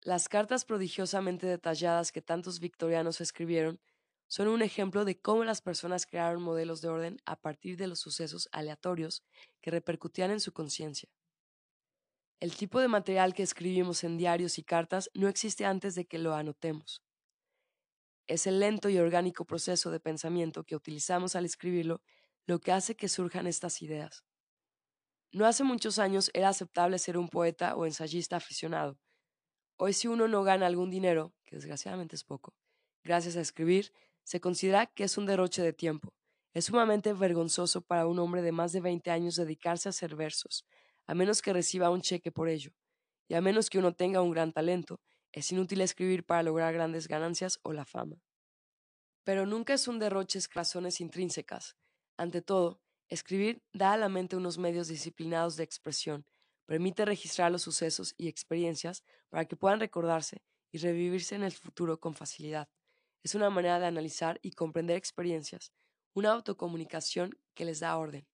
Las 0.00 0.30
cartas 0.30 0.64
prodigiosamente 0.64 1.46
detalladas 1.46 2.10
que 2.10 2.22
tantos 2.22 2.58
victorianos 2.58 3.20
escribieron 3.20 3.80
son 4.28 4.48
un 4.48 4.62
ejemplo 4.62 5.04
de 5.04 5.20
cómo 5.20 5.44
las 5.44 5.60
personas 5.60 6.06
crearon 6.06 6.42
modelos 6.42 6.80
de 6.80 6.88
orden 6.88 7.16
a 7.24 7.36
partir 7.36 7.76
de 7.76 7.86
los 7.86 8.00
sucesos 8.00 8.48
aleatorios 8.52 9.22
que 9.60 9.70
repercutían 9.70 10.30
en 10.30 10.40
su 10.40 10.52
conciencia. 10.52 11.08
El 12.40 12.54
tipo 12.56 12.80
de 12.80 12.88
material 12.88 13.32
que 13.32 13.42
escribimos 13.42 14.04
en 14.04 14.18
diarios 14.18 14.58
y 14.58 14.64
cartas 14.64 15.10
no 15.14 15.28
existe 15.28 15.64
antes 15.64 15.94
de 15.94 16.04
que 16.04 16.18
lo 16.18 16.34
anotemos. 16.34 17.02
Es 18.26 18.46
el 18.46 18.60
lento 18.60 18.88
y 18.88 18.98
orgánico 18.98 19.44
proceso 19.44 19.90
de 19.90 20.00
pensamiento 20.00 20.64
que 20.64 20.76
utilizamos 20.76 21.36
al 21.36 21.44
escribirlo 21.44 22.02
lo 22.46 22.60
que 22.60 22.72
hace 22.72 22.96
que 22.96 23.08
surjan 23.08 23.46
estas 23.46 23.82
ideas. 23.82 24.24
No 25.32 25.46
hace 25.46 25.64
muchos 25.64 25.98
años 25.98 26.30
era 26.32 26.48
aceptable 26.48 26.98
ser 26.98 27.18
un 27.18 27.28
poeta 27.28 27.76
o 27.76 27.86
ensayista 27.86 28.36
aficionado. 28.36 28.98
Hoy 29.76 29.92
si 29.92 30.06
uno 30.06 30.28
no 30.28 30.42
gana 30.42 30.66
algún 30.66 30.90
dinero, 30.90 31.34
que 31.44 31.56
desgraciadamente 31.56 32.14
es 32.14 32.24
poco, 32.24 32.54
gracias 33.02 33.36
a 33.36 33.40
escribir, 33.40 33.92
se 34.24 34.40
considera 34.40 34.86
que 34.86 35.04
es 35.04 35.16
un 35.16 35.26
derroche 35.26 35.62
de 35.62 35.72
tiempo. 35.72 36.12
Es 36.52 36.66
sumamente 36.66 37.12
vergonzoso 37.12 37.82
para 37.82 38.06
un 38.06 38.18
hombre 38.18 38.42
de 38.42 38.52
más 38.52 38.72
de 38.72 38.80
20 38.80 39.10
años 39.10 39.36
dedicarse 39.36 39.88
a 39.88 39.90
hacer 39.90 40.16
versos, 40.16 40.66
a 41.06 41.14
menos 41.14 41.42
que 41.42 41.52
reciba 41.52 41.90
un 41.90 42.00
cheque 42.00 42.32
por 42.32 42.48
ello, 42.48 42.72
y 43.28 43.34
a 43.34 43.40
menos 43.40 43.70
que 43.70 43.78
uno 43.78 43.92
tenga 43.94 44.22
un 44.22 44.30
gran 44.30 44.52
talento, 44.52 45.00
es 45.32 45.50
inútil 45.50 45.80
escribir 45.80 46.24
para 46.24 46.42
lograr 46.42 46.72
grandes 46.72 47.08
ganancias 47.08 47.58
o 47.62 47.72
la 47.72 47.84
fama. 47.84 48.22
Pero 49.24 49.46
nunca 49.46 49.74
es 49.74 49.88
un 49.88 49.98
derroche 49.98 50.38
razones 50.52 51.00
intrínsecas. 51.00 51.76
Ante 52.16 52.40
todo, 52.40 52.80
escribir 53.08 53.62
da 53.72 53.94
a 53.94 53.96
la 53.96 54.08
mente 54.08 54.36
unos 54.36 54.58
medios 54.58 54.88
disciplinados 54.88 55.56
de 55.56 55.64
expresión, 55.64 56.24
permite 56.66 57.04
registrar 57.04 57.50
los 57.50 57.62
sucesos 57.62 58.14
y 58.16 58.28
experiencias 58.28 59.02
para 59.28 59.44
que 59.46 59.56
puedan 59.56 59.80
recordarse 59.80 60.42
y 60.70 60.78
revivirse 60.78 61.34
en 61.34 61.42
el 61.42 61.52
futuro 61.52 61.98
con 61.98 62.14
facilidad. 62.14 62.68
Es 63.24 63.34
una 63.34 63.50
manera 63.50 63.80
de 63.80 63.86
analizar 63.86 64.38
y 64.40 64.52
comprender 64.52 64.96
experiencias, 64.96 65.72
una 66.14 66.30
autocomunicación 66.30 67.36
que 67.54 67.64
les 67.64 67.80
da 67.80 67.96
orden. 67.96 68.28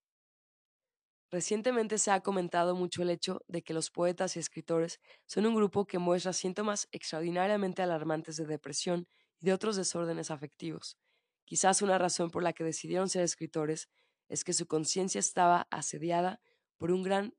Recientemente 1.31 1.99
se 1.99 2.11
ha 2.11 2.21
comentado 2.23 2.75
mucho 2.75 3.03
el 3.03 3.11
hecho 3.11 3.41
de 3.47 3.63
que 3.63 3.73
los 3.73 3.91
poetas 3.91 4.37
y 4.37 4.41
escritores 4.41 5.01
son 5.27 5.47
un 5.47 5.55
grupo 5.55 5.87
que 5.87 5.99
muestra 5.99 6.33
síntomas 6.33 6.89
extraordinariamente 6.93 7.83
alarmantes 7.83 8.37
de 8.37 8.47
depresión 8.47 9.09
y 9.41 9.47
de 9.47 9.53
otros 9.53 9.77
desórdenes 9.77 10.31
afectivos. 10.33 10.99
Quizás 11.45 11.83
una 11.83 11.99
razón 11.99 12.31
por 12.31 12.43
la 12.43 12.53
que 12.53 12.65
decidieron 12.65 13.09
ser 13.09 13.23
escritores 13.23 13.89
es 14.29 14.45
que 14.45 14.53
su 14.53 14.67
conciencia 14.67 15.21
estaba 15.21 15.69
asediada 15.71 16.41
por 16.79 16.91
un, 16.91 17.03
gran, 17.03 17.35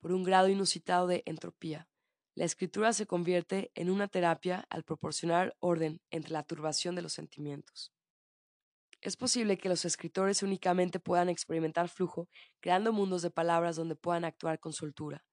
por 0.00 0.12
un 0.12 0.24
grado 0.24 0.48
inusitado 0.48 1.06
de 1.06 1.22
entropía. 1.26 1.89
La 2.34 2.44
escritura 2.44 2.92
se 2.92 3.06
convierte 3.06 3.72
en 3.74 3.90
una 3.90 4.06
terapia 4.06 4.66
al 4.70 4.84
proporcionar 4.84 5.56
orden 5.58 6.00
entre 6.10 6.32
la 6.32 6.44
turbación 6.44 6.94
de 6.94 7.02
los 7.02 7.12
sentimientos. 7.12 7.92
Es 9.00 9.16
posible 9.16 9.58
que 9.58 9.68
los 9.68 9.84
escritores 9.84 10.42
únicamente 10.42 11.00
puedan 11.00 11.28
experimentar 11.28 11.88
flujo 11.88 12.28
creando 12.60 12.92
mundos 12.92 13.22
de 13.22 13.30
palabras 13.30 13.76
donde 13.76 13.96
puedan 13.96 14.24
actuar 14.24 14.60
con 14.60 14.72
soltura, 14.72 15.24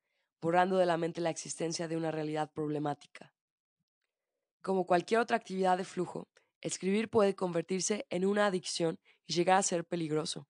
borrando 0.41 0.77
de 0.77 0.85
la 0.85 0.97
mente 0.97 1.21
la 1.21 1.29
existencia 1.29 1.87
de 1.87 1.97
una 1.97 2.09
realidad 2.09 2.51
problemática. 2.51 3.33
Como 4.61 4.85
cualquier 4.85 5.19
otra 5.19 5.37
actividad 5.37 5.77
de 5.77 5.85
flujo, 5.85 6.29
escribir 6.61 7.09
puede 7.09 7.35
convertirse 7.35 8.05
en 8.09 8.25
una 8.25 8.47
adicción 8.47 8.99
y 9.25 9.33
llegar 9.33 9.59
a 9.59 9.63
ser 9.63 9.85
peligroso. 9.85 10.47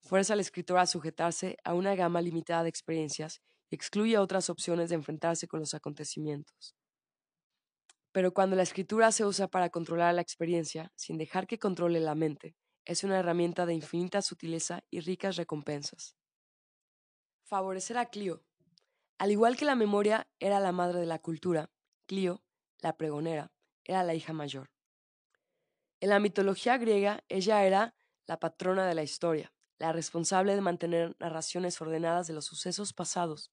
Fuerza 0.00 0.34
al 0.34 0.40
escritor 0.40 0.78
a 0.78 0.86
sujetarse 0.86 1.56
a 1.64 1.74
una 1.74 1.94
gama 1.94 2.22
limitada 2.22 2.62
de 2.62 2.68
experiencias 2.68 3.42
excluye 3.70 4.18
otras 4.18 4.50
opciones 4.50 4.88
de 4.88 4.96
enfrentarse 4.96 5.48
con 5.48 5.60
los 5.60 5.74
acontecimientos. 5.74 6.74
Pero 8.12 8.34
cuando 8.34 8.56
la 8.56 8.62
escritura 8.62 9.12
se 9.12 9.24
usa 9.24 9.48
para 9.48 9.70
controlar 9.70 10.14
la 10.14 10.22
experiencia, 10.22 10.92
sin 10.96 11.16
dejar 11.16 11.46
que 11.46 11.58
controle 11.58 12.00
la 12.00 12.14
mente, 12.14 12.56
es 12.84 13.04
una 13.04 13.18
herramienta 13.18 13.66
de 13.66 13.74
infinita 13.74 14.22
sutileza 14.22 14.82
y 14.90 15.00
ricas 15.00 15.36
recompensas. 15.36 16.16
Favorecer 17.44 17.98
a 17.98 18.06
Clio. 18.06 18.44
Al 19.18 19.30
igual 19.30 19.56
que 19.56 19.64
la 19.64 19.76
memoria 19.76 20.28
era 20.40 20.60
la 20.60 20.72
madre 20.72 20.98
de 21.00 21.06
la 21.06 21.20
cultura, 21.20 21.70
Clio, 22.06 22.42
la 22.78 22.96
pregonera, 22.96 23.52
era 23.84 24.02
la 24.02 24.14
hija 24.14 24.32
mayor. 24.32 24.70
En 26.00 26.08
la 26.08 26.18
mitología 26.18 26.78
griega, 26.78 27.22
ella 27.28 27.64
era 27.64 27.94
la 28.26 28.40
patrona 28.40 28.86
de 28.86 28.94
la 28.94 29.02
historia, 29.02 29.52
la 29.78 29.92
responsable 29.92 30.54
de 30.54 30.60
mantener 30.60 31.14
narraciones 31.18 31.80
ordenadas 31.80 32.26
de 32.26 32.32
los 32.32 32.46
sucesos 32.46 32.92
pasados. 32.92 33.52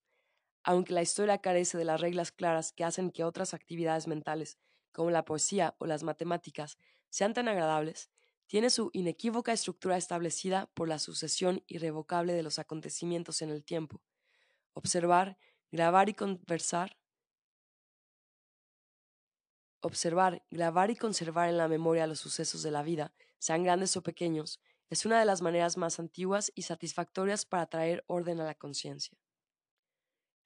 Aunque 0.67 0.93
la 0.93 1.01
historia 1.01 1.39
carece 1.39 1.79
de 1.79 1.85
las 1.85 2.01
reglas 2.01 2.31
claras 2.31 2.73
que 2.73 2.83
hacen 2.83 3.09
que 3.11 3.23
otras 3.23 3.55
actividades 3.55 4.07
mentales, 4.07 4.59
como 4.91 5.11
la 5.11 5.25
poesía 5.25 5.75
o 5.79 5.87
las 5.87 6.03
matemáticas, 6.03 6.77
sean 7.09 7.33
tan 7.33 7.47
agradables, 7.47 8.11
tiene 8.47 8.69
su 8.69 8.91
inequívoca 8.93 9.53
estructura 9.53 9.97
establecida 9.97 10.69
por 10.75 10.89
la 10.89 10.99
sucesión 10.99 11.63
irrevocable 11.67 12.33
de 12.33 12.43
los 12.43 12.59
acontecimientos 12.59 13.41
en 13.41 13.49
el 13.49 13.65
tiempo. 13.65 14.03
Observar, 14.73 15.37
grabar 15.71 16.09
y 16.09 16.15
conversar 16.15 16.97
Observar, 19.81 20.45
grabar 20.51 20.91
y 20.91 20.95
conservar 20.95 21.49
en 21.49 21.57
la 21.57 21.67
memoria 21.67 22.05
los 22.05 22.19
sucesos 22.19 22.61
de 22.61 22.69
la 22.71 22.83
vida, 22.83 23.15
sean 23.39 23.63
grandes 23.63 23.97
o 23.97 24.03
pequeños, 24.03 24.61
es 24.91 25.03
una 25.05 25.19
de 25.19 25.25
las 25.25 25.41
maneras 25.41 25.77
más 25.77 25.99
antiguas 25.99 26.51
y 26.53 26.61
satisfactorias 26.61 27.47
para 27.47 27.65
traer 27.65 28.03
orden 28.07 28.39
a 28.39 28.45
la 28.45 28.53
conciencia. 28.55 29.17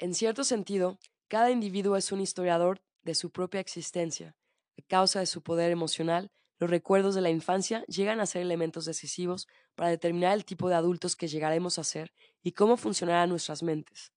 En 0.02 0.16
cierto 0.16 0.44
sentido, 0.44 0.98
cada 1.28 1.52
individuo 1.52 1.96
es 1.96 2.12
un 2.12 2.22
historiador 2.22 2.82
de 3.04 3.14
su 3.14 3.30
propia 3.30 3.60
existencia. 3.60 4.36
A 4.76 4.82
causa 4.88 5.20
de 5.20 5.28
su 5.28 5.44
poder 5.44 5.70
emocional, 5.70 6.32
los 6.58 6.72
recuerdos 6.72 7.14
de 7.14 7.22
la 7.22 7.30
infancia 7.30 7.86
llegan 7.86 8.20
a 8.20 8.26
ser 8.26 8.42
elementos 8.42 8.86
decisivos 8.86 9.48
para 9.76 9.92
determinar 9.92 10.34
el 10.34 10.44
tipo 10.44 10.70
de 10.70 10.74
adultos 10.74 11.16
que 11.16 11.28
llegaremos 11.28 11.78
a 11.78 11.84
ser 11.84 12.12
y 12.42 12.54
cómo 12.54 12.78
funcionarán 12.78 13.30
nuestras 13.30 13.62
mentes. 13.62 14.12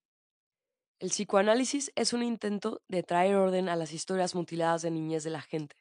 El 1.01 1.11
psicoanálisis 1.11 1.93
es 1.97 2.15
un 2.15 2.23
intento 2.23 2.81
de 2.89 3.03
traer 3.03 3.35
orden 3.35 3.69
a 3.69 3.77
las 3.77 3.93
historias 3.93 4.35
mutiladas 4.35 4.81
de 4.81 4.91
niñez 4.91 5.23
de 5.23 5.31
la 5.31 5.43
gente. 5.43 5.77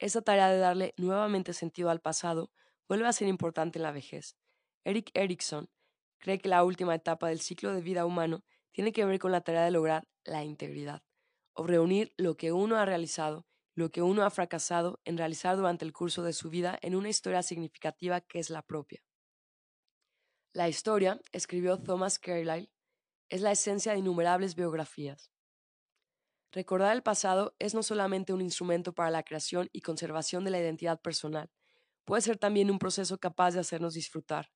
Esa 0.00 0.22
tarea 0.22 0.50
de 0.50 0.58
darle 0.58 0.92
nuevamente 0.96 1.52
sentido 1.52 1.90
al 1.90 2.00
pasado 2.00 2.50
vuelve 2.88 3.06
a 3.06 3.12
ser 3.12 3.28
importante 3.28 3.78
en 3.78 3.84
la 3.84 3.92
vejez. 3.92 4.34
Eric 4.82 5.12
Erickson 5.14 5.70
cree 6.18 6.40
que 6.40 6.48
la 6.48 6.64
última 6.64 6.96
etapa 6.96 7.28
del 7.28 7.40
ciclo 7.40 7.72
de 7.72 7.80
vida 7.80 8.04
humano 8.04 8.42
tiene 8.72 8.92
que 8.92 9.04
ver 9.04 9.18
con 9.18 9.32
la 9.32 9.40
tarea 9.40 9.64
de 9.64 9.70
lograr 9.70 10.08
la 10.24 10.44
integridad, 10.44 11.02
o 11.52 11.66
reunir 11.66 12.12
lo 12.16 12.36
que 12.36 12.52
uno 12.52 12.76
ha 12.76 12.84
realizado, 12.84 13.46
lo 13.74 13.90
que 13.90 14.02
uno 14.02 14.24
ha 14.24 14.30
fracasado 14.30 15.00
en 15.04 15.16
realizar 15.18 15.56
durante 15.56 15.84
el 15.84 15.92
curso 15.92 16.22
de 16.22 16.32
su 16.32 16.50
vida 16.50 16.78
en 16.82 16.94
una 16.94 17.08
historia 17.08 17.42
significativa 17.42 18.20
que 18.20 18.38
es 18.38 18.50
la 18.50 18.62
propia. 18.62 19.02
La 20.52 20.68
historia, 20.68 21.20
escribió 21.32 21.78
Thomas 21.78 22.18
Carlyle, 22.18 22.72
es 23.28 23.40
la 23.40 23.52
esencia 23.52 23.92
de 23.92 23.98
innumerables 23.98 24.56
biografías. 24.56 25.30
Recordar 26.52 26.96
el 26.96 27.02
pasado 27.04 27.54
es 27.60 27.74
no 27.74 27.84
solamente 27.84 28.32
un 28.32 28.40
instrumento 28.40 28.92
para 28.92 29.10
la 29.10 29.22
creación 29.22 29.68
y 29.72 29.82
conservación 29.82 30.44
de 30.44 30.50
la 30.50 30.58
identidad 30.58 31.00
personal, 31.00 31.50
puede 32.04 32.22
ser 32.22 32.38
también 32.38 32.70
un 32.70 32.80
proceso 32.80 33.18
capaz 33.18 33.52
de 33.52 33.60
hacernos 33.60 33.94
disfrutar. 33.94 34.50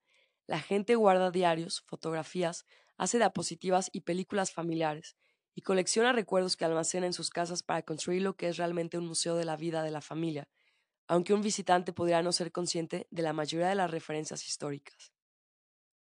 La 0.46 0.58
gente 0.58 0.96
guarda 0.96 1.30
diarios, 1.30 1.84
fotografías, 1.86 2.66
hace 2.96 3.18
diapositivas 3.18 3.90
y 3.92 4.00
películas 4.00 4.52
familiares, 4.52 5.16
y 5.54 5.62
colecciona 5.62 6.12
recuerdos 6.12 6.56
que 6.56 6.64
almacena 6.64 7.06
en 7.06 7.12
sus 7.12 7.30
casas 7.30 7.62
para 7.62 7.82
construir 7.82 8.22
lo 8.22 8.36
que 8.36 8.48
es 8.48 8.56
realmente 8.56 8.98
un 8.98 9.06
museo 9.06 9.36
de 9.36 9.44
la 9.44 9.56
vida 9.56 9.82
de 9.82 9.90
la 9.90 10.00
familia, 10.00 10.48
aunque 11.06 11.34
un 11.34 11.42
visitante 11.42 11.92
podría 11.92 12.22
no 12.22 12.32
ser 12.32 12.50
consciente 12.50 13.06
de 13.10 13.22
la 13.22 13.32
mayoría 13.32 13.68
de 13.68 13.74
las 13.74 13.90
referencias 13.90 14.46
históricas. 14.46 15.12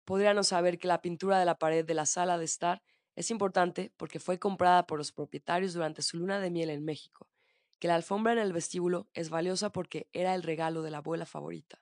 Podría 0.06 0.34
no 0.34 0.44
saber 0.44 0.80
que 0.80 0.88
la 0.88 1.02
pintura 1.02 1.40
de 1.40 1.46
la 1.46 1.58
pared 1.58 1.86
de 1.86 1.94
la 1.94 2.06
sala 2.06 2.38
de 2.38 2.46
estar 2.46 2.82
es 3.16 3.32
importante 3.32 3.92
porque 3.98 4.20
fue 4.20 4.40
comprada 4.40 4.86
por 4.86 4.98
los 4.98 5.12
propietarios 5.12 5.74
durante 5.74 6.02
su 6.02 6.18
luna 6.18 6.40
de 6.40 6.50
miel 6.50 6.70
en 6.70 6.84
México, 6.84 7.30
que 7.80 7.88
la 7.88 7.96
alfombra 7.96 8.34
en 8.34 8.40
el 8.40 8.54
vestíbulo 8.54 9.08
es 9.14 9.30
valiosa 9.30 9.72
porque 9.72 10.08
era 10.14 10.36
el 10.36 10.44
regalo 10.44 10.82
de 10.82 10.92
la 10.92 11.00
abuela 11.00 11.26
favorita, 11.26 11.82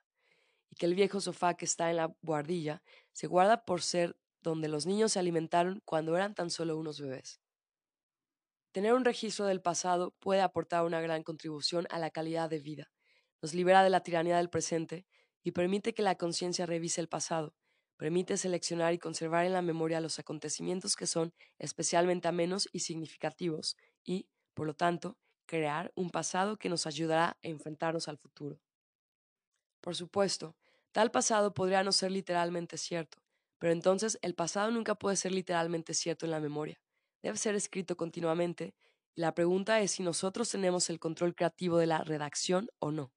y 0.70 0.76
que 0.76 0.86
el 0.86 0.94
viejo 0.94 1.20
sofá 1.20 1.54
que 1.54 1.64
está 1.64 1.90
en 1.90 1.96
la 1.96 2.14
buhardilla 2.20 2.82
se 3.12 3.26
guarda 3.26 3.64
por 3.64 3.82
ser 3.82 4.16
donde 4.42 4.68
los 4.68 4.86
niños 4.86 5.12
se 5.12 5.18
alimentaron 5.18 5.82
cuando 5.84 6.16
eran 6.16 6.34
tan 6.34 6.50
solo 6.50 6.76
unos 6.76 7.00
bebés. 7.00 7.40
Tener 8.72 8.92
un 8.94 9.04
registro 9.04 9.46
del 9.46 9.62
pasado 9.62 10.14
puede 10.20 10.42
aportar 10.42 10.84
una 10.84 11.00
gran 11.00 11.22
contribución 11.22 11.86
a 11.90 11.98
la 11.98 12.10
calidad 12.10 12.50
de 12.50 12.58
vida, 12.60 12.92
nos 13.42 13.54
libera 13.54 13.82
de 13.82 13.90
la 13.90 14.02
tiranía 14.02 14.36
del 14.36 14.50
presente 14.50 15.06
y 15.42 15.52
permite 15.52 15.94
que 15.94 16.02
la 16.02 16.16
conciencia 16.16 16.66
revise 16.66 17.00
el 17.00 17.08
pasado, 17.08 17.54
Permite 17.96 18.36
seleccionar 18.36 18.92
y 18.92 18.98
conservar 18.98 19.46
en 19.46 19.54
la 19.54 19.62
memoria 19.62 20.02
los 20.02 20.18
acontecimientos 20.18 20.96
que 20.96 21.06
son 21.06 21.32
especialmente 21.58 22.28
amenos 22.28 22.68
y 22.72 22.80
significativos 22.80 23.76
y, 24.04 24.28
por 24.52 24.66
lo 24.66 24.74
tanto, 24.74 25.16
crear 25.46 25.92
un 25.94 26.10
pasado 26.10 26.58
que 26.58 26.68
nos 26.68 26.86
ayudará 26.86 27.28
a 27.30 27.36
enfrentarnos 27.42 28.08
al 28.08 28.18
futuro. 28.18 28.60
Por 29.80 29.96
supuesto, 29.96 30.56
tal 30.92 31.10
pasado 31.10 31.54
podría 31.54 31.82
no 31.82 31.92
ser 31.92 32.10
literalmente 32.10 32.76
cierto, 32.76 33.18
pero 33.58 33.72
entonces 33.72 34.18
el 34.22 34.34
pasado 34.34 34.70
nunca 34.70 34.94
puede 34.94 35.16
ser 35.16 35.32
literalmente 35.32 35.94
cierto 35.94 36.26
en 36.26 36.32
la 36.32 36.40
memoria. 36.40 36.80
Debe 37.22 37.36
ser 37.36 37.54
escrito 37.54 37.96
continuamente 37.96 38.74
y 39.14 39.22
la 39.22 39.34
pregunta 39.34 39.80
es 39.80 39.92
si 39.92 40.02
nosotros 40.02 40.50
tenemos 40.50 40.90
el 40.90 40.98
control 40.98 41.34
creativo 41.34 41.78
de 41.78 41.86
la 41.86 42.04
redacción 42.04 42.68
o 42.78 42.92
no. 42.92 43.12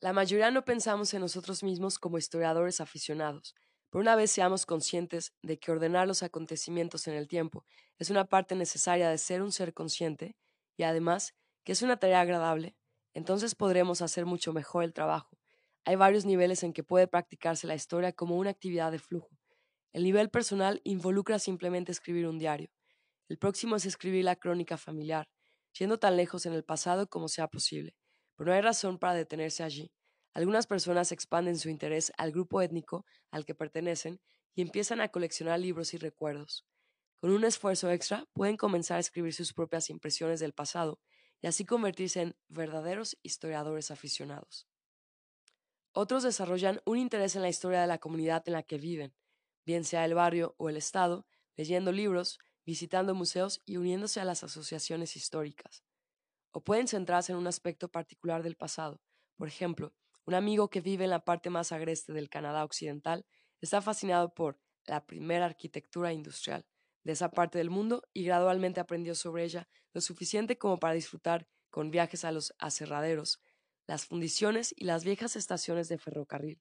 La 0.00 0.12
mayoría 0.12 0.50
no 0.50 0.64
pensamos 0.64 1.12
en 1.14 1.20
nosotros 1.20 1.62
mismos 1.62 1.98
como 1.98 2.18
historiadores 2.18 2.80
aficionados, 2.80 3.54
pero 3.90 4.02
una 4.02 4.16
vez 4.16 4.30
seamos 4.30 4.66
conscientes 4.66 5.32
de 5.42 5.58
que 5.58 5.72
ordenar 5.72 6.06
los 6.06 6.22
acontecimientos 6.22 7.08
en 7.08 7.14
el 7.14 7.26
tiempo 7.26 7.64
es 7.98 8.10
una 8.10 8.24
parte 8.24 8.54
necesaria 8.54 9.08
de 9.08 9.18
ser 9.18 9.42
un 9.42 9.52
ser 9.52 9.74
consciente, 9.74 10.36
y 10.76 10.84
además 10.84 11.34
que 11.64 11.72
es 11.72 11.82
una 11.82 11.98
tarea 11.98 12.20
agradable, 12.20 12.76
entonces 13.14 13.54
podremos 13.54 14.02
hacer 14.02 14.26
mucho 14.26 14.52
mejor 14.52 14.84
el 14.84 14.92
trabajo. 14.92 15.37
Hay 15.84 15.96
varios 15.96 16.24
niveles 16.24 16.62
en 16.62 16.72
que 16.72 16.84
puede 16.84 17.06
practicarse 17.06 17.66
la 17.66 17.74
historia 17.74 18.12
como 18.12 18.36
una 18.36 18.50
actividad 18.50 18.92
de 18.92 18.98
flujo. 18.98 19.30
El 19.92 20.04
nivel 20.04 20.30
personal 20.30 20.80
involucra 20.84 21.38
simplemente 21.38 21.92
escribir 21.92 22.26
un 22.26 22.38
diario. 22.38 22.70
El 23.28 23.38
próximo 23.38 23.76
es 23.76 23.86
escribir 23.86 24.24
la 24.24 24.36
crónica 24.36 24.76
familiar, 24.76 25.28
yendo 25.78 25.98
tan 25.98 26.16
lejos 26.16 26.46
en 26.46 26.52
el 26.52 26.64
pasado 26.64 27.08
como 27.08 27.28
sea 27.28 27.48
posible 27.48 27.96
pero 28.38 28.50
no 28.50 28.56
hay 28.56 28.62
razón 28.62 28.98
para 28.98 29.14
detenerse 29.14 29.64
allí. 29.64 29.92
Algunas 30.32 30.68
personas 30.68 31.10
expanden 31.10 31.58
su 31.58 31.68
interés 31.68 32.12
al 32.16 32.30
grupo 32.30 32.62
étnico 32.62 33.04
al 33.32 33.44
que 33.44 33.54
pertenecen 33.54 34.20
y 34.54 34.62
empiezan 34.62 35.00
a 35.00 35.08
coleccionar 35.08 35.58
libros 35.58 35.92
y 35.92 35.96
recuerdos. 35.98 36.64
Con 37.20 37.32
un 37.32 37.44
esfuerzo 37.44 37.90
extra 37.90 38.26
pueden 38.32 38.56
comenzar 38.56 38.98
a 38.98 39.00
escribir 39.00 39.34
sus 39.34 39.52
propias 39.52 39.90
impresiones 39.90 40.38
del 40.38 40.52
pasado 40.52 41.00
y 41.40 41.48
así 41.48 41.64
convertirse 41.64 42.20
en 42.22 42.36
verdaderos 42.46 43.18
historiadores 43.22 43.90
aficionados. 43.90 44.67
Otros 46.00 46.22
desarrollan 46.22 46.80
un 46.84 46.96
interés 46.96 47.34
en 47.34 47.42
la 47.42 47.48
historia 47.48 47.80
de 47.80 47.88
la 47.88 47.98
comunidad 47.98 48.44
en 48.46 48.52
la 48.52 48.62
que 48.62 48.78
viven, 48.78 49.16
bien 49.66 49.82
sea 49.82 50.04
el 50.04 50.14
barrio 50.14 50.54
o 50.56 50.68
el 50.68 50.76
estado, 50.76 51.26
leyendo 51.56 51.90
libros, 51.90 52.38
visitando 52.64 53.16
museos 53.16 53.62
y 53.66 53.78
uniéndose 53.78 54.20
a 54.20 54.24
las 54.24 54.44
asociaciones 54.44 55.16
históricas 55.16 55.82
o 56.52 56.62
pueden 56.62 56.86
centrarse 56.86 57.32
en 57.32 57.38
un 57.38 57.48
aspecto 57.48 57.88
particular 57.88 58.44
del 58.44 58.54
pasado. 58.54 59.00
Por 59.34 59.48
ejemplo, 59.48 59.92
un 60.24 60.34
amigo 60.34 60.70
que 60.70 60.80
vive 60.80 61.02
en 61.02 61.10
la 61.10 61.24
parte 61.24 61.50
más 61.50 61.72
agreste 61.72 62.12
del 62.12 62.30
Canadá 62.30 62.62
occidental 62.62 63.26
está 63.60 63.82
fascinado 63.82 64.32
por 64.32 64.60
la 64.84 65.04
primera 65.04 65.46
arquitectura 65.46 66.12
industrial 66.12 66.64
de 67.02 67.10
esa 67.10 67.32
parte 67.32 67.58
del 67.58 67.70
mundo 67.70 68.04
y 68.12 68.22
gradualmente 68.22 68.78
aprendió 68.78 69.16
sobre 69.16 69.42
ella 69.42 69.68
lo 69.92 70.00
suficiente 70.00 70.58
como 70.58 70.78
para 70.78 70.94
disfrutar 70.94 71.48
con 71.70 71.90
viajes 71.90 72.24
a 72.24 72.30
los 72.30 72.54
aserraderos, 72.60 73.42
las 73.88 74.04
fundiciones 74.04 74.74
y 74.76 74.84
las 74.84 75.02
viejas 75.02 75.34
estaciones 75.34 75.88
de 75.88 75.96
ferrocarril, 75.96 76.60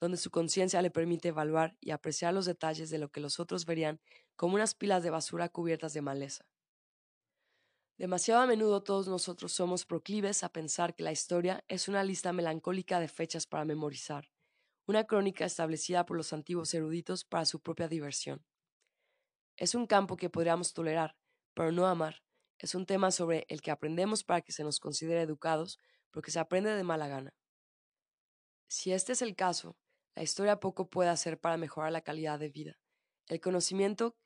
donde 0.00 0.16
su 0.16 0.30
conciencia 0.30 0.80
le 0.80 0.90
permite 0.90 1.28
evaluar 1.28 1.76
y 1.80 1.90
apreciar 1.90 2.32
los 2.32 2.46
detalles 2.46 2.88
de 2.88 2.98
lo 2.98 3.10
que 3.10 3.20
los 3.20 3.38
otros 3.38 3.66
verían 3.66 4.00
como 4.36 4.54
unas 4.54 4.74
pilas 4.74 5.02
de 5.02 5.10
basura 5.10 5.50
cubiertas 5.50 5.92
de 5.92 6.00
maleza. 6.00 6.46
Demasiado 7.98 8.40
a 8.40 8.46
menudo 8.46 8.82
todos 8.82 9.06
nosotros 9.06 9.52
somos 9.52 9.84
proclives 9.84 10.42
a 10.42 10.48
pensar 10.48 10.94
que 10.94 11.04
la 11.04 11.12
historia 11.12 11.62
es 11.68 11.88
una 11.88 12.02
lista 12.02 12.32
melancólica 12.32 13.00
de 13.00 13.08
fechas 13.08 13.46
para 13.46 13.66
memorizar, 13.66 14.30
una 14.86 15.04
crónica 15.04 15.44
establecida 15.44 16.06
por 16.06 16.16
los 16.16 16.32
antiguos 16.32 16.72
eruditos 16.72 17.24
para 17.26 17.44
su 17.44 17.60
propia 17.60 17.86
diversión. 17.86 18.42
Es 19.58 19.74
un 19.74 19.86
campo 19.86 20.16
que 20.16 20.30
podríamos 20.30 20.72
tolerar, 20.72 21.16
pero 21.52 21.70
no 21.70 21.86
amar. 21.86 22.22
Es 22.58 22.74
un 22.74 22.86
tema 22.86 23.10
sobre 23.10 23.44
el 23.48 23.60
que 23.60 23.70
aprendemos 23.70 24.24
para 24.24 24.40
que 24.40 24.52
se 24.52 24.64
nos 24.64 24.80
considere 24.80 25.20
educados, 25.20 25.78
porque 26.12 26.30
se 26.30 26.38
aprende 26.38 26.70
de 26.70 26.84
mala 26.84 27.08
gana. 27.08 27.34
Si 28.68 28.92
este 28.92 29.12
es 29.12 29.22
el 29.22 29.34
caso, 29.34 29.76
la 30.14 30.22
historia 30.22 30.60
poco 30.60 30.88
puede 30.88 31.10
hacer 31.10 31.40
para 31.40 31.56
mejorar 31.56 31.90
la 31.92 32.02
calidad 32.02 32.38
de 32.38 32.48
vida. 32.48 32.78
El 33.26 33.40
conocimiento 33.40 34.16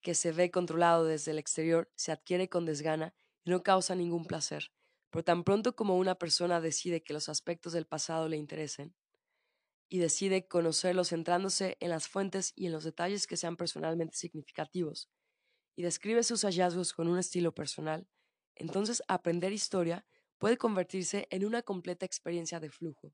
que 0.00 0.14
se 0.14 0.32
ve 0.32 0.50
controlado 0.50 1.04
desde 1.04 1.32
el 1.32 1.38
exterior 1.38 1.90
se 1.96 2.12
adquiere 2.12 2.48
con 2.48 2.64
desgana 2.64 3.14
y 3.44 3.50
no 3.50 3.62
causa 3.62 3.94
ningún 3.94 4.24
placer, 4.24 4.70
pero 5.10 5.24
tan 5.24 5.44
pronto 5.44 5.74
como 5.74 5.96
una 5.96 6.14
persona 6.14 6.60
decide 6.60 7.02
que 7.02 7.12
los 7.12 7.28
aspectos 7.28 7.72
del 7.72 7.86
pasado 7.86 8.28
le 8.28 8.36
interesen, 8.36 8.94
y 9.92 9.98
decide 9.98 10.46
conocerlos 10.46 11.08
centrándose 11.08 11.76
en 11.80 11.90
las 11.90 12.06
fuentes 12.06 12.52
y 12.54 12.66
en 12.66 12.72
los 12.72 12.84
detalles 12.84 13.26
que 13.26 13.36
sean 13.36 13.56
personalmente 13.56 14.16
significativos, 14.16 15.10
y 15.76 15.82
describe 15.82 16.22
sus 16.22 16.42
hallazgos 16.42 16.92
con 16.92 17.08
un 17.08 17.18
estilo 17.18 17.52
personal, 17.52 18.06
entonces 18.54 19.02
aprender 19.08 19.52
historia 19.52 20.06
puede 20.40 20.56
convertirse 20.56 21.28
en 21.30 21.44
una 21.44 21.62
completa 21.62 22.06
experiencia 22.06 22.58
de 22.60 22.70
flujo. 22.70 23.12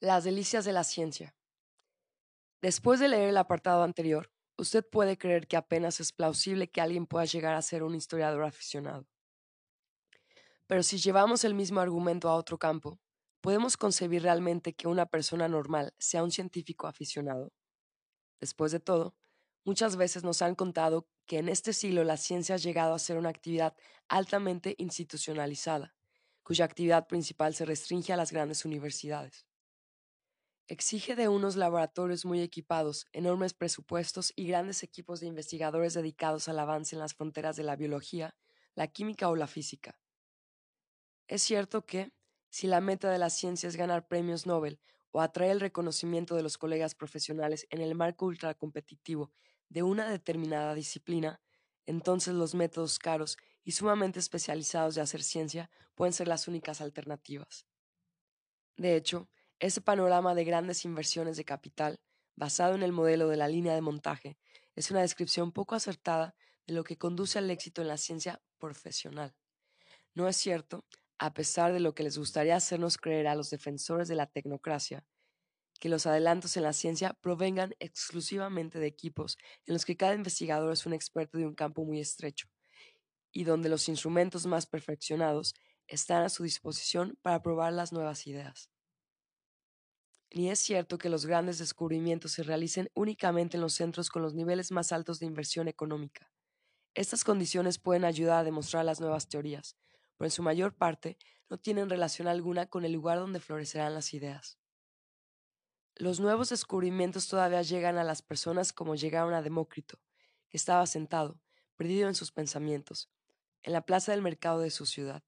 Las 0.00 0.24
delicias 0.24 0.64
de 0.64 0.72
la 0.72 0.82
ciencia. 0.82 1.36
Después 2.62 2.98
de 2.98 3.08
leer 3.08 3.28
el 3.28 3.36
apartado 3.36 3.82
anterior, 3.82 4.32
usted 4.56 4.82
puede 4.84 5.18
creer 5.18 5.46
que 5.46 5.58
apenas 5.58 6.00
es 6.00 6.10
plausible 6.12 6.70
que 6.70 6.80
alguien 6.80 7.06
pueda 7.06 7.26
llegar 7.26 7.54
a 7.54 7.60
ser 7.60 7.82
un 7.82 7.94
historiador 7.94 8.44
aficionado. 8.44 9.06
Pero 10.66 10.82
si 10.82 10.96
llevamos 10.96 11.44
el 11.44 11.54
mismo 11.54 11.80
argumento 11.80 12.30
a 12.30 12.36
otro 12.36 12.58
campo, 12.58 12.98
¿podemos 13.42 13.76
concebir 13.76 14.22
realmente 14.22 14.72
que 14.72 14.88
una 14.88 15.04
persona 15.04 15.48
normal 15.48 15.92
sea 15.98 16.24
un 16.24 16.30
científico 16.30 16.86
aficionado? 16.86 17.52
Después 18.40 18.72
de 18.72 18.80
todo, 18.80 19.14
muchas 19.64 19.96
veces 19.96 20.24
nos 20.24 20.42
han 20.42 20.54
contado 20.54 21.06
que 21.26 21.38
en 21.38 21.48
este 21.48 21.72
siglo 21.72 22.04
la 22.04 22.16
ciencia 22.16 22.56
ha 22.56 22.58
llegado 22.58 22.94
a 22.94 22.98
ser 22.98 23.16
una 23.16 23.28
actividad 23.28 23.74
altamente 24.08 24.74
institucionalizada, 24.78 25.94
cuya 26.42 26.64
actividad 26.64 27.06
principal 27.06 27.54
se 27.54 27.64
restringe 27.64 28.12
a 28.12 28.16
las 28.16 28.32
grandes 28.32 28.64
universidades. 28.64 29.46
Exige 30.68 31.16
de 31.16 31.28
unos 31.28 31.56
laboratorios 31.56 32.24
muy 32.24 32.40
equipados, 32.40 33.06
enormes 33.12 33.52
presupuestos 33.52 34.32
y 34.36 34.46
grandes 34.46 34.82
equipos 34.82 35.20
de 35.20 35.26
investigadores 35.26 35.94
dedicados 35.94 36.48
al 36.48 36.58
avance 36.58 36.94
en 36.94 37.00
las 37.00 37.14
fronteras 37.14 37.56
de 37.56 37.64
la 37.64 37.76
biología, 37.76 38.36
la 38.74 38.86
química 38.86 39.28
o 39.28 39.36
la 39.36 39.46
física. 39.46 39.98
Es 41.28 41.42
cierto 41.42 41.84
que, 41.84 42.12
si 42.48 42.66
la 42.66 42.80
meta 42.80 43.10
de 43.10 43.18
la 43.18 43.30
ciencia 43.30 43.68
es 43.68 43.76
ganar 43.76 44.06
premios 44.06 44.46
Nobel 44.46 44.80
o 45.10 45.20
atraer 45.20 45.52
el 45.52 45.60
reconocimiento 45.60 46.34
de 46.36 46.42
los 46.42 46.58
colegas 46.58 46.94
profesionales 46.94 47.66
en 47.70 47.80
el 47.80 47.94
marco 47.94 48.26
ultracompetitivo 48.26 49.32
de 49.68 49.82
una 49.82 50.10
determinada 50.10 50.74
disciplina, 50.74 51.40
entonces 51.86 52.34
los 52.34 52.54
métodos 52.54 52.98
caros 52.98 53.38
y 53.64 53.72
sumamente 53.72 54.18
especializados 54.18 54.94
de 54.94 55.00
hacer 55.00 55.22
ciencia 55.22 55.70
pueden 55.94 56.12
ser 56.12 56.28
las 56.28 56.48
únicas 56.48 56.80
alternativas. 56.80 57.66
De 58.76 58.96
hecho, 58.96 59.28
ese 59.58 59.80
panorama 59.80 60.34
de 60.34 60.44
grandes 60.44 60.84
inversiones 60.84 61.36
de 61.36 61.44
capital, 61.44 62.00
basado 62.34 62.74
en 62.74 62.82
el 62.82 62.92
modelo 62.92 63.28
de 63.28 63.36
la 63.36 63.48
línea 63.48 63.74
de 63.74 63.80
montaje, 63.80 64.38
es 64.74 64.90
una 64.90 65.02
descripción 65.02 65.52
poco 65.52 65.74
acertada 65.74 66.34
de 66.66 66.74
lo 66.74 66.84
que 66.84 66.96
conduce 66.96 67.38
al 67.38 67.50
éxito 67.50 67.82
en 67.82 67.88
la 67.88 67.96
ciencia 67.96 68.42
profesional. 68.58 69.34
No 70.14 70.28
es 70.28 70.36
cierto, 70.36 70.84
a 71.18 71.34
pesar 71.34 71.72
de 71.72 71.80
lo 71.80 71.94
que 71.94 72.02
les 72.02 72.18
gustaría 72.18 72.56
hacernos 72.56 72.98
creer 72.98 73.28
a 73.28 73.34
los 73.34 73.50
defensores 73.50 74.08
de 74.08 74.16
la 74.16 74.26
tecnocracia, 74.26 75.04
que 75.82 75.88
los 75.88 76.06
adelantos 76.06 76.56
en 76.56 76.62
la 76.62 76.72
ciencia 76.72 77.12
provengan 77.14 77.74
exclusivamente 77.80 78.78
de 78.78 78.86
equipos 78.86 79.36
en 79.66 79.74
los 79.74 79.84
que 79.84 79.96
cada 79.96 80.14
investigador 80.14 80.72
es 80.72 80.86
un 80.86 80.92
experto 80.92 81.38
de 81.38 81.44
un 81.44 81.56
campo 81.56 81.84
muy 81.84 81.98
estrecho, 81.98 82.46
y 83.32 83.42
donde 83.42 83.68
los 83.68 83.88
instrumentos 83.88 84.46
más 84.46 84.64
perfeccionados 84.66 85.54
están 85.88 86.22
a 86.22 86.28
su 86.28 86.44
disposición 86.44 87.18
para 87.20 87.42
probar 87.42 87.72
las 87.72 87.92
nuevas 87.92 88.28
ideas. 88.28 88.70
Ni 90.30 90.50
es 90.50 90.60
cierto 90.60 90.98
que 90.98 91.08
los 91.08 91.26
grandes 91.26 91.58
descubrimientos 91.58 92.30
se 92.30 92.44
realicen 92.44 92.88
únicamente 92.94 93.56
en 93.56 93.62
los 93.62 93.74
centros 93.74 94.08
con 94.08 94.22
los 94.22 94.34
niveles 94.34 94.70
más 94.70 94.92
altos 94.92 95.18
de 95.18 95.26
inversión 95.26 95.66
económica. 95.66 96.30
Estas 96.94 97.24
condiciones 97.24 97.80
pueden 97.80 98.04
ayudar 98.04 98.38
a 98.38 98.44
demostrar 98.44 98.84
las 98.84 99.00
nuevas 99.00 99.28
teorías, 99.28 99.76
pero 100.16 100.26
en 100.28 100.30
su 100.30 100.44
mayor 100.44 100.76
parte 100.76 101.18
no 101.50 101.58
tienen 101.58 101.90
relación 101.90 102.28
alguna 102.28 102.66
con 102.66 102.84
el 102.84 102.92
lugar 102.92 103.18
donde 103.18 103.40
florecerán 103.40 103.94
las 103.94 104.14
ideas. 104.14 104.61
Los 105.96 106.20
nuevos 106.20 106.48
descubrimientos 106.48 107.28
todavía 107.28 107.60
llegan 107.62 107.98
a 107.98 108.04
las 108.04 108.22
personas 108.22 108.72
como 108.72 108.94
llegaron 108.94 109.34
a 109.34 109.42
Demócrito, 109.42 110.00
que 110.48 110.56
estaba 110.56 110.86
sentado, 110.86 111.38
perdido 111.76 112.08
en 112.08 112.14
sus 112.14 112.32
pensamientos, 112.32 113.10
en 113.62 113.74
la 113.74 113.84
plaza 113.84 114.12
del 114.12 114.22
mercado 114.22 114.60
de 114.60 114.70
su 114.70 114.86
ciudad. 114.86 115.22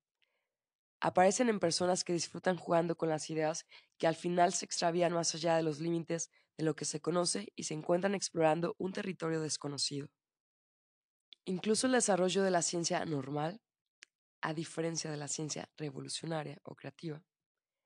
Aparecen 1.01 1.51
en 1.51 1.61
personas 1.61 2.03
que 2.03 2.15
disfrutan 2.15 2.57
jugando 2.57 2.97
con 2.97 3.11
las 3.11 3.29
ideas 3.29 3.67
que 3.99 4.07
al 4.07 4.17
final 4.17 4.55
se 4.55 4.65
extravían 4.65 5.13
más 5.13 5.35
allá 5.35 5.57
de 5.57 5.63
los 5.63 5.81
límites 5.81 6.31
de 6.57 6.65
lo 6.65 6.75
que 6.75 6.87
se 6.87 7.01
conoce 7.01 7.53
y 7.55 7.65
se 7.65 7.75
encuentran 7.75 8.15
explorando 8.15 8.75
un 8.79 8.93
territorio 8.93 9.43
desconocido. 9.43 10.09
Incluso 11.45 11.87
el 11.87 11.93
desarrollo 11.93 12.43
de 12.43 12.51
la 12.51 12.63
ciencia 12.63 13.05
normal, 13.05 13.61
a 14.41 14.55
diferencia 14.55 15.11
de 15.11 15.19
la 15.19 15.29
ciencia 15.29 15.69
revolucionaria 15.77 16.59
o 16.63 16.75
creativa, 16.75 17.23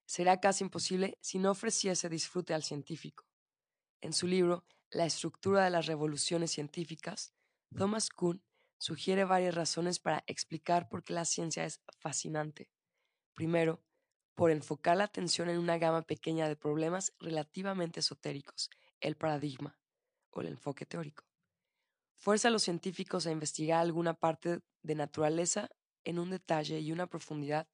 será 0.08 0.40
casi 0.40 0.64
imposible 0.64 1.18
si 1.20 1.38
no 1.38 1.50
ofreciese 1.50 2.08
disfrute 2.08 2.54
al 2.54 2.62
científico. 2.62 3.26
En 4.00 4.14
su 4.14 4.26
libro 4.26 4.64
La 4.90 5.04
estructura 5.04 5.64
de 5.64 5.70
las 5.70 5.84
revoluciones 5.84 6.50
científicas, 6.50 7.34
Thomas 7.76 8.08
Kuhn 8.08 8.42
sugiere 8.78 9.24
varias 9.24 9.54
razones 9.54 9.98
para 9.98 10.24
explicar 10.26 10.88
por 10.88 11.04
qué 11.04 11.12
la 11.12 11.26
ciencia 11.26 11.66
es 11.66 11.82
fascinante. 11.98 12.70
Primero, 13.34 13.84
por 14.34 14.50
enfocar 14.50 14.96
la 14.96 15.04
atención 15.04 15.50
en 15.50 15.58
una 15.58 15.76
gama 15.76 16.00
pequeña 16.00 16.48
de 16.48 16.56
problemas 16.56 17.12
relativamente 17.18 18.00
esotéricos, 18.00 18.70
el 19.00 19.14
paradigma 19.14 19.78
o 20.30 20.40
el 20.40 20.46
enfoque 20.46 20.86
teórico. 20.86 21.24
Fuerza 22.14 22.48
a 22.48 22.50
los 22.50 22.62
científicos 22.62 23.26
a 23.26 23.30
investigar 23.30 23.80
alguna 23.80 24.14
parte 24.14 24.60
de 24.82 24.94
naturaleza 24.94 25.68
en 26.04 26.18
un 26.18 26.30
detalle 26.30 26.80
y 26.80 26.92
una 26.92 27.08
profundidad 27.08 27.68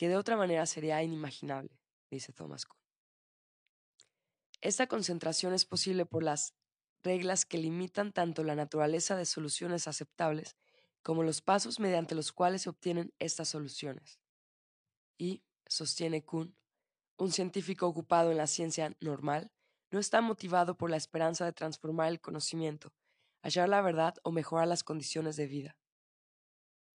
que 0.00 0.08
de 0.08 0.16
otra 0.16 0.34
manera 0.34 0.64
sería 0.64 1.02
inimaginable, 1.02 1.78
dice 2.10 2.32
Thomas 2.32 2.64
Kuhn. 2.64 2.80
Esta 4.62 4.86
concentración 4.86 5.52
es 5.52 5.66
posible 5.66 6.06
por 6.06 6.22
las 6.22 6.54
reglas 7.02 7.44
que 7.44 7.58
limitan 7.58 8.10
tanto 8.10 8.42
la 8.42 8.54
naturaleza 8.54 9.14
de 9.14 9.26
soluciones 9.26 9.86
aceptables 9.88 10.56
como 11.02 11.22
los 11.22 11.42
pasos 11.42 11.80
mediante 11.80 12.14
los 12.14 12.32
cuales 12.32 12.62
se 12.62 12.70
obtienen 12.70 13.12
estas 13.18 13.50
soluciones. 13.50 14.22
Y, 15.18 15.42
sostiene 15.66 16.24
Kuhn, 16.24 16.56
un 17.18 17.30
científico 17.30 17.86
ocupado 17.86 18.30
en 18.30 18.38
la 18.38 18.46
ciencia 18.46 18.96
normal 19.00 19.52
no 19.90 19.98
está 20.00 20.22
motivado 20.22 20.78
por 20.78 20.88
la 20.88 20.96
esperanza 20.96 21.44
de 21.44 21.52
transformar 21.52 22.08
el 22.08 22.22
conocimiento, 22.22 22.94
hallar 23.42 23.68
la 23.68 23.82
verdad 23.82 24.14
o 24.22 24.32
mejorar 24.32 24.66
las 24.66 24.82
condiciones 24.82 25.36
de 25.36 25.46
vida. 25.46 25.76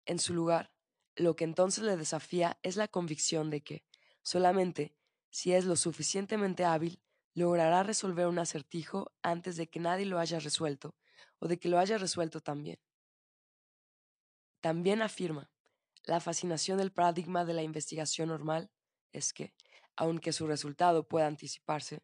En 0.05 0.19
su 0.19 0.33
lugar, 0.33 0.72
lo 1.15 1.35
que 1.35 1.43
entonces 1.43 1.83
le 1.83 1.97
desafía 1.97 2.57
es 2.63 2.75
la 2.75 2.87
convicción 2.87 3.49
de 3.49 3.61
que, 3.61 3.85
solamente 4.21 4.95
si 5.29 5.53
es 5.53 5.65
lo 5.65 5.75
suficientemente 5.75 6.65
hábil, 6.65 7.01
logrará 7.33 7.83
resolver 7.83 8.27
un 8.27 8.39
acertijo 8.39 9.11
antes 9.21 9.57
de 9.57 9.67
que 9.67 9.79
nadie 9.79 10.05
lo 10.05 10.19
haya 10.19 10.39
resuelto 10.39 10.95
o 11.39 11.47
de 11.47 11.59
que 11.59 11.69
lo 11.69 11.79
haya 11.79 11.97
resuelto 11.97 12.41
también. 12.41 12.79
También 14.61 15.01
afirma, 15.01 15.51
la 16.03 16.19
fascinación 16.19 16.77
del 16.77 16.91
paradigma 16.91 17.45
de 17.45 17.53
la 17.53 17.63
investigación 17.63 18.29
normal 18.29 18.71
es 19.11 19.33
que, 19.33 19.53
aunque 19.95 20.33
su 20.33 20.47
resultado 20.47 21.07
pueda 21.07 21.27
anticiparse, 21.27 22.03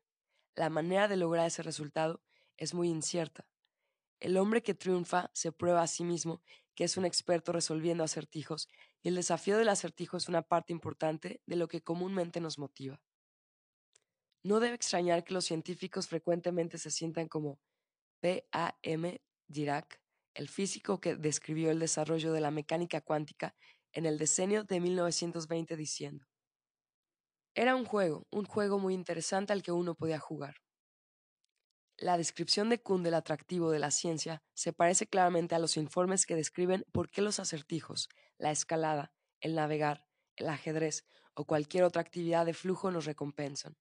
la 0.56 0.70
manera 0.70 1.08
de 1.08 1.18
lograr 1.18 1.48
ese 1.48 1.64
resultado 1.64 2.22
es 2.58 2.74
muy 2.74 2.90
incierta. 2.90 3.48
El 4.20 4.38
hombre 4.38 4.62
que 4.62 4.74
triunfa 4.74 5.30
se 5.34 5.52
prueba 5.52 5.82
a 5.82 5.88
sí 5.88 6.04
mismo 6.04 6.42
que 6.76 6.86
es 6.86 6.96
un 6.98 7.06
experto 7.06 7.52
resolviendo 7.52 8.06
acertijos 8.06 8.70
y 9.02 9.10
el 9.10 9.16
desafío 9.16 9.58
del 9.58 9.70
acertijo 9.70 10.18
es 10.18 10.28
una 10.28 10.42
parte 10.42 10.74
importante 10.74 11.42
de 11.46 11.56
lo 11.56 11.68
que 11.68 11.82
comúnmente 11.82 12.40
nos 12.42 12.60
motiva. 12.60 13.02
No 14.44 14.60
debe 14.60 14.76
extrañar 14.76 15.24
que 15.24 15.34
los 15.34 15.46
científicos 15.46 16.08
frecuentemente 16.08 16.78
se 16.78 16.92
sientan 16.92 17.28
como 17.28 17.60
P.A.M. 18.22 19.22
Dirac, 19.48 20.02
el 20.34 20.48
físico 20.48 21.00
que 21.02 21.16
describió 21.16 21.72
el 21.72 21.80
desarrollo 21.80 22.32
de 22.32 22.42
la 22.42 22.52
mecánica 22.52 23.02
cuántica 23.02 23.56
en 23.92 24.06
el 24.06 24.18
decenio 24.18 24.64
de 24.64 24.80
1920 24.80 25.76
diciendo, 25.76 26.26
era 27.56 27.76
un 27.76 27.86
juego, 27.86 28.28
un 28.32 28.46
juego 28.46 28.80
muy 28.80 28.94
interesante 28.94 29.52
al 29.52 29.64
que 29.64 29.72
uno 29.72 29.96
podía 29.96 30.20
jugar. 30.20 30.56
La 32.02 32.18
descripción 32.18 32.70
de 32.70 32.82
Kuhn 32.82 33.04
del 33.04 33.14
atractivo 33.14 33.72
de 33.72 33.80
la 33.80 33.92
ciencia 33.92 34.42
se 34.54 34.72
parece 34.72 35.06
claramente 35.06 35.54
a 35.54 35.60
los 35.60 35.76
informes 35.76 36.26
que 36.26 36.38
describen 36.38 36.86
por 36.94 37.10
qué 37.10 37.22
los 37.22 37.42
acertijos, 37.42 38.08
la 38.38 38.52
escalada, 38.52 39.12
el 39.42 39.54
navegar, 39.54 40.08
el 40.38 40.48
ajedrez 40.48 41.04
o 41.34 41.44
cualquier 41.44 41.84
otra 41.84 42.02
actividad 42.02 42.46
de 42.46 42.54
flujo 42.54 42.90
nos 42.90 43.04
recompensan. 43.04 43.76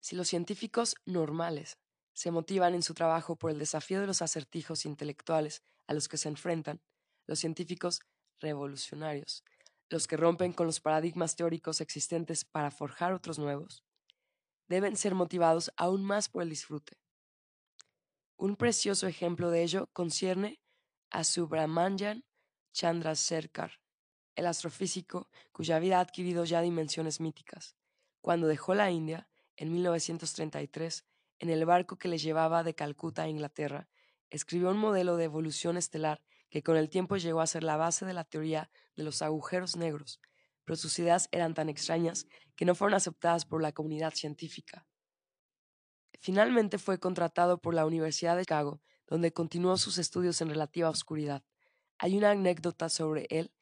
Si 0.00 0.16
los 0.16 0.26
científicos 0.26 0.96
normales 1.04 1.78
se 2.14 2.32
motivan 2.32 2.74
en 2.74 2.82
su 2.82 2.94
trabajo 2.94 3.36
por 3.36 3.52
el 3.52 3.60
desafío 3.60 4.00
de 4.00 4.08
los 4.08 4.20
acertijos 4.20 4.86
intelectuales 4.86 5.62
a 5.86 5.94
los 5.94 6.08
que 6.08 6.16
se 6.16 6.28
enfrentan, 6.28 6.80
los 7.28 7.38
científicos 7.38 8.00
revolucionarios, 8.40 9.44
los 9.88 10.08
que 10.08 10.16
rompen 10.16 10.52
con 10.52 10.66
los 10.66 10.80
paradigmas 10.80 11.36
teóricos 11.36 11.80
existentes 11.80 12.44
para 12.44 12.72
forjar 12.72 13.12
otros 13.12 13.38
nuevos, 13.38 13.84
deben 14.70 14.96
ser 14.96 15.16
motivados 15.16 15.72
aún 15.76 16.04
más 16.04 16.28
por 16.28 16.44
el 16.44 16.48
disfrute. 16.48 16.96
Un 18.36 18.54
precioso 18.54 19.08
ejemplo 19.08 19.50
de 19.50 19.64
ello 19.64 19.90
concierne 19.92 20.60
a 21.10 21.24
Subramanian 21.24 22.24
Chandrasekhar, 22.72 23.80
el 24.36 24.46
astrofísico 24.46 25.28
cuya 25.50 25.80
vida 25.80 25.98
ha 25.98 26.02
adquirido 26.02 26.44
ya 26.44 26.62
dimensiones 26.62 27.20
míticas. 27.20 27.74
Cuando 28.20 28.46
dejó 28.46 28.76
la 28.76 28.92
India, 28.92 29.28
en 29.56 29.72
1933, 29.72 31.04
en 31.40 31.50
el 31.50 31.66
barco 31.66 31.98
que 31.98 32.08
le 32.08 32.18
llevaba 32.18 32.62
de 32.62 32.76
Calcuta 32.76 33.24
a 33.24 33.28
Inglaterra, 33.28 33.88
escribió 34.30 34.70
un 34.70 34.78
modelo 34.78 35.16
de 35.16 35.24
evolución 35.24 35.76
estelar 35.78 36.22
que 36.48 36.62
con 36.62 36.76
el 36.76 36.88
tiempo 36.88 37.16
llegó 37.16 37.40
a 37.40 37.48
ser 37.48 37.64
la 37.64 37.76
base 37.76 38.06
de 38.06 38.14
la 38.14 38.22
teoría 38.22 38.70
de 38.94 39.02
los 39.02 39.20
agujeros 39.20 39.74
negros, 39.74 40.20
pero 40.70 40.78
sus 40.78 41.00
ideas 41.00 41.28
eran 41.32 41.52
tan 41.52 41.68
extrañas 41.68 42.28
que 42.54 42.64
no 42.64 42.76
fueron 42.76 42.94
aceptadas 42.94 43.44
por 43.44 43.60
la 43.60 43.72
comunidad 43.72 44.14
científica. 44.14 44.86
Finalmente 46.20 46.78
fue 46.78 47.00
contratado 47.00 47.58
por 47.60 47.74
la 47.74 47.84
Universidad 47.84 48.36
de 48.36 48.42
Chicago, 48.42 48.80
donde 49.08 49.32
continuó 49.32 49.76
sus 49.78 49.98
estudios 49.98 50.40
en 50.42 50.48
relativa 50.48 50.88
oscuridad. 50.88 51.42
Hay 51.98 52.16
una 52.16 52.30
anécdota 52.30 52.88
sobre 52.88 53.26
él 53.30 53.52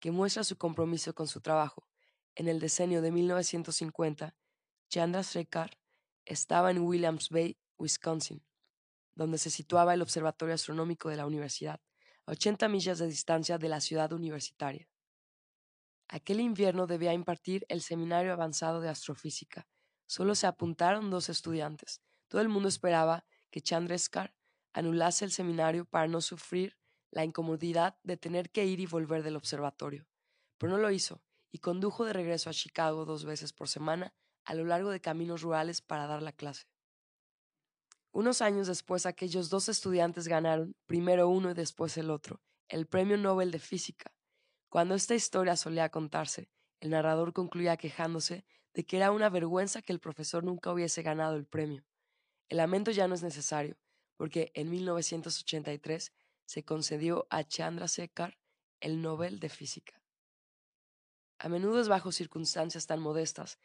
que 0.00 0.12
muestra 0.12 0.44
su 0.44 0.56
compromiso 0.56 1.14
con 1.14 1.28
su 1.28 1.42
trabajo. 1.42 1.86
En 2.34 2.48
el 2.48 2.58
decenio 2.58 3.02
de 3.02 3.12
1950, 3.12 4.34
Chandrasekhar 4.88 5.76
estaba 6.24 6.70
en 6.70 6.78
Williams 6.78 7.28
Bay, 7.28 7.58
Wisconsin, 7.76 8.42
donde 9.14 9.36
se 9.36 9.50
situaba 9.50 9.92
el 9.92 10.00
Observatorio 10.00 10.54
Astronómico 10.54 11.10
de 11.10 11.16
la 11.16 11.26
universidad, 11.26 11.82
a 12.24 12.32
80 12.32 12.66
millas 12.68 12.98
de 12.98 13.08
distancia 13.08 13.58
de 13.58 13.68
la 13.68 13.82
ciudad 13.82 14.10
universitaria. 14.14 14.88
Aquel 16.08 16.40
invierno 16.40 16.86
debía 16.86 17.12
impartir 17.12 17.66
el 17.68 17.82
Seminario 17.82 18.32
Avanzado 18.32 18.80
de 18.80 18.88
Astrofísica. 18.88 19.66
Solo 20.06 20.34
se 20.34 20.46
apuntaron 20.46 21.10
dos 21.10 21.28
estudiantes. 21.28 22.00
Todo 22.28 22.40
el 22.40 22.48
mundo 22.48 22.68
esperaba 22.68 23.24
que 23.50 23.60
Chandrasekhar 23.60 24.34
anulase 24.72 25.24
el 25.24 25.32
seminario 25.32 25.84
para 25.84 26.06
no 26.06 26.20
sufrir 26.20 26.76
la 27.10 27.24
incomodidad 27.24 27.98
de 28.02 28.16
tener 28.16 28.50
que 28.50 28.66
ir 28.66 28.78
y 28.78 28.86
volver 28.86 29.22
del 29.22 29.36
observatorio. 29.36 30.06
Pero 30.58 30.72
no 30.72 30.78
lo 30.78 30.90
hizo 30.90 31.22
y 31.50 31.58
condujo 31.58 32.04
de 32.04 32.12
regreso 32.12 32.50
a 32.50 32.52
Chicago 32.52 33.04
dos 33.04 33.24
veces 33.24 33.52
por 33.52 33.68
semana 33.68 34.14
a 34.44 34.54
lo 34.54 34.64
largo 34.64 34.90
de 34.90 35.00
caminos 35.00 35.42
rurales 35.42 35.80
para 35.80 36.06
dar 36.06 36.22
la 36.22 36.32
clase. 36.32 36.66
Unos 38.12 38.40
años 38.40 38.66
después, 38.66 39.04
aquellos 39.04 39.50
dos 39.50 39.68
estudiantes 39.68 40.28
ganaron, 40.28 40.74
primero 40.86 41.28
uno 41.28 41.50
y 41.50 41.54
después 41.54 41.96
el 41.98 42.10
otro, 42.10 42.40
el 42.68 42.86
Premio 42.86 43.18
Nobel 43.18 43.50
de 43.50 43.58
Física. 43.58 44.15
Cuando 44.76 44.94
esta 44.94 45.14
historia 45.14 45.56
solía 45.56 45.88
contarse, 45.88 46.50
el 46.80 46.90
narrador 46.90 47.32
concluía 47.32 47.78
quejándose 47.78 48.44
de 48.74 48.84
que 48.84 48.98
era 48.98 49.10
una 49.10 49.30
vergüenza 49.30 49.80
que 49.80 49.90
el 49.90 50.00
profesor 50.00 50.44
nunca 50.44 50.70
hubiese 50.70 51.00
ganado 51.00 51.34
el 51.36 51.46
premio. 51.46 51.86
El 52.50 52.58
lamento 52.58 52.90
ya 52.90 53.08
no 53.08 53.14
es 53.14 53.22
necesario, 53.22 53.78
porque 54.18 54.52
en 54.52 54.68
1983 54.68 56.12
se 56.44 56.64
concedió 56.66 57.26
a 57.30 57.42
Chandrasekhar 57.42 58.36
el 58.80 59.00
Nobel 59.00 59.40
de 59.40 59.48
Física. 59.48 60.02
A 61.38 61.48
menudo 61.48 61.80
es 61.80 61.88
bajo 61.88 62.12
circunstancias 62.12 62.86
tan 62.86 63.00
modestas 63.00 63.58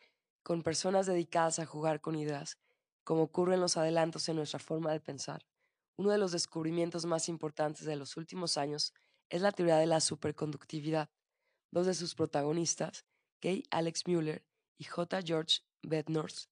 con 0.43 0.63
personas 0.63 1.07
dedicadas 1.07 1.59
a 1.59 1.65
jugar 1.65 1.99
con 1.99 2.15
ideas, 2.15 2.57
como 3.03 3.23
ocurren 3.23 3.59
los 3.59 3.75
adelantos 3.75 4.29
en 4.29 4.37
nuestra 4.37 4.59
forma 4.59 4.93
de 4.93 5.01
pensar. 5.01 5.45
Uno 5.97 6.11
de 6.11 6.17
los 6.17 6.31
descubrimientos 6.31 7.05
más 7.05 7.27
importantes 7.27 7.83
de 7.83 7.97
los 7.97 8.15
últimos 8.15 8.57
años 8.57 8.93
es 9.31 9.41
la 9.41 9.53
teoría 9.53 9.77
de 9.77 9.87
la 9.87 10.01
superconductividad. 10.01 11.09
Dos 11.71 11.87
de 11.87 11.93
sus 11.93 12.15
protagonistas, 12.15 13.05
K. 13.39 13.63
Alex 13.71 14.05
Mueller 14.05 14.45
y 14.77 14.83
J. 14.83 15.21
George 15.23 15.61
Bednorth, 15.81 16.49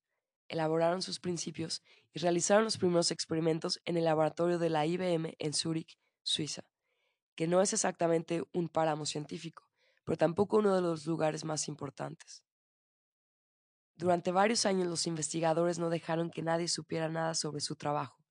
elaboraron 0.47 1.01
sus 1.01 1.19
principios 1.19 1.84
y 2.13 2.19
realizaron 2.19 2.63
los 2.63 2.77
primeros 2.77 3.11
experimentos 3.11 3.82
en 3.84 3.97
el 3.97 4.05
laboratorio 4.05 4.57
de 4.57 4.69
la 4.69 4.86
IBM 4.86 5.36
en 5.38 5.53
Zúrich, 5.53 5.99
Suiza, 6.23 6.63
que 7.36 7.47
no 7.47 7.61
es 7.61 7.73
exactamente 7.73 8.43
un 8.53 8.69
páramo 8.69 9.05
científico, 9.05 9.67
pero 10.05 10.17
tampoco 10.17 10.57
uno 10.57 10.73
de 10.73 10.82
los 10.82 11.05
lugares 11.05 11.43
más 11.43 11.67
importantes. 11.67 12.43
Durante 13.97 14.32
varios 14.32 14.65
años 14.65 14.88
los 14.88 15.05
investigadores 15.05 15.80
no 15.80 15.89
dejaron 15.89 16.32
que 16.32 16.41
nadie 16.41 16.69
supiera 16.69 17.09
nada 17.09 17.36
sobre 17.36 17.59
su 17.59 17.75
trabajo, 17.75 18.23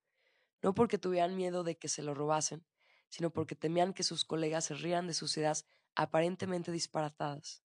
no 0.63 0.75
porque 0.75 0.97
tuvieran 0.97 1.37
miedo 1.37 1.65
de 1.65 1.77
que 1.77 1.89
se 1.89 2.03
lo 2.03 2.15
robasen, 2.15 2.67
sino 3.09 3.31
porque 3.31 3.55
temían 3.55 3.93
que 3.93 4.03
sus 4.03 4.25
colegas 4.25 4.67
se 4.67 4.75
rían 4.75 5.07
de 5.07 5.15
sus 5.15 5.37
ideas 5.37 5.67
aparentemente 5.95 6.73
disparatadas. 6.73 7.63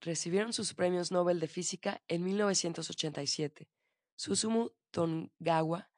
Recibieron 0.00 0.52
sus 0.52 0.74
premios 0.74 1.12
Nobel 1.12 1.40
de 1.40 1.48
Física 1.48 2.02
en 2.08 2.24
1987. 2.24 3.68
Susumu 4.16 4.70
Tongawa, 4.90 5.90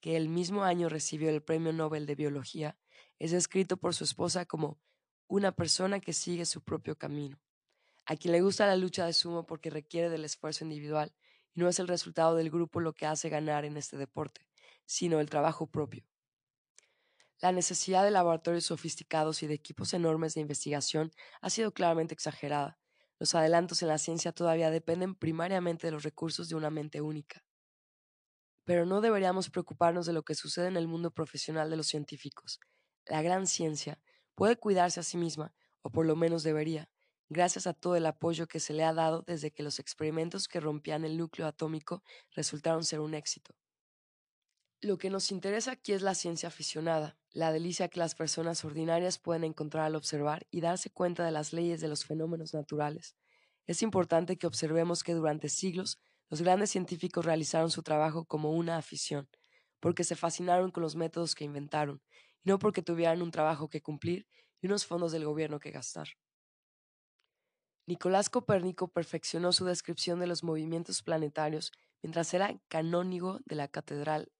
que 0.00 0.16
el 0.16 0.28
mismo 0.28 0.64
año 0.64 0.88
recibió 0.88 1.30
el 1.30 1.42
Premio 1.42 1.72
Nobel 1.72 2.06
de 2.06 2.14
Biología, 2.14 2.76
es 3.18 3.30
descrito 3.30 3.76
por 3.76 3.94
su 3.94 4.04
esposa 4.04 4.44
como 4.44 4.78
una 5.26 5.52
persona 5.52 6.00
que 6.00 6.12
sigue 6.12 6.46
su 6.46 6.62
propio 6.62 6.96
camino 6.96 7.40
a 8.08 8.16
quien 8.16 8.32
le 8.32 8.40
gusta 8.40 8.66
la 8.66 8.74
lucha 8.74 9.04
de 9.04 9.12
sumo 9.12 9.44
porque 9.44 9.68
requiere 9.68 10.08
del 10.08 10.24
esfuerzo 10.24 10.64
individual 10.64 11.12
y 11.54 11.60
no 11.60 11.68
es 11.68 11.78
el 11.78 11.88
resultado 11.88 12.36
del 12.36 12.48
grupo 12.48 12.80
lo 12.80 12.94
que 12.94 13.04
hace 13.04 13.28
ganar 13.28 13.66
en 13.66 13.76
este 13.76 13.98
deporte, 13.98 14.46
sino 14.86 15.20
el 15.20 15.28
trabajo 15.28 15.66
propio. 15.66 16.06
La 17.40 17.52
necesidad 17.52 18.02
de 18.02 18.10
laboratorios 18.10 18.64
sofisticados 18.64 19.44
y 19.44 19.46
de 19.46 19.54
equipos 19.54 19.94
enormes 19.94 20.34
de 20.34 20.40
investigación 20.40 21.12
ha 21.40 21.50
sido 21.50 21.72
claramente 21.72 22.12
exagerada. 22.12 22.80
Los 23.20 23.36
adelantos 23.36 23.80
en 23.82 23.88
la 23.88 23.98
ciencia 23.98 24.32
todavía 24.32 24.70
dependen 24.70 25.14
primariamente 25.14 25.86
de 25.86 25.92
los 25.92 26.02
recursos 26.02 26.48
de 26.48 26.56
una 26.56 26.70
mente 26.70 27.00
única. 27.00 27.44
Pero 28.64 28.86
no 28.86 29.00
deberíamos 29.00 29.50
preocuparnos 29.50 30.04
de 30.06 30.12
lo 30.12 30.24
que 30.24 30.34
sucede 30.34 30.66
en 30.66 30.76
el 30.76 30.88
mundo 30.88 31.12
profesional 31.12 31.70
de 31.70 31.76
los 31.76 31.86
científicos. 31.86 32.58
La 33.06 33.22
gran 33.22 33.46
ciencia 33.46 34.00
puede 34.34 34.56
cuidarse 34.56 34.98
a 34.98 35.04
sí 35.04 35.16
misma, 35.16 35.54
o 35.82 35.90
por 35.90 36.06
lo 36.06 36.16
menos 36.16 36.42
debería, 36.42 36.90
gracias 37.28 37.68
a 37.68 37.72
todo 37.72 37.94
el 37.94 38.06
apoyo 38.06 38.48
que 38.48 38.58
se 38.58 38.74
le 38.74 38.82
ha 38.82 38.92
dado 38.92 39.22
desde 39.22 39.52
que 39.52 39.62
los 39.62 39.78
experimentos 39.78 40.48
que 40.48 40.58
rompían 40.60 41.04
el 41.04 41.16
núcleo 41.16 41.46
atómico 41.46 42.02
resultaron 42.34 42.84
ser 42.84 42.98
un 42.98 43.14
éxito. 43.14 43.54
Lo 44.80 44.96
que 44.96 45.10
nos 45.10 45.32
interesa 45.32 45.72
aquí 45.72 45.92
es 45.92 46.02
la 46.02 46.14
ciencia 46.14 46.50
aficionada, 46.50 47.18
la 47.32 47.50
delicia 47.50 47.88
que 47.88 47.98
las 47.98 48.14
personas 48.14 48.64
ordinarias 48.64 49.18
pueden 49.18 49.42
encontrar 49.42 49.84
al 49.86 49.96
observar 49.96 50.46
y 50.52 50.60
darse 50.60 50.88
cuenta 50.88 51.24
de 51.24 51.32
las 51.32 51.52
leyes 51.52 51.80
de 51.80 51.88
los 51.88 52.04
fenómenos 52.04 52.54
naturales. 52.54 53.16
Es 53.66 53.82
importante 53.82 54.38
que 54.38 54.46
observemos 54.46 55.02
que 55.02 55.14
durante 55.14 55.48
siglos 55.48 55.98
los 56.30 56.42
grandes 56.42 56.70
científicos 56.70 57.24
realizaron 57.24 57.72
su 57.72 57.82
trabajo 57.82 58.24
como 58.24 58.52
una 58.52 58.76
afición, 58.76 59.28
porque 59.80 60.04
se 60.04 60.14
fascinaron 60.14 60.70
con 60.70 60.84
los 60.84 60.94
métodos 60.94 61.34
que 61.34 61.42
inventaron, 61.42 62.00
y 62.44 62.48
no 62.48 62.60
porque 62.60 62.80
tuvieran 62.80 63.20
un 63.20 63.32
trabajo 63.32 63.68
que 63.68 63.82
cumplir 63.82 64.28
y 64.62 64.68
unos 64.68 64.86
fondos 64.86 65.10
del 65.10 65.24
gobierno 65.24 65.58
que 65.58 65.72
gastar. 65.72 66.06
Nicolás 67.84 68.30
Copérnico 68.30 68.86
perfeccionó 68.86 69.50
su 69.50 69.64
descripción 69.64 70.20
de 70.20 70.28
los 70.28 70.44
movimientos 70.44 71.02
planetarios 71.02 71.72
mientras 72.00 72.32
era 72.32 72.56
canónigo 72.68 73.40
de 73.44 73.56
la 73.56 73.66
catedral 73.66 74.30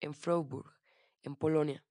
en 0.00 0.14
Freiburg, 0.14 0.72
en 1.22 1.36
Polonia. 1.36 1.84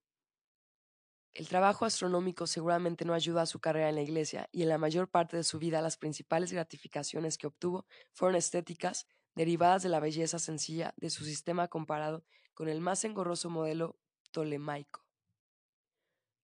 El 1.34 1.48
trabajo 1.48 1.86
astronómico 1.86 2.48
seguramente 2.48 3.06
no 3.06 3.14
ayudó 3.14 3.40
a 3.40 3.46
su 3.46 3.60
carrera 3.60 3.90
en 3.90 3.96
la 3.96 4.02
iglesia 4.02 4.50
y 4.52 4.64
en 4.64 4.70
la 4.70 4.80
mayor 4.80 5.08
parte 5.08 5.38
de 5.38 5.44
su 5.44 5.60
vida 5.60 5.82
las 5.82 5.96
principales 5.96 6.52
gratificaciones 6.52 7.38
que 7.38 7.46
obtuvo 7.46 7.86
fueron 8.12 8.36
estéticas 8.36 9.06
derivadas 9.36 9.84
de 9.84 9.90
la 9.90 10.00
belleza 10.00 10.40
sencilla 10.40 10.96
de 10.98 11.12
su 11.12 11.24
sistema 11.24 11.68
comparado 11.68 12.26
con 12.56 12.70
el 12.70 12.82
más 12.82 13.04
engorroso 13.06 13.52
modelo 13.52 14.00
tolemaico. 14.32 15.06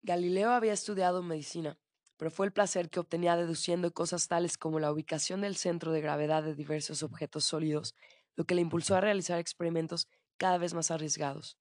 Galileo 0.04 0.52
había 0.52 0.74
estudiado 0.74 1.24
medicina, 1.24 1.80
pero 2.18 2.30
fue 2.30 2.46
el 2.46 2.54
placer 2.54 2.92
que 2.92 3.00
obtenía 3.00 3.36
deduciendo 3.36 3.92
cosas 3.94 4.28
tales 4.28 4.60
como 4.60 4.80
la 4.80 4.92
ubicación 4.92 5.42
del 5.42 5.56
centro 5.56 5.92
de 5.92 6.02
gravedad 6.02 6.44
de 6.44 6.54
diversos 6.54 7.02
objetos 7.02 7.46
sólidos, 7.46 7.96
lo 8.36 8.46
que 8.46 8.54
le 8.54 8.62
impulsó 8.62 8.96
a 8.96 9.02
realizar 9.02 9.40
experimentos 9.40 10.08
cada 10.44 10.58
vez 10.58 10.74
más 10.74 10.92
arriesgados. 10.92 11.58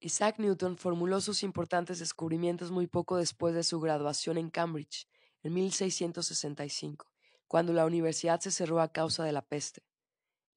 Isaac 0.00 0.40
Newton 0.40 0.76
formuló 0.76 1.20
sus 1.20 1.44
importantes 1.44 2.00
descubrimientos 2.00 2.72
muy 2.72 2.88
poco 2.88 3.16
después 3.16 3.54
de 3.54 3.62
su 3.62 3.78
graduación 3.78 4.38
en 4.38 4.50
Cambridge, 4.50 5.06
en 5.44 5.54
1665, 5.54 7.06
cuando 7.46 7.72
la 7.72 7.86
universidad 7.86 8.40
se 8.40 8.50
cerró 8.50 8.80
a 8.80 8.90
causa 8.90 9.22
de 9.22 9.30
la 9.30 9.42
peste. 9.42 9.84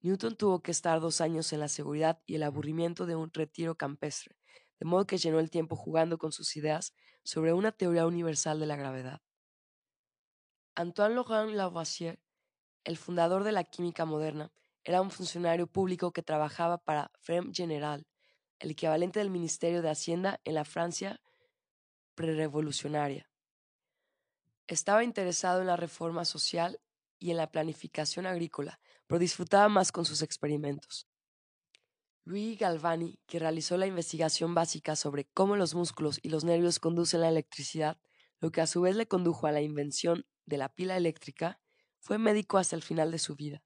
Newton 0.00 0.34
tuvo 0.34 0.60
que 0.60 0.72
estar 0.72 0.98
dos 0.98 1.20
años 1.20 1.52
en 1.52 1.60
la 1.60 1.68
seguridad 1.68 2.20
y 2.26 2.34
el 2.34 2.42
aburrimiento 2.42 3.06
de 3.06 3.14
un 3.14 3.32
retiro 3.32 3.76
campestre, 3.76 4.36
de 4.80 4.86
modo 4.86 5.06
que 5.06 5.18
llenó 5.18 5.38
el 5.38 5.50
tiempo 5.50 5.76
jugando 5.76 6.18
con 6.18 6.32
sus 6.32 6.56
ideas 6.56 6.94
sobre 7.22 7.52
una 7.52 7.70
teoría 7.70 8.08
universal 8.08 8.58
de 8.58 8.66
la 8.66 8.74
gravedad. 8.74 9.22
Antoine 10.74 11.14
Laurent 11.14 11.54
Lavoisier, 11.54 12.18
el 12.82 12.96
fundador 12.96 13.44
de 13.44 13.52
la 13.52 13.62
química 13.62 14.04
moderna, 14.04 14.50
era 14.84 15.02
un 15.02 15.10
funcionario 15.10 15.66
público 15.66 16.12
que 16.12 16.22
trabajaba 16.22 16.78
para 16.78 17.10
Frem 17.20 17.52
General, 17.52 18.06
el 18.58 18.70
equivalente 18.70 19.18
del 19.18 19.30
Ministerio 19.30 19.82
de 19.82 19.90
Hacienda 19.90 20.40
en 20.44 20.54
la 20.54 20.64
Francia 20.64 21.20
prerevolucionaria. 22.14 23.30
Estaba 24.66 25.04
interesado 25.04 25.60
en 25.60 25.66
la 25.66 25.76
reforma 25.76 26.24
social 26.24 26.80
y 27.18 27.30
en 27.30 27.36
la 27.36 27.50
planificación 27.50 28.26
agrícola, 28.26 28.80
pero 29.06 29.18
disfrutaba 29.18 29.68
más 29.68 29.92
con 29.92 30.04
sus 30.04 30.22
experimentos. 30.22 31.06
Louis 32.24 32.58
Galvani, 32.58 33.18
que 33.26 33.38
realizó 33.38 33.76
la 33.76 33.86
investigación 33.86 34.54
básica 34.54 34.94
sobre 34.94 35.24
cómo 35.24 35.56
los 35.56 35.74
músculos 35.74 36.20
y 36.22 36.28
los 36.28 36.44
nervios 36.44 36.78
conducen 36.78 37.22
la 37.22 37.28
electricidad, 37.28 37.98
lo 38.40 38.52
que 38.52 38.60
a 38.60 38.66
su 38.66 38.82
vez 38.82 38.96
le 38.96 39.08
condujo 39.08 39.46
a 39.46 39.52
la 39.52 39.60
invención 39.60 40.26
de 40.46 40.58
la 40.58 40.68
pila 40.68 40.96
eléctrica, 40.96 41.60
fue 41.98 42.18
médico 42.18 42.58
hasta 42.58 42.76
el 42.76 42.82
final 42.82 43.10
de 43.10 43.18
su 43.18 43.36
vida. 43.36 43.62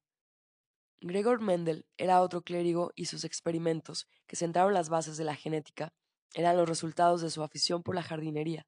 Gregor 1.07 1.39
Mendel 1.39 1.85
era 1.97 2.23
otro 2.23 2.41
clérigo 2.41 2.91
y 2.95 3.05
sus 3.05 3.25
experimentos, 3.25 4.07
que 4.25 4.35
sentaron 4.35 4.73
las 4.73 4.89
bases 4.89 5.17
de 5.17 5.23
la 5.23 5.35
genética, 5.35 5.93
eran 6.33 6.57
los 6.57 6.67
resultados 6.67 7.21
de 7.21 7.29
su 7.29 7.43
afición 7.43 7.83
por 7.83 7.93
la 7.93 8.01
jardinería. 8.01 8.65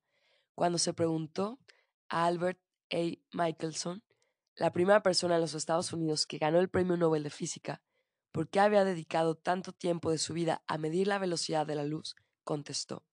Cuando 0.54 0.78
se 0.78 0.94
preguntó 0.94 1.60
a 2.10 2.26
Albert 2.26 2.60
A. 2.94 3.18
Michelson, 3.32 4.04
la 4.56 4.72
primera 4.72 5.02
persona 5.02 5.34
en 5.34 5.42
los 5.42 5.56
Estados 5.56 5.92
Unidos 5.94 6.28
que 6.28 6.38
ganó 6.38 6.60
el 6.60 6.70
Premio 6.70 6.96
Nobel 6.96 7.24
de 7.24 7.32
Física, 7.32 7.82
por 8.32 8.50
qué 8.50 8.60
había 8.60 8.84
dedicado 8.84 9.34
tanto 9.34 9.74
tiempo 9.74 10.12
de 10.12 10.20
su 10.20 10.34
vida 10.34 10.62
a 10.68 10.78
medir 10.78 11.08
la 11.08 11.18
velocidad 11.18 11.66
de 11.66 11.74
la 11.74 11.86
luz, 11.86 12.16
contestó, 12.44 13.04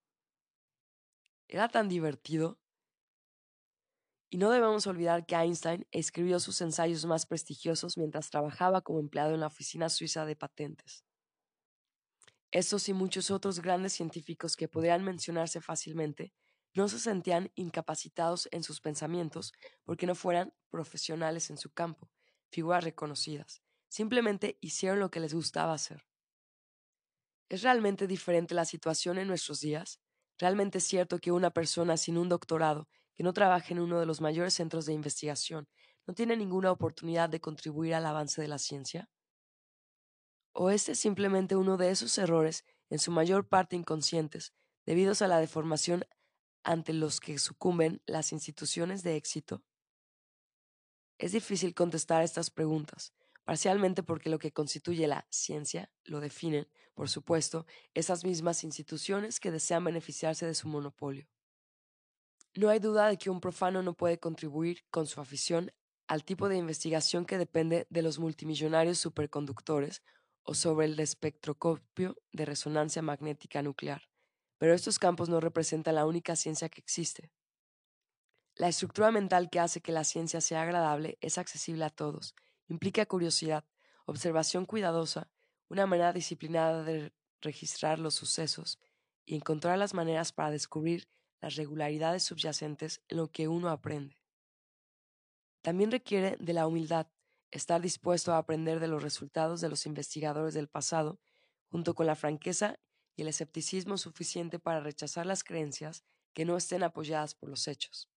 ¿era 1.48 1.70
tan 1.70 1.88
divertido? 1.88 2.58
Y 4.30 4.38
no 4.38 4.50
debemos 4.50 4.86
olvidar 4.86 5.26
que 5.26 5.36
Einstein 5.36 5.86
escribió 5.92 6.40
sus 6.40 6.60
ensayos 6.60 7.04
más 7.04 7.26
prestigiosos 7.26 7.96
mientras 7.96 8.30
trabajaba 8.30 8.80
como 8.80 8.98
empleado 9.00 9.34
en 9.34 9.40
la 9.40 9.46
Oficina 9.46 9.88
Suiza 9.88 10.24
de 10.24 10.36
Patentes. 10.36 11.04
Estos 12.50 12.88
y 12.88 12.92
muchos 12.92 13.30
otros 13.30 13.60
grandes 13.60 13.92
científicos 13.92 14.56
que 14.56 14.68
podrían 14.68 15.02
mencionarse 15.02 15.60
fácilmente 15.60 16.32
no 16.74 16.88
se 16.88 16.98
sentían 16.98 17.50
incapacitados 17.54 18.48
en 18.50 18.62
sus 18.62 18.80
pensamientos 18.80 19.52
porque 19.84 20.06
no 20.06 20.14
fueran 20.14 20.52
profesionales 20.68 21.50
en 21.50 21.56
su 21.56 21.70
campo, 21.72 22.10
figuras 22.50 22.84
reconocidas. 22.84 23.62
Simplemente 23.88 24.58
hicieron 24.60 24.98
lo 24.98 25.10
que 25.10 25.20
les 25.20 25.34
gustaba 25.34 25.72
hacer. 25.72 26.04
¿Es 27.48 27.62
realmente 27.62 28.06
diferente 28.06 28.54
la 28.54 28.64
situación 28.64 29.18
en 29.18 29.28
nuestros 29.28 29.60
días? 29.60 30.00
¿Realmente 30.38 30.78
es 30.78 30.84
cierto 30.84 31.18
que 31.18 31.30
una 31.30 31.50
persona 31.50 31.96
sin 31.96 32.18
un 32.18 32.28
doctorado, 32.28 32.88
que 33.14 33.22
no 33.22 33.32
trabaja 33.32 33.68
en 33.70 33.80
uno 33.80 34.00
de 34.00 34.06
los 34.06 34.20
mayores 34.20 34.54
centros 34.54 34.86
de 34.86 34.92
investigación, 34.92 35.68
no 36.06 36.14
tiene 36.14 36.36
ninguna 36.36 36.70
oportunidad 36.70 37.28
de 37.28 37.40
contribuir 37.40 37.94
al 37.94 38.06
avance 38.06 38.40
de 38.40 38.48
la 38.48 38.58
ciencia? 38.58 39.08
¿O 40.52 40.70
este 40.70 40.92
es 40.92 41.00
simplemente 41.00 41.56
uno 41.56 41.76
de 41.76 41.90
esos 41.90 42.16
errores, 42.18 42.64
en 42.90 42.98
su 42.98 43.10
mayor 43.10 43.48
parte 43.48 43.76
inconscientes, 43.76 44.52
debidos 44.86 45.22
a 45.22 45.28
la 45.28 45.38
deformación 45.38 46.04
ante 46.62 46.92
los 46.92 47.20
que 47.20 47.38
sucumben 47.38 48.02
las 48.06 48.32
instituciones 48.32 49.02
de 49.02 49.16
éxito? 49.16 49.64
Es 51.18 51.32
difícil 51.32 51.74
contestar 51.74 52.22
estas 52.22 52.50
preguntas, 52.50 53.14
parcialmente 53.44 54.02
porque 54.02 54.30
lo 54.30 54.38
que 54.38 54.52
constituye 54.52 55.06
la 55.06 55.26
ciencia 55.30 55.90
lo 56.04 56.20
definen, 56.20 56.68
por 56.94 57.08
supuesto, 57.08 57.66
esas 57.94 58.24
mismas 58.24 58.64
instituciones 58.64 59.40
que 59.40 59.50
desean 59.50 59.84
beneficiarse 59.84 60.46
de 60.46 60.54
su 60.54 60.68
monopolio. 60.68 61.26
No 62.56 62.68
hay 62.68 62.78
duda 62.78 63.08
de 63.08 63.18
que 63.18 63.30
un 63.30 63.40
profano 63.40 63.82
no 63.82 63.94
puede 63.94 64.20
contribuir 64.20 64.84
con 64.90 65.06
su 65.06 65.20
afición 65.20 65.72
al 66.06 66.24
tipo 66.24 66.48
de 66.48 66.56
investigación 66.56 67.24
que 67.24 67.36
depende 67.36 67.86
de 67.90 68.02
los 68.02 68.20
multimillonarios 68.20 68.98
superconductores 68.98 70.02
o 70.44 70.54
sobre 70.54 70.86
el 70.86 71.00
espectroscopio 71.00 72.16
de 72.32 72.44
resonancia 72.44 73.02
magnética 73.02 73.62
nuclear, 73.62 74.08
pero 74.58 74.72
estos 74.72 75.00
campos 75.00 75.28
no 75.28 75.40
representan 75.40 75.96
la 75.96 76.06
única 76.06 76.36
ciencia 76.36 76.68
que 76.68 76.80
existe. 76.80 77.32
La 78.54 78.68
estructura 78.68 79.10
mental 79.10 79.50
que 79.50 79.58
hace 79.58 79.80
que 79.80 79.90
la 79.90 80.04
ciencia 80.04 80.40
sea 80.40 80.62
agradable 80.62 81.18
es 81.20 81.38
accesible 81.38 81.84
a 81.84 81.90
todos, 81.90 82.36
implica 82.68 83.04
curiosidad, 83.06 83.64
observación 84.06 84.64
cuidadosa, 84.64 85.28
una 85.68 85.86
manera 85.86 86.12
disciplinada 86.12 86.84
de 86.84 87.12
registrar 87.40 87.98
los 87.98 88.14
sucesos 88.14 88.78
y 89.24 89.34
encontrar 89.34 89.76
las 89.78 89.92
maneras 89.92 90.32
para 90.32 90.50
descubrir 90.50 91.08
las 91.44 91.56
regularidades 91.56 92.22
subyacentes 92.22 93.02
en 93.06 93.18
lo 93.18 93.30
que 93.30 93.48
uno 93.48 93.68
aprende. 93.68 94.18
También 95.60 95.90
requiere 95.90 96.38
de 96.40 96.54
la 96.54 96.66
humildad, 96.66 97.06
estar 97.50 97.82
dispuesto 97.82 98.32
a 98.32 98.38
aprender 98.38 98.80
de 98.80 98.88
los 98.88 99.02
resultados 99.02 99.60
de 99.60 99.68
los 99.68 99.84
investigadores 99.84 100.54
del 100.54 100.68
pasado, 100.68 101.20
junto 101.66 101.94
con 101.94 102.06
la 102.06 102.16
franqueza 102.16 102.78
y 103.14 103.22
el 103.22 103.28
escepticismo 103.28 103.98
suficiente 103.98 104.58
para 104.58 104.80
rechazar 104.80 105.26
las 105.26 105.44
creencias 105.44 106.02
que 106.32 106.46
no 106.46 106.56
estén 106.56 106.82
apoyadas 106.82 107.34
por 107.34 107.50
los 107.50 107.68
hechos. 107.68 108.08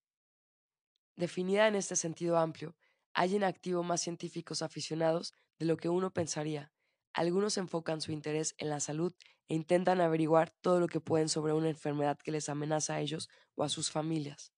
Definida 1.18 1.68
en 1.68 1.76
este 1.76 1.98
sentido 1.98 2.38
amplio, 2.38 2.78
hay 3.14 3.36
en 3.36 3.44
activo 3.44 3.84
más 3.84 4.00
científicos 4.00 4.62
aficionados 4.62 5.34
de 5.60 5.66
lo 5.66 5.76
que 5.76 5.90
uno 5.90 6.14
pensaría. 6.14 6.72
Algunos 7.12 7.58
enfocan 7.58 8.00
su 8.00 8.14
interés 8.14 8.56
en 8.58 8.70
la 8.70 8.80
salud 8.80 9.14
e 9.48 9.56
intentan 9.56 10.02
averiguar 10.02 10.50
todo 10.62 10.80
lo 10.80 10.88
que 10.88 11.00
pueden 11.00 11.30
sobre 11.30 11.54
una 11.54 11.70
enfermedad 11.70 12.18
que 12.18 12.32
les 12.32 12.50
amenaza 12.50 12.96
a 12.96 13.02
ellos 13.02 13.30
o 13.56 13.64
a 13.64 13.70
sus 13.70 13.92
familias. 13.92 14.52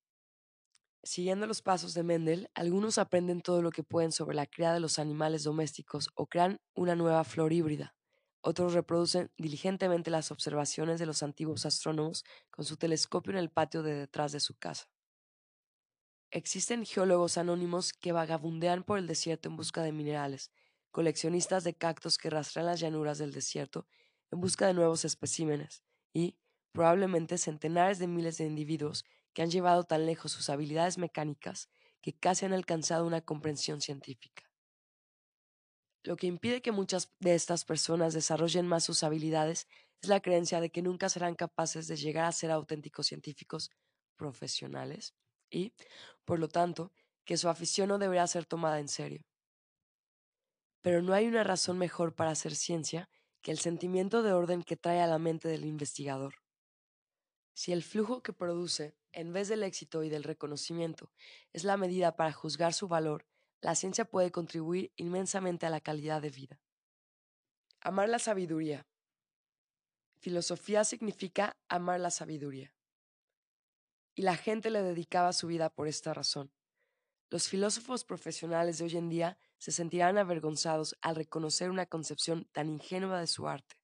Siguiendo 1.03 1.47
los 1.47 1.61
pasos 1.61 1.93
de 1.93 2.03
Mendel, 2.03 2.49
algunos 2.53 2.97
aprenden 2.97 3.41
todo 3.41 3.61
lo 3.61 3.71
que 3.71 3.83
pueden 3.83 4.11
sobre 4.11 4.35
la 4.35 4.45
cría 4.45 4.73
de 4.73 4.81
los 4.81 4.99
animales 4.99 5.43
domésticos 5.43 6.09
o 6.15 6.27
crean 6.27 6.59
una 6.75 6.95
nueva 6.95 7.23
flor 7.23 7.53
híbrida. 7.53 7.95
Otros 8.41 8.73
reproducen 8.73 9.31
diligentemente 9.37 10.11
las 10.11 10.31
observaciones 10.31 10.99
de 10.99 11.05
los 11.05 11.23
antiguos 11.23 11.65
astrónomos 11.65 12.25
con 12.49 12.65
su 12.65 12.77
telescopio 12.77 13.31
en 13.31 13.37
el 13.37 13.49
patio 13.49 13.81
de 13.81 13.93
detrás 13.93 14.31
de 14.31 14.39
su 14.39 14.55
casa. 14.55 14.89
Existen 16.31 16.85
geólogos 16.85 17.37
anónimos 17.37 17.91
que 17.91 18.11
vagabundean 18.11 18.83
por 18.83 18.99
el 18.99 19.07
desierto 19.07 19.49
en 19.49 19.55
busca 19.55 19.81
de 19.81 19.91
minerales, 19.91 20.51
coleccionistas 20.91 21.63
de 21.63 21.73
cactos 21.73 22.17
que 22.17 22.29
rastrean 22.29 22.67
las 22.67 22.79
llanuras 22.79 23.17
del 23.17 23.31
desierto 23.31 23.87
en 24.31 24.41
busca 24.41 24.67
de 24.67 24.73
nuevos 24.73 25.05
especímenes, 25.05 25.83
y, 26.13 26.37
probablemente, 26.71 27.37
centenares 27.37 27.99
de 27.99 28.07
miles 28.07 28.37
de 28.37 28.45
individuos 28.45 29.05
que 29.33 29.41
han 29.41 29.51
llevado 29.51 29.83
tan 29.83 30.05
lejos 30.05 30.31
sus 30.31 30.49
habilidades 30.49 30.97
mecánicas 30.97 31.69
que 32.01 32.17
casi 32.17 32.45
han 32.45 32.53
alcanzado 32.53 33.05
una 33.05 33.21
comprensión 33.21 33.81
científica. 33.81 34.43
Lo 36.03 36.15
que 36.15 36.27
impide 36.27 36.61
que 36.61 36.71
muchas 36.71 37.13
de 37.19 37.35
estas 37.35 37.65
personas 37.65 38.13
desarrollen 38.13 38.67
más 38.67 38.83
sus 38.83 39.03
habilidades 39.03 39.67
es 40.01 40.09
la 40.09 40.21
creencia 40.21 40.61
de 40.61 40.69
que 40.71 40.81
nunca 40.81 41.09
serán 41.09 41.35
capaces 41.35 41.87
de 41.87 41.97
llegar 41.97 42.25
a 42.25 42.31
ser 42.31 42.51
auténticos 42.51 43.07
científicos 43.07 43.69
profesionales 44.15 45.13
y, 45.49 45.73
por 46.25 46.39
lo 46.39 46.47
tanto, 46.47 46.93
que 47.25 47.37
su 47.37 47.49
afición 47.49 47.89
no 47.89 47.97
deberá 47.99 48.27
ser 48.27 48.45
tomada 48.45 48.79
en 48.79 48.87
serio. 48.87 49.25
Pero 50.81 51.01
no 51.01 51.13
hay 51.13 51.27
una 51.27 51.43
razón 51.43 51.77
mejor 51.77 52.15
para 52.15 52.31
hacer 52.31 52.55
ciencia 52.55 53.09
que 53.41 53.51
el 53.51 53.59
sentimiento 53.59 54.21
de 54.23 54.33
orden 54.33 54.63
que 54.63 54.77
trae 54.77 55.01
a 55.01 55.07
la 55.07 55.19
mente 55.19 55.47
del 55.47 55.65
investigador. 55.65 56.35
Si 57.53 57.71
el 57.71 57.83
flujo 57.83 58.21
que 58.21 58.33
produce, 58.33 58.95
en 59.11 59.33
vez 59.33 59.47
del 59.49 59.63
éxito 59.63 60.03
y 60.03 60.09
del 60.09 60.23
reconocimiento, 60.23 61.11
es 61.51 61.63
la 61.63 61.77
medida 61.77 62.15
para 62.15 62.31
juzgar 62.31 62.73
su 62.73 62.87
valor, 62.87 63.25
la 63.61 63.75
ciencia 63.75 64.05
puede 64.05 64.31
contribuir 64.31 64.93
inmensamente 64.95 65.65
a 65.65 65.69
la 65.69 65.81
calidad 65.81 66.21
de 66.21 66.29
vida. 66.29 66.61
Amar 67.81 68.09
la 68.09 68.19
sabiduría. 68.19 68.87
Filosofía 70.19 70.83
significa 70.83 71.57
amar 71.67 71.99
la 71.99 72.11
sabiduría. 72.11 72.73
Y 74.15 74.21
la 74.21 74.35
gente 74.35 74.69
le 74.69 74.81
dedicaba 74.81 75.33
su 75.33 75.47
vida 75.47 75.69
por 75.69 75.87
esta 75.87 76.13
razón. 76.13 76.51
Los 77.31 77.47
filósofos 77.47 78.03
profesionales 78.03 78.79
de 78.79 78.85
hoy 78.85 78.97
en 78.97 79.07
día 79.07 79.37
se 79.59 79.71
sentirán 79.71 80.17
avergonzados 80.17 80.97
al 81.01 81.15
reconocer 81.15 81.69
una 81.69 81.85
concepción 81.85 82.45
tan 82.51 82.69
ingenua 82.69 83.19
de 83.19 83.27
su 83.27 83.47
arte. 83.47 83.75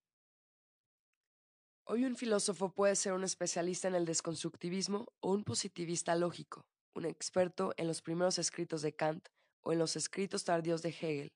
Hoy 1.83 2.05
un 2.05 2.15
filósofo 2.15 2.73
puede 2.73 2.95
ser 2.95 3.13
un 3.13 3.23
especialista 3.23 3.87
en 3.87 3.93
el 3.93 4.05
desconstructivismo 4.05 5.13
o 5.19 5.31
un 5.31 5.43
positivista 5.43 6.15
lógico, 6.15 6.65
un 6.95 7.05
experto 7.05 7.75
en 7.77 7.85
los 7.85 8.01
primeros 8.01 8.39
escritos 8.39 8.81
de 8.81 8.95
Kant 8.95 9.29
o 9.61 9.71
en 9.71 9.77
los 9.77 9.95
escritos 9.95 10.43
tardíos 10.43 10.81
de 10.81 10.89
Hegel, 10.89 11.31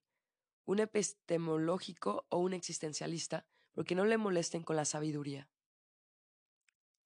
un 0.66 0.80
epistemológico 0.80 2.26
o 2.30 2.40
un 2.40 2.54
existencialista, 2.54 3.46
porque 3.72 3.94
no 3.94 4.06
le 4.06 4.18
molesten 4.18 4.64
con 4.64 4.76
la 4.76 4.86
sabiduría. 4.86 5.48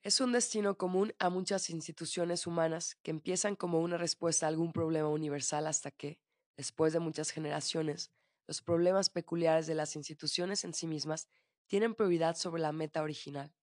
Es 0.04 0.20
un 0.20 0.34
destino 0.34 0.78
común 0.78 1.14
a 1.18 1.30
muchas 1.30 1.70
instituciones 1.70 2.46
humanas 2.46 2.96
que 3.04 3.12
empiezan 3.12 3.56
como 3.56 3.80
una 3.80 3.98
respuesta 3.98 4.46
a 4.46 4.50
algún 4.50 4.74
problema 4.74 5.08
universal 5.08 5.66
hasta 5.66 5.92
que, 5.92 6.20
después 6.58 6.92
de 6.92 7.00
muchas 7.00 7.32
generaciones, 7.32 8.12
los 8.46 8.62
problemas 8.62 9.10
peculiares 9.10 9.66
de 9.66 9.76
las 9.76 9.96
instituciones 9.96 10.66
en 10.66 10.74
sí 10.74 10.88
mismas 10.88 11.30
tienen 11.68 11.96
prioridad 11.96 12.36
sobre 12.36 12.62
la 12.62 12.74
meta 12.74 13.02
original. 13.02 13.56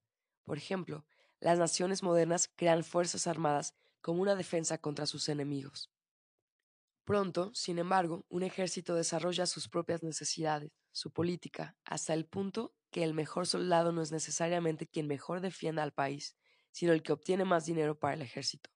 Por 0.45 0.57
ejemplo, 0.57 1.05
las 1.41 1.59
naciones 1.59 2.03
modernas 2.03 2.51
crean 2.57 2.85
fuerzas 2.85 3.27
armadas 3.27 3.75
como 4.01 4.23
una 4.23 4.35
defensa 4.35 4.79
contra 4.79 5.05
sus 5.05 5.29
enemigos. 5.29 5.91
Pronto, 7.05 7.55
sin 7.55 7.79
embargo, 7.79 8.25
un 8.31 8.45
ejército 8.45 8.95
desarrolla 8.95 9.45
sus 9.45 9.69
propias 9.69 10.03
necesidades, 10.03 10.71
su 10.91 11.13
política, 11.13 11.77
hasta 11.85 12.15
el 12.15 12.25
punto 12.25 12.75
que 12.91 13.05
el 13.05 13.15
mejor 13.15 13.47
soldado 13.47 13.93
no 13.93 14.03
es 14.03 14.13
necesariamente 14.13 14.87
quien 14.87 15.07
mejor 15.07 15.41
defienda 15.41 15.83
al 15.83 15.93
país, 15.93 16.37
sino 16.73 16.93
el 16.93 17.03
que 17.03 17.13
obtiene 17.13 17.45
más 17.45 17.65
dinero 17.67 17.99
para 17.99 18.15
el 18.15 18.23
ejército. 18.23 18.71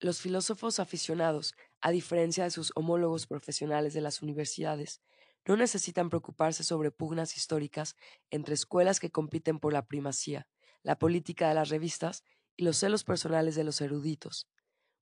Los 0.00 0.20
filósofos 0.20 0.78
aficionados, 0.78 1.54
a 1.80 1.90
diferencia 1.90 2.44
de 2.44 2.50
sus 2.50 2.72
homólogos 2.76 3.26
profesionales 3.26 3.94
de 3.94 4.00
las 4.00 4.22
universidades, 4.22 5.02
no 5.44 5.56
necesitan 5.56 6.08
preocuparse 6.08 6.62
sobre 6.62 6.90
pugnas 6.90 7.36
históricas 7.36 7.96
entre 8.30 8.54
escuelas 8.54 9.00
que 9.00 9.10
compiten 9.10 9.58
por 9.58 9.72
la 9.72 9.86
primacía, 9.86 10.46
la 10.82 10.98
política 10.98 11.48
de 11.48 11.54
las 11.54 11.70
revistas 11.70 12.22
y 12.56 12.64
los 12.64 12.76
celos 12.76 13.02
personales 13.02 13.54
de 13.54 13.64
los 13.64 13.80
eruditos. 13.80 14.48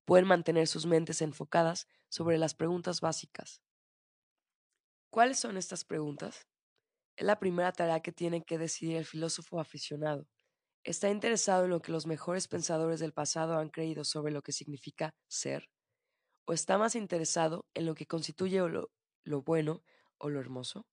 Pueden 0.04 0.26
mantener 0.26 0.68
sus 0.68 0.86
mentes 0.86 1.20
enfocadas 1.20 1.88
sobre 2.09 2.38
las 2.38 2.54
preguntas 2.54 3.00
básicas. 3.00 3.61
¿Cuáles 5.11 5.38
son 5.38 5.57
estas 5.57 5.84
preguntas? 5.84 6.46
Es 7.17 7.25
la 7.27 7.39
primera 7.39 7.73
tarea 7.73 8.01
que 8.01 8.12
tiene 8.12 8.45
que 8.45 8.59
decidir 8.59 8.99
el 8.99 9.07
filósofo 9.07 9.59
aficionado. 9.59 10.29
¿Está 10.85 11.11
interesado 11.11 11.64
en 11.64 11.71
lo 11.71 11.81
que 11.81 11.91
los 11.91 12.07
mejores 12.07 12.47
pensadores 12.47 13.01
del 13.01 13.14
pasado 13.14 13.59
han 13.59 13.71
creído 13.71 14.05
sobre 14.05 14.33
lo 14.33 14.43
que 14.43 14.53
significa 14.53 15.14
ser? 15.27 15.71
¿O 16.47 16.53
está 16.53 16.77
más 16.79 16.95
interesado 16.95 17.67
en 17.75 17.87
lo 17.87 17.95
que 17.95 18.07
constituye 18.07 18.59
lo, 18.59 18.91
lo 19.25 19.43
bueno 19.43 19.83
o 20.19 20.29
lo 20.29 20.41
hermoso? 20.41 20.87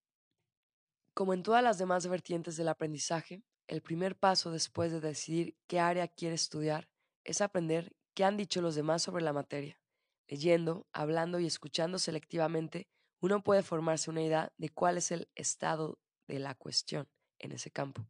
Como 1.13 1.33
en 1.33 1.43
todas 1.43 1.61
las 1.61 1.77
demás 1.77 2.07
vertientes 2.07 2.55
del 2.55 2.69
aprendizaje, 2.69 3.43
el 3.67 3.81
primer 3.81 4.17
paso 4.17 4.49
después 4.49 4.91
de 4.91 5.01
decidir 5.01 5.57
qué 5.67 5.79
área 5.79 6.07
quiere 6.07 6.35
estudiar 6.35 6.89
es 7.23 7.41
aprender 7.41 7.95
qué 8.13 8.23
han 8.23 8.37
dicho 8.37 8.61
los 8.61 8.75
demás 8.75 9.03
sobre 9.03 9.23
la 9.23 9.33
materia. 9.33 9.79
Leyendo, 10.27 10.87
hablando 10.93 11.39
y 11.39 11.45
escuchando 11.45 11.99
selectivamente, 11.99 12.87
uno 13.21 13.43
puede 13.43 13.61
formarse 13.61 14.09
una 14.09 14.23
idea 14.23 14.53
de 14.57 14.69
cuál 14.69 14.97
es 14.97 15.11
el 15.11 15.29
estado 15.35 15.99
de 16.27 16.39
la 16.39 16.55
cuestión 16.55 17.07
en 17.39 17.51
ese 17.51 17.71
campo. 17.71 18.07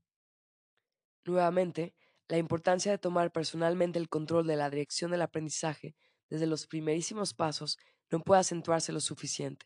Nuevamente, 1.26 1.95
la 2.28 2.38
importancia 2.38 2.91
de 2.91 2.97
tomar 2.97 3.32
personalmente 3.32 3.99
el 3.99 4.09
control 4.09 4.47
de 4.47 4.55
la 4.55 4.70
dirección 4.70 5.11
del 5.11 5.22
aprendizaje 5.22 5.95
desde 6.30 6.47
los 6.47 6.68
primerísimos 6.68 7.34
pasos 7.34 7.78
no 8.09 8.20
puede 8.22 8.41
acentuarse 8.41 8.91
lo 8.91 8.99
suficiente. 8.99 9.66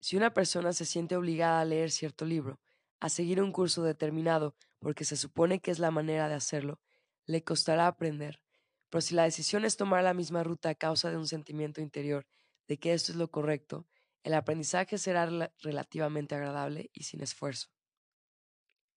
Si 0.00 0.16
una 0.16 0.34
persona 0.34 0.72
se 0.72 0.84
siente 0.84 1.16
obligada 1.16 1.60
a 1.60 1.64
leer 1.64 1.90
cierto 1.90 2.24
libro, 2.24 2.60
a 3.00 3.08
seguir 3.08 3.40
un 3.40 3.52
curso 3.52 3.82
determinado 3.82 4.54
porque 4.78 5.04
se 5.04 5.16
supone 5.16 5.60
que 5.60 5.70
es 5.70 5.78
la 5.78 5.90
manera 5.90 6.28
de 6.28 6.34
hacerlo, 6.34 6.80
le 7.26 7.42
costará 7.42 7.86
aprender. 7.86 8.42
Pero 8.90 9.00
si 9.00 9.14
la 9.14 9.24
decisión 9.24 9.64
es 9.64 9.76
tomar 9.76 10.04
la 10.04 10.14
misma 10.14 10.44
ruta 10.44 10.68
a 10.68 10.74
causa 10.74 11.10
de 11.10 11.16
un 11.16 11.26
sentimiento 11.26 11.80
interior 11.80 12.26
de 12.68 12.78
que 12.78 12.92
esto 12.92 13.12
es 13.12 13.18
lo 13.18 13.30
correcto, 13.30 13.86
el 14.24 14.34
aprendizaje 14.34 14.96
será 14.98 15.28
relativamente 15.60 16.34
agradable 16.34 16.90
y 16.94 17.04
sin 17.04 17.22
esfuerzo. 17.22 17.68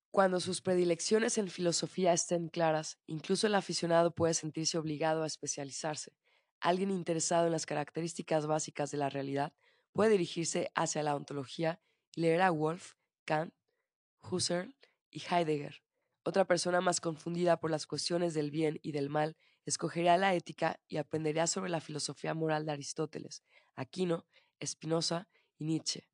Cuando 0.09 0.39
sus 0.39 0.61
predilecciones 0.61 1.37
en 1.37 1.49
filosofía 1.49 2.13
estén 2.13 2.47
claras, 2.47 2.97
incluso 3.05 3.45
el 3.45 3.55
aficionado 3.55 4.15
puede 4.15 4.33
sentirse 4.33 4.77
obligado 4.77 5.23
a 5.23 5.27
especializarse. 5.27 6.13
Alguien 6.61 6.89
interesado 6.89 7.45
en 7.45 7.51
las 7.51 7.65
características 7.65 8.47
básicas 8.47 8.89
de 8.89 8.97
la 8.97 9.09
realidad 9.09 9.53
puede 9.91 10.11
dirigirse 10.11 10.71
hacia 10.75 11.03
la 11.03 11.15
ontología 11.15 11.81
y 12.15 12.21
leer 12.21 12.41
a 12.41 12.49
Wolff, 12.49 12.93
Kant, 13.25 13.53
Husserl 14.31 14.73
y 15.11 15.21
Heidegger. 15.29 15.83
Otra 16.23 16.45
persona 16.45 16.79
más 16.79 17.01
confundida 17.01 17.59
por 17.59 17.69
las 17.69 17.85
cuestiones 17.85 18.33
del 18.33 18.49
bien 18.49 18.79
y 18.81 18.93
del 18.93 19.09
mal 19.09 19.35
escogerá 19.65 20.17
la 20.17 20.33
ética 20.33 20.79
y 20.87 20.97
aprenderá 20.97 21.47
sobre 21.47 21.69
la 21.69 21.81
filosofía 21.81 22.33
moral 22.33 22.65
de 22.65 22.71
Aristóteles, 22.71 23.43
Aquino, 23.75 24.25
Spinoza 24.65 25.27
y 25.57 25.65
Nietzsche. 25.65 26.07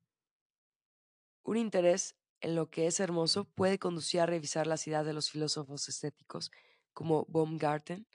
Un 1.42 1.56
interés 1.56 2.16
en 2.40 2.54
lo 2.54 2.70
que 2.70 2.86
es 2.86 3.00
hermoso 3.00 3.44
puede 3.44 3.78
conducir 3.78 4.20
a 4.20 4.26
revisar 4.26 4.66
las 4.66 4.86
ideas 4.86 5.06
de 5.06 5.12
los 5.12 5.30
filósofos 5.30 5.88
estéticos 5.88 6.50
como 6.92 7.26
Baumgarten, 7.28 8.06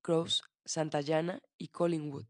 Krauss, 0.00 0.42
Santayana 0.64 1.42
y 1.58 1.68
Collingwood, 1.68 2.26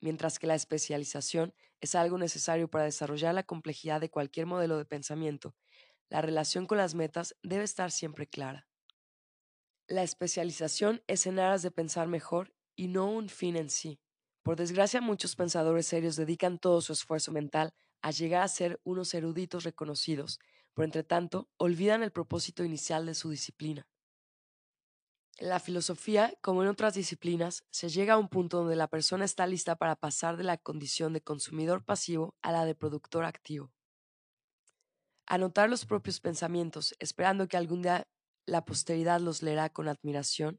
mientras 0.00 0.38
que 0.38 0.46
la 0.46 0.54
especialización 0.54 1.54
es 1.80 1.94
algo 1.94 2.18
necesario 2.18 2.68
para 2.68 2.84
desarrollar 2.84 3.34
la 3.34 3.42
complejidad 3.42 4.00
de 4.00 4.10
cualquier 4.10 4.46
modelo 4.46 4.78
de 4.78 4.84
pensamiento. 4.84 5.54
La 6.08 6.22
relación 6.22 6.66
con 6.66 6.78
las 6.78 6.94
metas 6.94 7.36
debe 7.42 7.64
estar 7.64 7.90
siempre 7.90 8.26
clara. 8.26 8.68
La 9.86 10.02
especialización 10.02 11.02
es 11.06 11.26
en 11.26 11.38
aras 11.38 11.62
de 11.62 11.70
pensar 11.70 12.08
mejor 12.08 12.52
y 12.76 12.88
no 12.88 13.10
un 13.10 13.28
fin 13.28 13.56
en 13.56 13.70
sí. 13.70 14.00
Por 14.48 14.56
desgracia, 14.56 15.02
muchos 15.02 15.36
pensadores 15.36 15.86
serios 15.86 16.16
dedican 16.16 16.58
todo 16.58 16.80
su 16.80 16.94
esfuerzo 16.94 17.32
mental 17.32 17.74
a 18.00 18.12
llegar 18.12 18.42
a 18.42 18.48
ser 18.48 18.80
unos 18.82 19.12
eruditos 19.12 19.64
reconocidos, 19.64 20.40
pero 20.72 20.86
entre 20.86 21.04
tanto 21.04 21.50
olvidan 21.58 22.02
el 22.02 22.12
propósito 22.12 22.64
inicial 22.64 23.04
de 23.04 23.12
su 23.12 23.28
disciplina. 23.28 23.86
En 25.36 25.50
la 25.50 25.60
filosofía, 25.60 26.32
como 26.40 26.62
en 26.62 26.70
otras 26.70 26.94
disciplinas, 26.94 27.62
se 27.70 27.90
llega 27.90 28.14
a 28.14 28.16
un 28.16 28.30
punto 28.30 28.60
donde 28.60 28.74
la 28.74 28.88
persona 28.88 29.26
está 29.26 29.46
lista 29.46 29.76
para 29.76 29.96
pasar 29.96 30.38
de 30.38 30.44
la 30.44 30.56
condición 30.56 31.12
de 31.12 31.20
consumidor 31.20 31.84
pasivo 31.84 32.34
a 32.40 32.50
la 32.50 32.64
de 32.64 32.74
productor 32.74 33.26
activo. 33.26 33.70
Anotar 35.26 35.68
los 35.68 35.84
propios 35.84 36.20
pensamientos, 36.20 36.94
esperando 37.00 37.48
que 37.48 37.58
algún 37.58 37.82
día 37.82 38.08
la 38.46 38.64
posteridad 38.64 39.20
los 39.20 39.42
leerá 39.42 39.68
con 39.68 39.88
admiración, 39.88 40.58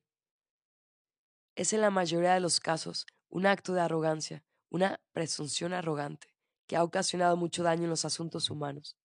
es 1.55 1.73
en 1.73 1.81
la 1.81 1.89
mayoría 1.89 2.35
de 2.35 2.39
los 2.39 2.59
casos 2.59 3.07
un 3.29 3.45
acto 3.45 3.73
de 3.73 3.81
arrogancia, 3.81 4.43
una 4.69 4.99
presunción 5.13 5.73
arrogante 5.73 6.33
que 6.67 6.75
ha 6.75 6.83
ocasionado 6.83 7.37
mucho 7.37 7.63
daño 7.63 7.85
en 7.85 7.89
los 7.89 8.05
asuntos 8.05 8.49
humanos. 8.49 8.97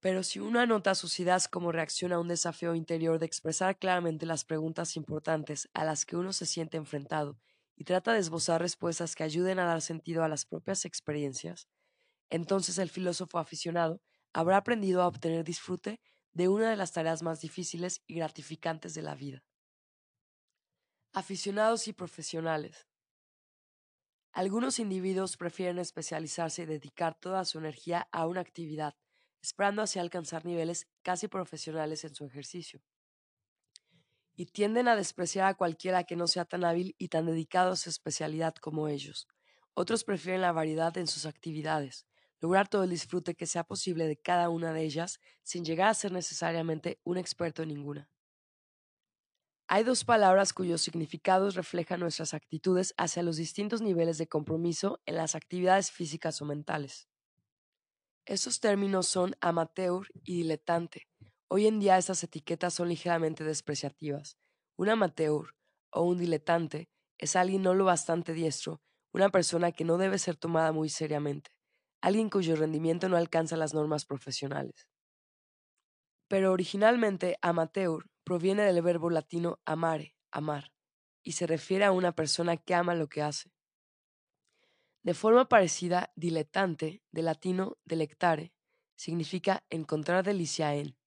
Pero 0.00 0.22
si 0.22 0.38
uno 0.40 0.60
anota 0.60 0.94
sus 0.94 1.18
ideas 1.20 1.48
como 1.48 1.72
reacción 1.72 2.12
a 2.12 2.20
un 2.20 2.28
desafío 2.28 2.74
interior 2.74 3.18
de 3.18 3.26
expresar 3.26 3.78
claramente 3.78 4.26
las 4.26 4.44
preguntas 4.44 4.96
importantes 4.96 5.68
a 5.74 5.84
las 5.84 6.04
que 6.06 6.16
uno 6.16 6.32
se 6.32 6.46
siente 6.46 6.76
enfrentado 6.76 7.38
y 7.76 7.84
trata 7.84 8.12
de 8.12 8.20
esbozar 8.20 8.60
respuestas 8.60 9.14
que 9.14 9.24
ayuden 9.24 9.58
a 9.58 9.64
dar 9.64 9.82
sentido 9.82 10.22
a 10.22 10.28
las 10.28 10.46
propias 10.46 10.84
experiencias, 10.84 11.68
entonces 12.30 12.78
el 12.78 12.90
filósofo 12.90 13.38
aficionado 13.38 14.00
habrá 14.32 14.58
aprendido 14.58 15.02
a 15.02 15.08
obtener 15.08 15.44
disfrute 15.44 16.00
de 16.32 16.48
una 16.48 16.70
de 16.70 16.76
las 16.76 16.92
tareas 16.92 17.22
más 17.22 17.40
difíciles 17.40 18.02
y 18.06 18.14
gratificantes 18.14 18.94
de 18.94 19.02
la 19.02 19.14
vida. 19.14 19.42
Aficionados 21.12 21.88
y 21.88 21.92
profesionales. 21.92 22.86
Algunos 24.36 24.78
individuos 24.80 25.38
prefieren 25.38 25.78
especializarse 25.78 26.64
y 26.64 26.66
dedicar 26.66 27.18
toda 27.18 27.42
su 27.46 27.56
energía 27.56 28.06
a 28.12 28.26
una 28.26 28.42
actividad, 28.42 28.94
esperando 29.40 29.80
así 29.80 29.98
alcanzar 29.98 30.44
niveles 30.44 30.88
casi 31.00 31.26
profesionales 31.26 32.04
en 32.04 32.14
su 32.14 32.26
ejercicio. 32.26 32.82
Y 34.34 34.44
tienden 34.44 34.88
a 34.88 34.94
despreciar 34.94 35.46
a 35.46 35.54
cualquiera 35.54 36.04
que 36.04 36.16
no 36.16 36.26
sea 36.26 36.44
tan 36.44 36.66
hábil 36.66 36.94
y 36.98 37.08
tan 37.08 37.24
dedicado 37.24 37.72
a 37.72 37.76
su 37.76 37.88
especialidad 37.88 38.54
como 38.56 38.88
ellos. 38.88 39.26
Otros 39.72 40.04
prefieren 40.04 40.42
la 40.42 40.52
variedad 40.52 40.94
en 40.98 41.06
sus 41.06 41.24
actividades, 41.24 42.04
lograr 42.38 42.68
todo 42.68 42.84
el 42.84 42.90
disfrute 42.90 43.36
que 43.36 43.46
sea 43.46 43.64
posible 43.64 44.06
de 44.06 44.18
cada 44.18 44.50
una 44.50 44.74
de 44.74 44.82
ellas 44.82 45.18
sin 45.44 45.64
llegar 45.64 45.88
a 45.88 45.94
ser 45.94 46.12
necesariamente 46.12 47.00
un 47.04 47.16
experto 47.16 47.62
en 47.62 47.70
ninguna. 47.70 48.10
Hay 49.68 49.82
dos 49.82 50.04
palabras 50.04 50.52
cuyos 50.52 50.80
significados 50.80 51.56
reflejan 51.56 51.98
nuestras 51.98 52.34
actitudes 52.34 52.94
hacia 52.96 53.24
los 53.24 53.36
distintos 53.36 53.82
niveles 53.82 54.16
de 54.16 54.28
compromiso 54.28 55.00
en 55.06 55.16
las 55.16 55.34
actividades 55.34 55.90
físicas 55.90 56.40
o 56.40 56.44
mentales. 56.44 57.08
Esos 58.26 58.60
términos 58.60 59.08
son 59.08 59.34
amateur 59.40 60.06
y 60.22 60.36
diletante. 60.36 61.08
Hoy 61.48 61.66
en 61.66 61.80
día 61.80 61.98
estas 61.98 62.22
etiquetas 62.22 62.74
son 62.74 62.88
ligeramente 62.88 63.42
despreciativas. 63.42 64.36
Un 64.76 64.88
amateur 64.88 65.54
o 65.90 66.02
un 66.02 66.18
diletante 66.18 66.88
es 67.18 67.34
alguien 67.34 67.62
no 67.62 67.74
lo 67.74 67.84
bastante 67.84 68.34
diestro, 68.34 68.80
una 69.12 69.30
persona 69.30 69.72
que 69.72 69.84
no 69.84 69.98
debe 69.98 70.18
ser 70.18 70.36
tomada 70.36 70.70
muy 70.70 70.90
seriamente, 70.90 71.50
alguien 72.02 72.30
cuyo 72.30 72.54
rendimiento 72.54 73.08
no 73.08 73.16
alcanza 73.16 73.56
las 73.56 73.74
normas 73.74 74.04
profesionales. 74.04 74.86
Pero 76.28 76.52
originalmente 76.52 77.36
amateur 77.42 78.04
proviene 78.26 78.64
del 78.64 78.82
verbo 78.82 79.08
latino 79.08 79.60
amare, 79.64 80.16
amar, 80.32 80.72
y 81.22 81.32
se 81.32 81.46
refiere 81.46 81.84
a 81.84 81.92
una 81.92 82.10
persona 82.10 82.56
que 82.56 82.74
ama 82.74 82.96
lo 82.96 83.08
que 83.08 83.22
hace. 83.22 83.52
De 85.04 85.14
forma 85.14 85.48
parecida, 85.48 86.10
diletante, 86.16 87.04
de 87.12 87.22
latino 87.22 87.78
delectare, 87.84 88.52
significa 88.96 89.64
encontrar 89.70 90.24
delicia 90.24 90.74
en. 90.74 90.98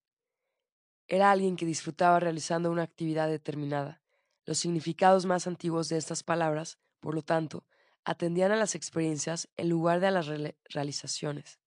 Era 1.09 1.29
alguien 1.29 1.57
que 1.57 1.65
disfrutaba 1.65 2.21
realizando 2.21 2.71
una 2.71 2.83
actividad 2.83 3.27
determinada. 3.27 4.01
Los 4.45 4.59
significados 4.59 5.25
más 5.25 5.45
antiguos 5.45 5.89
de 5.89 5.97
estas 5.97 6.23
palabras, 6.23 6.79
por 7.01 7.15
lo 7.15 7.21
tanto, 7.21 7.67
atendían 8.05 8.53
a 8.53 8.55
las 8.55 8.75
experiencias 8.75 9.49
en 9.57 9.67
lugar 9.67 9.99
de 9.99 10.07
a 10.07 10.11
las 10.11 10.27
realizaciones 10.69 11.58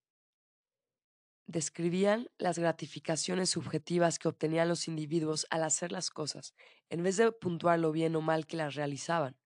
describían 1.46 2.28
las 2.38 2.58
gratificaciones 2.58 3.50
subjetivas 3.50 4.18
que 4.18 4.28
obtenían 4.28 4.68
los 4.68 4.88
individuos 4.88 5.46
al 5.50 5.64
hacer 5.64 5.92
las 5.92 6.10
cosas, 6.10 6.54
en 6.88 7.02
vez 7.02 7.16
de 7.16 7.32
puntuar 7.32 7.78
lo 7.78 7.92
bien 7.92 8.16
o 8.16 8.20
mal 8.20 8.46
que 8.46 8.56
las 8.56 8.74
realizaban. 8.74 9.36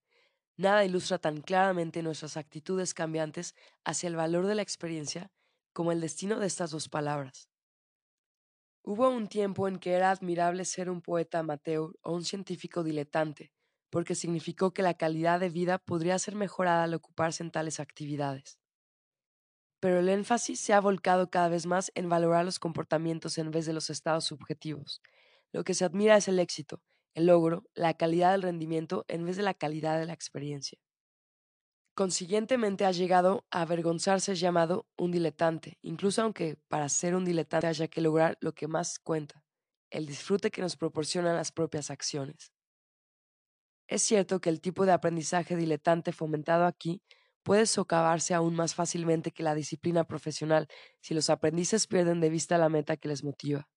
Nada 0.57 0.85
ilustra 0.85 1.19
tan 1.19 1.41
claramente 1.41 2.03
nuestras 2.03 2.37
actitudes 2.37 2.95
cambiantes 2.95 3.55
hacia 3.85 4.09
el 4.09 4.17
valor 4.17 4.47
de 4.47 4.55
la 4.55 4.63
experiencia 4.63 5.31
como 5.73 5.93
el 5.93 6.01
destino 6.01 6.39
de 6.39 6.47
estas 6.47 6.71
dos 6.71 6.89
palabras. 6.89 7.51
Hubo 8.83 9.09
un 9.11 9.27
tiempo 9.27 9.69
en 9.69 9.79
que 9.79 9.93
era 9.93 10.11
admirable 10.11 10.65
ser 10.65 10.89
un 10.89 11.03
poeta 11.03 11.41
amateur 11.41 11.91
o 12.03 12.15
un 12.15 12.25
científico 12.25 12.85
diletante, 12.85 13.53
porque 13.91 14.15
significó 14.15 14.73
que 14.73 14.83
la 14.83 14.95
calidad 14.95 15.41
de 15.41 15.51
vida 15.51 15.79
podría 15.79 16.19
ser 16.19 16.37
mejorada 16.37 16.85
al 16.85 16.95
ocuparse 16.95 17.43
en 17.43 17.51
tales 17.51 17.81
actividades 17.81 18.59
pero 19.87 20.01
el 20.01 20.09
énfasis 20.09 20.59
se 20.59 20.73
ha 20.73 20.81
volcado 20.81 21.31
cada 21.31 21.49
vez 21.49 21.65
más 21.65 21.93
en 21.95 22.09
valorar 22.09 22.45
los 22.45 22.59
comportamientos 22.59 23.39
en 23.39 23.53
vez 23.53 23.67
de 23.67 23.73
los 23.73 23.89
estados 23.89 24.25
subjetivos. 24.25 25.01
Lo 25.53 25.63
que 25.63 25.75
se 25.75 25.85
admira 25.85 26.17
es 26.17 26.27
el 26.27 26.41
éxito, 26.41 26.83
el 27.15 27.27
logro, 27.27 27.71
la 27.77 27.95
calidad 27.95 28.33
del 28.33 28.43
rendimiento 28.43 29.05
en 29.07 29.25
vez 29.25 29.37
de 29.37 29.45
la 29.45 29.55
calidad 29.55 29.97
de 29.97 30.07
la 30.07 30.13
experiencia. 30.13 30.77
Consiguientemente 31.95 32.85
ha 32.85 32.91
llegado 32.91 33.47
a 33.53 33.61
avergonzarse 33.61 34.35
llamado 34.35 34.89
un 34.97 35.13
diletante, 35.13 35.79
incluso 35.83 36.21
aunque 36.21 36.57
para 36.67 36.89
ser 36.89 37.15
un 37.15 37.25
diletante 37.25 37.69
haya 37.69 37.87
que 37.87 38.01
lograr 38.01 38.39
lo 38.41 38.57
que 38.57 38.67
más 38.67 38.99
cuenta, 38.99 39.45
el 39.91 40.07
disfrute 40.07 40.51
que 40.51 40.63
nos 40.63 40.77
proporcionan 40.77 41.37
las 41.37 41.53
propias 41.53 41.93
acciones. 41.93 42.51
Es 43.87 44.03
cierto 44.03 44.41
que 44.41 44.49
el 44.49 44.61
tipo 44.61 44.85
de 44.85 44.91
aprendizaje 44.91 45.55
diletante 45.55 46.11
fomentado 46.11 46.65
aquí 46.65 47.05
puede 47.47 47.67
socavarse 47.67 48.35
aún 48.35 48.57
más 48.57 48.75
fácilmente 48.75 49.31
que 49.31 49.45
la 49.45 49.55
disciplina 49.55 50.03
profesional 50.03 50.67
si 51.01 51.15
los 51.15 51.31
aprendices 51.31 51.87
pierden 51.87 52.21
de 52.21 52.29
vista 52.29 52.59
la 52.59 52.69
meta 52.69 52.97
que 52.97 53.07
les 53.07 53.23
motiva. 53.23 53.69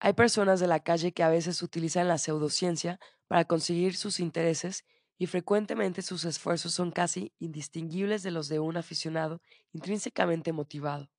Hay 0.00 0.14
personas 0.14 0.58
de 0.58 0.66
la 0.66 0.80
calle 0.80 1.12
que 1.12 1.22
a 1.22 1.28
veces 1.28 1.62
utilizan 1.62 2.08
la 2.08 2.18
pseudociencia 2.18 2.98
para 3.28 3.44
conseguir 3.44 3.94
sus 3.94 4.18
intereses 4.18 4.84
y 5.16 5.28
frecuentemente 5.28 6.02
sus 6.02 6.24
esfuerzos 6.24 6.74
son 6.74 6.90
casi 6.90 7.32
indistinguibles 7.38 8.24
de 8.24 8.32
los 8.32 8.48
de 8.48 8.58
un 8.58 8.76
aficionado 8.76 9.40
intrínsecamente 9.72 10.52
motivado. 10.52 11.12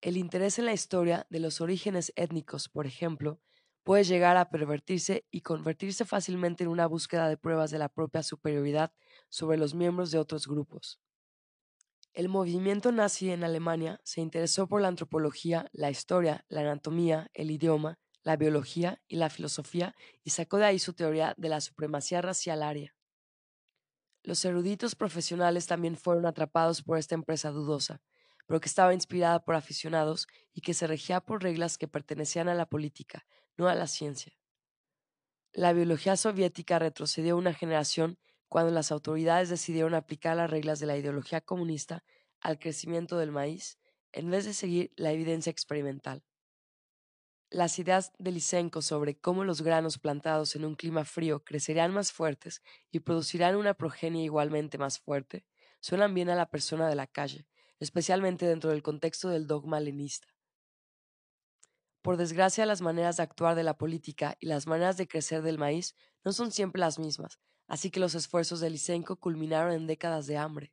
El 0.00 0.16
interés 0.16 0.58
en 0.58 0.64
la 0.64 0.72
historia 0.72 1.26
de 1.28 1.40
los 1.40 1.60
orígenes 1.60 2.10
étnicos, 2.16 2.70
por 2.70 2.86
ejemplo, 2.86 3.38
puede 3.82 4.04
llegar 4.04 4.36
a 4.36 4.50
pervertirse 4.50 5.26
y 5.30 5.40
convertirse 5.40 6.04
fácilmente 6.04 6.64
en 6.64 6.70
una 6.70 6.86
búsqueda 6.86 7.28
de 7.28 7.36
pruebas 7.36 7.70
de 7.70 7.78
la 7.78 7.88
propia 7.88 8.22
superioridad 8.22 8.92
sobre 9.28 9.58
los 9.58 9.74
miembros 9.74 10.10
de 10.10 10.18
otros 10.18 10.46
grupos. 10.46 11.00
El 12.14 12.28
movimiento 12.28 12.92
nazi 12.92 13.30
en 13.30 13.42
Alemania 13.42 14.00
se 14.04 14.20
interesó 14.20 14.68
por 14.68 14.82
la 14.82 14.88
antropología, 14.88 15.68
la 15.72 15.90
historia, 15.90 16.44
la 16.48 16.60
anatomía, 16.60 17.30
el 17.32 17.50
idioma, 17.50 17.98
la 18.22 18.36
biología 18.36 19.02
y 19.08 19.16
la 19.16 19.30
filosofía 19.30 19.94
y 20.22 20.30
sacó 20.30 20.58
de 20.58 20.66
ahí 20.66 20.78
su 20.78 20.92
teoría 20.92 21.34
de 21.36 21.48
la 21.48 21.60
supremacía 21.60 22.22
racial 22.22 22.62
aria. 22.62 22.94
Los 24.22 24.44
eruditos 24.44 24.94
profesionales 24.94 25.66
también 25.66 25.96
fueron 25.96 26.26
atrapados 26.26 26.82
por 26.82 26.98
esta 26.98 27.14
empresa 27.14 27.50
dudosa, 27.50 28.02
pero 28.46 28.60
que 28.60 28.68
estaba 28.68 28.94
inspirada 28.94 29.44
por 29.44 29.54
aficionados 29.54 30.28
y 30.52 30.60
que 30.60 30.74
se 30.74 30.86
regía 30.86 31.20
por 31.20 31.42
reglas 31.42 31.78
que 31.78 31.88
pertenecían 31.88 32.48
a 32.48 32.54
la 32.54 32.66
política, 32.66 33.24
no 33.56 33.68
a 33.68 33.74
la 33.74 33.86
ciencia. 33.86 34.32
La 35.52 35.72
biología 35.72 36.16
soviética 36.16 36.78
retrocedió 36.78 37.36
una 37.36 37.52
generación 37.52 38.18
cuando 38.48 38.72
las 38.72 38.92
autoridades 38.92 39.48
decidieron 39.48 39.94
aplicar 39.94 40.36
las 40.36 40.50
reglas 40.50 40.80
de 40.80 40.86
la 40.86 40.96
ideología 40.96 41.40
comunista 41.40 42.04
al 42.40 42.58
crecimiento 42.58 43.18
del 43.18 43.32
maíz 43.32 43.78
en 44.12 44.30
vez 44.30 44.44
de 44.44 44.54
seguir 44.54 44.92
la 44.96 45.12
evidencia 45.12 45.50
experimental. 45.50 46.22
Las 47.50 47.78
ideas 47.78 48.12
de 48.18 48.32
Lysenko 48.32 48.80
sobre 48.80 49.18
cómo 49.18 49.44
los 49.44 49.60
granos 49.62 49.98
plantados 49.98 50.56
en 50.56 50.64
un 50.64 50.74
clima 50.74 51.04
frío 51.04 51.44
crecerían 51.44 51.92
más 51.92 52.10
fuertes 52.12 52.62
y 52.90 53.00
producirán 53.00 53.56
una 53.56 53.74
progenie 53.74 54.24
igualmente 54.24 54.78
más 54.78 54.98
fuerte 54.98 55.44
suenan 55.82 56.14
bien 56.14 56.30
a 56.30 56.36
la 56.36 56.48
persona 56.48 56.88
de 56.88 56.94
la 56.94 57.08
calle, 57.08 57.46
especialmente 57.80 58.46
dentro 58.46 58.70
del 58.70 58.82
contexto 58.82 59.28
del 59.28 59.46
dogma 59.46 59.80
lenista. 59.80 60.31
Por 62.02 62.16
desgracia, 62.16 62.66
las 62.66 62.80
maneras 62.80 63.16
de 63.16 63.22
actuar 63.22 63.54
de 63.54 63.62
la 63.62 63.78
política 63.78 64.36
y 64.40 64.46
las 64.46 64.66
maneras 64.66 64.96
de 64.96 65.06
crecer 65.06 65.42
del 65.42 65.58
maíz 65.58 65.94
no 66.24 66.32
son 66.32 66.50
siempre 66.50 66.80
las 66.80 66.98
mismas, 66.98 67.38
así 67.68 67.90
que 67.92 68.00
los 68.00 68.16
esfuerzos 68.16 68.58
de 68.58 68.70
Lysenko 68.70 69.16
culminaron 69.16 69.72
en 69.72 69.86
décadas 69.86 70.26
de 70.26 70.36
hambre. 70.36 70.72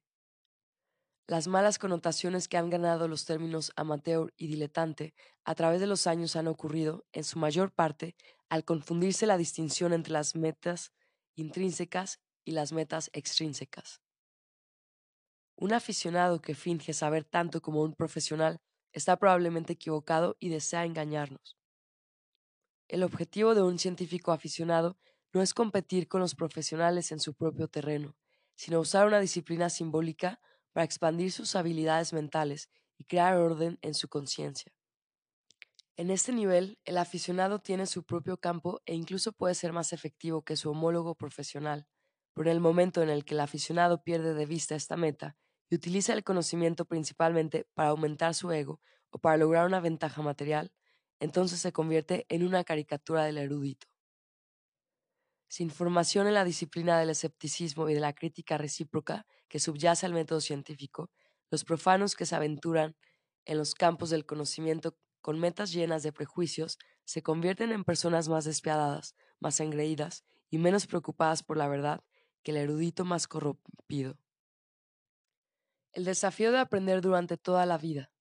Las 1.28 1.48
malas 1.48 1.78
connotaciones 1.78 2.48
que 2.48 2.58
han 2.58 2.72
ganado 2.72 3.08
los 3.08 3.26
términos 3.26 3.72
amateur 3.76 4.34
y 4.36 4.48
diletante 4.48 5.14
a 5.46 5.54
través 5.54 5.80
de 5.80 5.86
los 5.86 6.08
años 6.08 6.36
han 6.36 6.48
ocurrido, 6.48 7.06
en 7.12 7.24
su 7.24 7.38
mayor 7.38 7.72
parte, 7.72 8.16
al 8.50 8.66
confundirse 8.66 9.28
la 9.28 9.38
distinción 9.38 9.94
entre 9.94 10.14
las 10.14 10.36
metas 10.36 10.92
intrínsecas 11.36 12.20
y 12.44 12.54
las 12.54 12.72
metas 12.72 13.12
extrínsecas. 13.14 14.02
Un 15.56 15.74
aficionado 15.74 16.42
que 16.42 16.56
finge 16.56 16.94
saber 16.94 17.26
tanto 17.26 17.62
como 17.62 17.84
un 17.84 17.94
profesional 17.94 18.60
está 18.94 19.18
probablemente 19.18 19.74
equivocado 19.74 20.36
y 20.40 20.50
desea 20.50 20.86
engañarnos. 20.86 21.58
El 22.88 23.04
objetivo 23.04 23.54
de 23.54 23.62
un 23.62 23.78
científico 23.78 24.32
aficionado 24.32 24.98
no 25.32 25.42
es 25.42 25.54
competir 25.54 26.08
con 26.08 26.22
los 26.22 26.36
profesionales 26.36 27.12
en 27.12 27.20
su 27.20 27.36
propio 27.36 27.68
terreno, 27.68 28.16
sino 28.56 28.80
usar 28.80 29.06
una 29.06 29.20
disciplina 29.20 29.70
simbólica 29.70 30.40
para 30.72 30.86
expandir 30.86 31.32
sus 31.32 31.56
habilidades 31.56 32.14
mentales 32.14 32.70
y 32.98 33.06
crear 33.06 33.38
orden 33.38 33.78
en 33.82 33.94
su 33.94 34.08
conciencia. 34.08 34.74
En 35.98 36.10
este 36.10 36.32
nivel, 36.32 36.80
el 36.86 36.98
aficionado 36.98 37.60
tiene 37.60 37.86
su 37.86 38.04
propio 38.04 38.38
campo 38.38 38.82
e 38.86 38.96
incluso 38.96 39.34
puede 39.34 39.54
ser 39.54 39.74
más 39.74 39.94
efectivo 39.94 40.44
que 40.44 40.56
su 40.56 40.72
homólogo 40.72 41.14
profesional, 41.14 41.88
pero 42.34 42.50
en 42.50 42.56
el 42.56 42.62
momento 42.62 43.04
en 43.04 43.10
el 43.10 43.26
que 43.26 43.34
el 43.36 43.42
aficionado 43.42 44.02
pierde 44.02 44.34
de 44.34 44.46
vista 44.46 44.76
esta 44.76 44.98
meta 44.98 45.38
y 45.70 45.76
utiliza 45.76 46.14
el 46.14 46.24
conocimiento 46.24 46.86
principalmente 46.86 47.68
para 47.74 47.90
aumentar 47.90 48.34
su 48.34 48.52
ego 48.52 48.82
o 49.12 49.20
para 49.20 49.38
lograr 49.38 49.66
una 49.66 49.80
ventaja 49.80 50.22
material, 50.22 50.72
entonces 51.20 51.60
se 51.60 51.72
convierte 51.74 52.26
en 52.30 52.44
una 52.44 52.64
caricatura 52.64 53.24
del 53.26 53.38
erudito. 53.38 53.88
Sin 55.48 55.72
formación 55.72 56.28
en 56.28 56.36
la 56.36 56.44
disciplina 56.46 57.00
del 57.00 57.10
escepticismo 57.10 57.90
y 57.90 57.94
de 57.96 58.00
la 58.00 58.14
crítica 58.14 58.58
recíproca 58.58 59.26
que 59.48 59.60
subyace 59.60 60.06
al 60.06 60.14
método 60.14 60.42
científico, 60.42 61.10
los 61.50 61.64
profanos 61.64 62.16
que 62.16 62.26
se 62.26 62.36
aventuran 62.36 62.96
en 63.46 63.58
los 63.58 63.74
campos 63.74 64.12
del 64.12 64.26
conocimiento 64.26 64.98
con 65.22 65.40
metas 65.40 65.72
llenas 65.72 66.04
de 66.04 66.14
prejuicios 66.14 66.78
se 67.04 67.24
convierten 67.24 67.72
en 67.72 67.84
personas 67.84 68.30
más 68.30 68.46
despiadadas, 68.46 69.16
más 69.40 69.60
engreídas 69.60 70.24
y 70.52 70.60
menos 70.60 70.86
preocupadas 70.86 71.44
por 71.44 71.58
la 71.58 71.68
verdad 71.68 72.04
que 72.44 72.52
el 72.52 72.58
erudito 72.58 73.04
más 73.04 73.28
corrompido. 73.28 74.20
El 75.92 76.06
desafío 76.06 76.52
de 76.52 76.60
aprender 76.60 77.02
durante 77.02 77.36
toda 77.36 77.66
la 77.66 77.80
vida. 77.80 78.12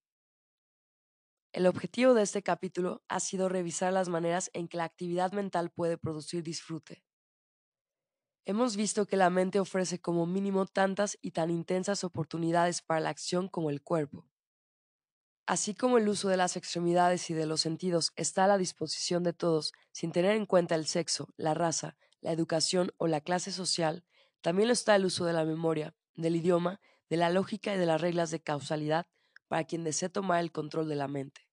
El 1.52 1.66
objetivo 1.66 2.14
de 2.14 2.22
este 2.22 2.42
capítulo 2.42 3.02
ha 3.08 3.20
sido 3.20 3.50
revisar 3.50 3.92
las 3.92 4.08
maneras 4.08 4.50
en 4.54 4.68
que 4.68 4.78
la 4.78 4.84
actividad 4.84 5.32
mental 5.32 5.70
puede 5.70 5.98
producir 5.98 6.42
disfrute. 6.42 7.04
Hemos 8.46 8.76
visto 8.76 9.04
que 9.06 9.18
la 9.18 9.28
mente 9.28 9.60
ofrece 9.60 10.00
como 10.00 10.24
mínimo 10.24 10.64
tantas 10.64 11.18
y 11.20 11.32
tan 11.32 11.50
intensas 11.50 12.04
oportunidades 12.04 12.80
para 12.80 13.00
la 13.00 13.10
acción 13.10 13.48
como 13.48 13.68
el 13.68 13.82
cuerpo. 13.82 14.26
Así 15.46 15.74
como 15.74 15.98
el 15.98 16.08
uso 16.08 16.28
de 16.28 16.38
las 16.38 16.56
extremidades 16.56 17.28
y 17.28 17.34
de 17.34 17.44
los 17.44 17.60
sentidos 17.60 18.12
está 18.16 18.44
a 18.44 18.48
la 18.48 18.56
disposición 18.56 19.24
de 19.24 19.34
todos 19.34 19.72
sin 19.92 20.12
tener 20.12 20.36
en 20.36 20.46
cuenta 20.46 20.74
el 20.74 20.86
sexo, 20.86 21.28
la 21.36 21.52
raza, 21.52 21.98
la 22.22 22.32
educación 22.32 22.92
o 22.96 23.06
la 23.06 23.20
clase 23.20 23.52
social, 23.52 24.06
también 24.40 24.68
lo 24.68 24.72
está 24.72 24.96
el 24.96 25.04
uso 25.04 25.26
de 25.26 25.34
la 25.34 25.44
memoria, 25.44 25.94
del 26.14 26.36
idioma 26.36 26.80
de 27.08 27.16
la 27.16 27.30
lógica 27.30 27.74
y 27.74 27.78
de 27.78 27.86
las 27.86 28.00
reglas 28.00 28.30
de 28.30 28.40
causalidad 28.40 29.06
para 29.48 29.64
quien 29.64 29.84
desee 29.84 30.08
tomar 30.08 30.40
el 30.40 30.52
control 30.52 30.88
de 30.88 30.96
la 30.96 31.08
mente. 31.08 31.48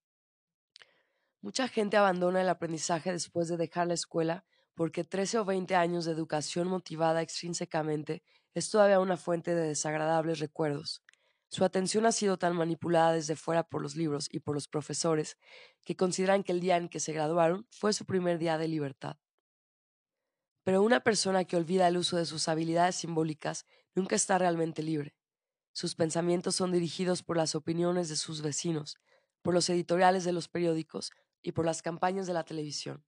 Mucha 1.41 1.68
gente 1.68 1.98
abandona 1.98 2.41
el 2.41 2.49
aprendizaje 2.49 3.11
después 3.11 3.48
de 3.48 3.57
dejar 3.57 3.88
la 3.88 3.94
escuela 3.94 4.45
porque 4.73 5.03
13 5.03 5.40
o 5.40 5.45
20 5.45 5.76
años 5.76 6.06
de 6.06 6.11
educación 6.11 6.68
motivada 6.68 7.22
extrínsecamente 7.22 8.23
es 8.53 8.69
todavía 8.69 8.99
una 8.99 9.18
fuente 9.18 9.56
de 9.56 9.68
desagradables 9.68 10.40
recuerdos. 10.40 11.03
Su 11.48 11.64
atención 11.64 12.06
ha 12.06 12.11
sido 12.11 12.38
tan 12.38 12.56
manipulada 12.56 13.14
desde 13.14 13.36
fuera 13.36 13.64
por 13.64 13.82
los 13.82 13.95
libros 13.95 14.27
y 14.30 14.40
por 14.40 14.56
los 14.56 14.68
profesores 14.68 15.38
que 15.86 15.95
consideran 15.95 16.44
que 16.44 16.52
el 16.52 16.60
día 16.60 16.77
en 16.77 16.90
que 16.90 16.99
se 16.99 17.14
graduaron 17.14 17.68
fue 17.69 17.94
su 17.94 18.06
primer 18.06 18.40
día 18.40 18.57
de 18.57 18.68
libertad. 18.68 19.18
Pero 20.64 20.82
una 20.82 21.02
persona 21.02 21.45
que 21.45 21.56
olvida 21.56 21.88
el 21.88 21.98
uso 21.98 22.18
de 22.18 22.26
sus 22.26 22.48
habilidades 22.48 22.95
simbólicas 22.95 23.65
nunca 23.94 24.15
está 24.15 24.38
realmente 24.38 24.82
libre. 24.82 25.15
Sus 25.76 25.93
pensamientos 25.93 26.56
son 26.56 26.72
dirigidos 26.72 27.22
por 27.22 27.35
las 27.35 27.53
opiniones 27.53 28.07
de 28.07 28.15
sus 28.15 28.41
vecinos, 28.41 28.97
por 29.41 29.53
los 29.53 29.69
editoriales 29.69 30.23
de 30.23 30.31
los 30.31 30.47
periódicos 30.47 31.11
y 31.41 31.52
por 31.52 31.65
las 31.65 31.81
campañas 31.81 32.27
de 32.27 32.34
la 32.34 32.45
televisión. 32.45 33.03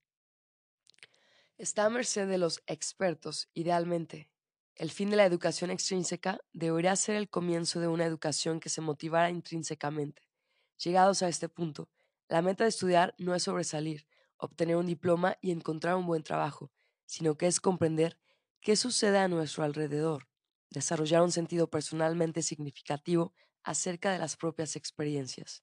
Está 1.56 1.86
a 1.86 1.88
merced 1.88 2.28
de 2.28 2.36
los 2.36 2.62
expertos, 2.66 3.48
idealmente. 3.54 4.30
El 4.74 4.90
fin 4.90 5.08
de 5.08 5.16
la 5.16 5.24
educación 5.24 5.70
extrínseca 5.70 6.40
debería 6.52 6.94
ser 6.94 7.16
el 7.16 7.30
comienzo 7.30 7.80
de 7.80 7.88
una 7.88 8.04
educación 8.04 8.60
que 8.60 8.68
se 8.68 8.82
motivara 8.82 9.30
intrínsecamente. 9.30 10.28
Llegados 10.76 11.22
a 11.22 11.28
este 11.28 11.48
punto, 11.48 11.88
la 12.28 12.42
meta 12.42 12.64
de 12.64 12.68
estudiar 12.68 13.14
no 13.16 13.34
es 13.34 13.44
sobresalir, 13.44 14.06
obtener 14.36 14.76
un 14.76 14.84
diploma 14.84 15.38
y 15.40 15.52
encontrar 15.52 15.96
un 15.96 16.04
buen 16.04 16.22
trabajo, 16.22 16.70
sino 17.06 17.38
que 17.38 17.46
es 17.46 17.60
comprender 17.60 18.18
qué 18.60 18.76
sucede 18.76 19.16
a 19.16 19.28
nuestro 19.28 19.64
alrededor, 19.64 20.27
desarrollar 20.70 21.22
un 21.22 21.32
sentido 21.32 21.70
personalmente 21.70 22.42
significativo 22.42 23.32
acerca 23.62 24.12
de 24.12 24.18
las 24.18 24.36
propias 24.36 24.76
experiencias. 24.76 25.62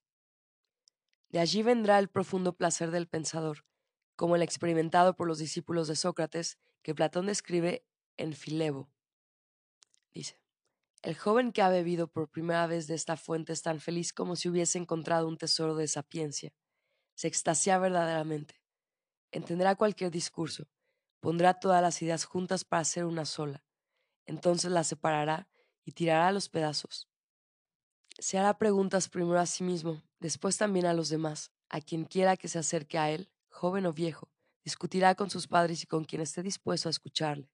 De 1.29 1.39
allí 1.39 1.63
vendrá 1.63 1.99
el 1.99 2.09
profundo 2.09 2.55
placer 2.55 2.91
del 2.91 3.07
pensador, 3.07 3.65
como 4.15 4.35
el 4.35 4.41
experimentado 4.41 5.15
por 5.15 5.27
los 5.27 5.39
discípulos 5.39 5.87
de 5.87 5.95
Sócrates 5.95 6.57
que 6.81 6.95
Platón 6.95 7.25
describe 7.25 7.85
en 8.17 8.33
Filebo. 8.33 8.89
Dice, 10.13 10.39
el 11.01 11.15
joven 11.15 11.51
que 11.51 11.61
ha 11.61 11.69
bebido 11.69 12.07
por 12.07 12.29
primera 12.29 12.65
vez 12.67 12.87
de 12.87 12.95
esta 12.95 13.17
fuente 13.17 13.53
es 13.53 13.61
tan 13.61 13.79
feliz 13.79 14.13
como 14.13 14.35
si 14.35 14.49
hubiese 14.49 14.77
encontrado 14.77 15.27
un 15.27 15.37
tesoro 15.37 15.75
de 15.75 15.87
sapiencia. 15.87 16.53
Se 17.15 17.27
extasia 17.27 17.77
verdaderamente. 17.77 18.61
Entenderá 19.31 19.75
cualquier 19.75 20.11
discurso, 20.11 20.67
pondrá 21.19 21.59
todas 21.59 21.81
las 21.81 22.01
ideas 22.01 22.23
juntas 22.25 22.63
para 22.63 22.81
hacer 22.81 23.05
una 23.05 23.25
sola 23.25 23.65
entonces 24.25 24.71
la 24.71 24.83
separará 24.83 25.47
y 25.83 25.91
tirará 25.91 26.31
los 26.31 26.49
pedazos. 26.49 27.09
Se 28.17 28.37
hará 28.37 28.57
preguntas 28.57 29.09
primero 29.09 29.39
a 29.39 29.45
sí 29.45 29.63
mismo, 29.63 30.01
después 30.19 30.57
también 30.57 30.85
a 30.85 30.93
los 30.93 31.09
demás. 31.09 31.51
A 31.67 31.81
quien 31.81 32.05
quiera 32.05 32.37
que 32.37 32.47
se 32.47 32.59
acerque 32.59 32.97
a 32.97 33.09
él, 33.11 33.29
joven 33.49 33.85
o 33.85 33.93
viejo, 33.93 34.29
discutirá 34.63 35.15
con 35.15 35.29
sus 35.29 35.47
padres 35.47 35.83
y 35.83 35.87
con 35.87 36.05
quien 36.05 36.21
esté 36.21 36.43
dispuesto 36.43 36.89
a 36.89 36.91
escucharle. 36.91 37.51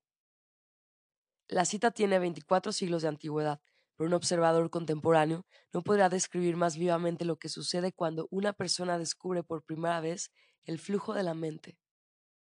La 1.48 1.66
cita 1.66 1.92
tiene 1.92 2.20
24 2.20 2.72
siglos 2.72 3.02
de 3.02 3.10
antigüedad, 3.10 3.62
pero 3.96 4.08
un 4.08 4.14
observador 4.14 4.70
contemporáneo 4.70 5.46
no 5.74 5.84
podrá 5.84 6.10
describir 6.10 6.56
más 6.56 6.78
vivamente 6.78 7.26
lo 7.26 7.38
que 7.38 7.50
sucede 7.50 7.92
cuando 7.92 8.28
una 8.32 8.54
persona 8.54 8.98
descubre 8.98 9.44
por 9.44 9.64
primera 9.64 10.00
vez 10.00 10.32
el 10.64 10.80
flujo 10.80 11.14
de 11.14 11.24
la 11.24 11.34
mente. 11.34 11.78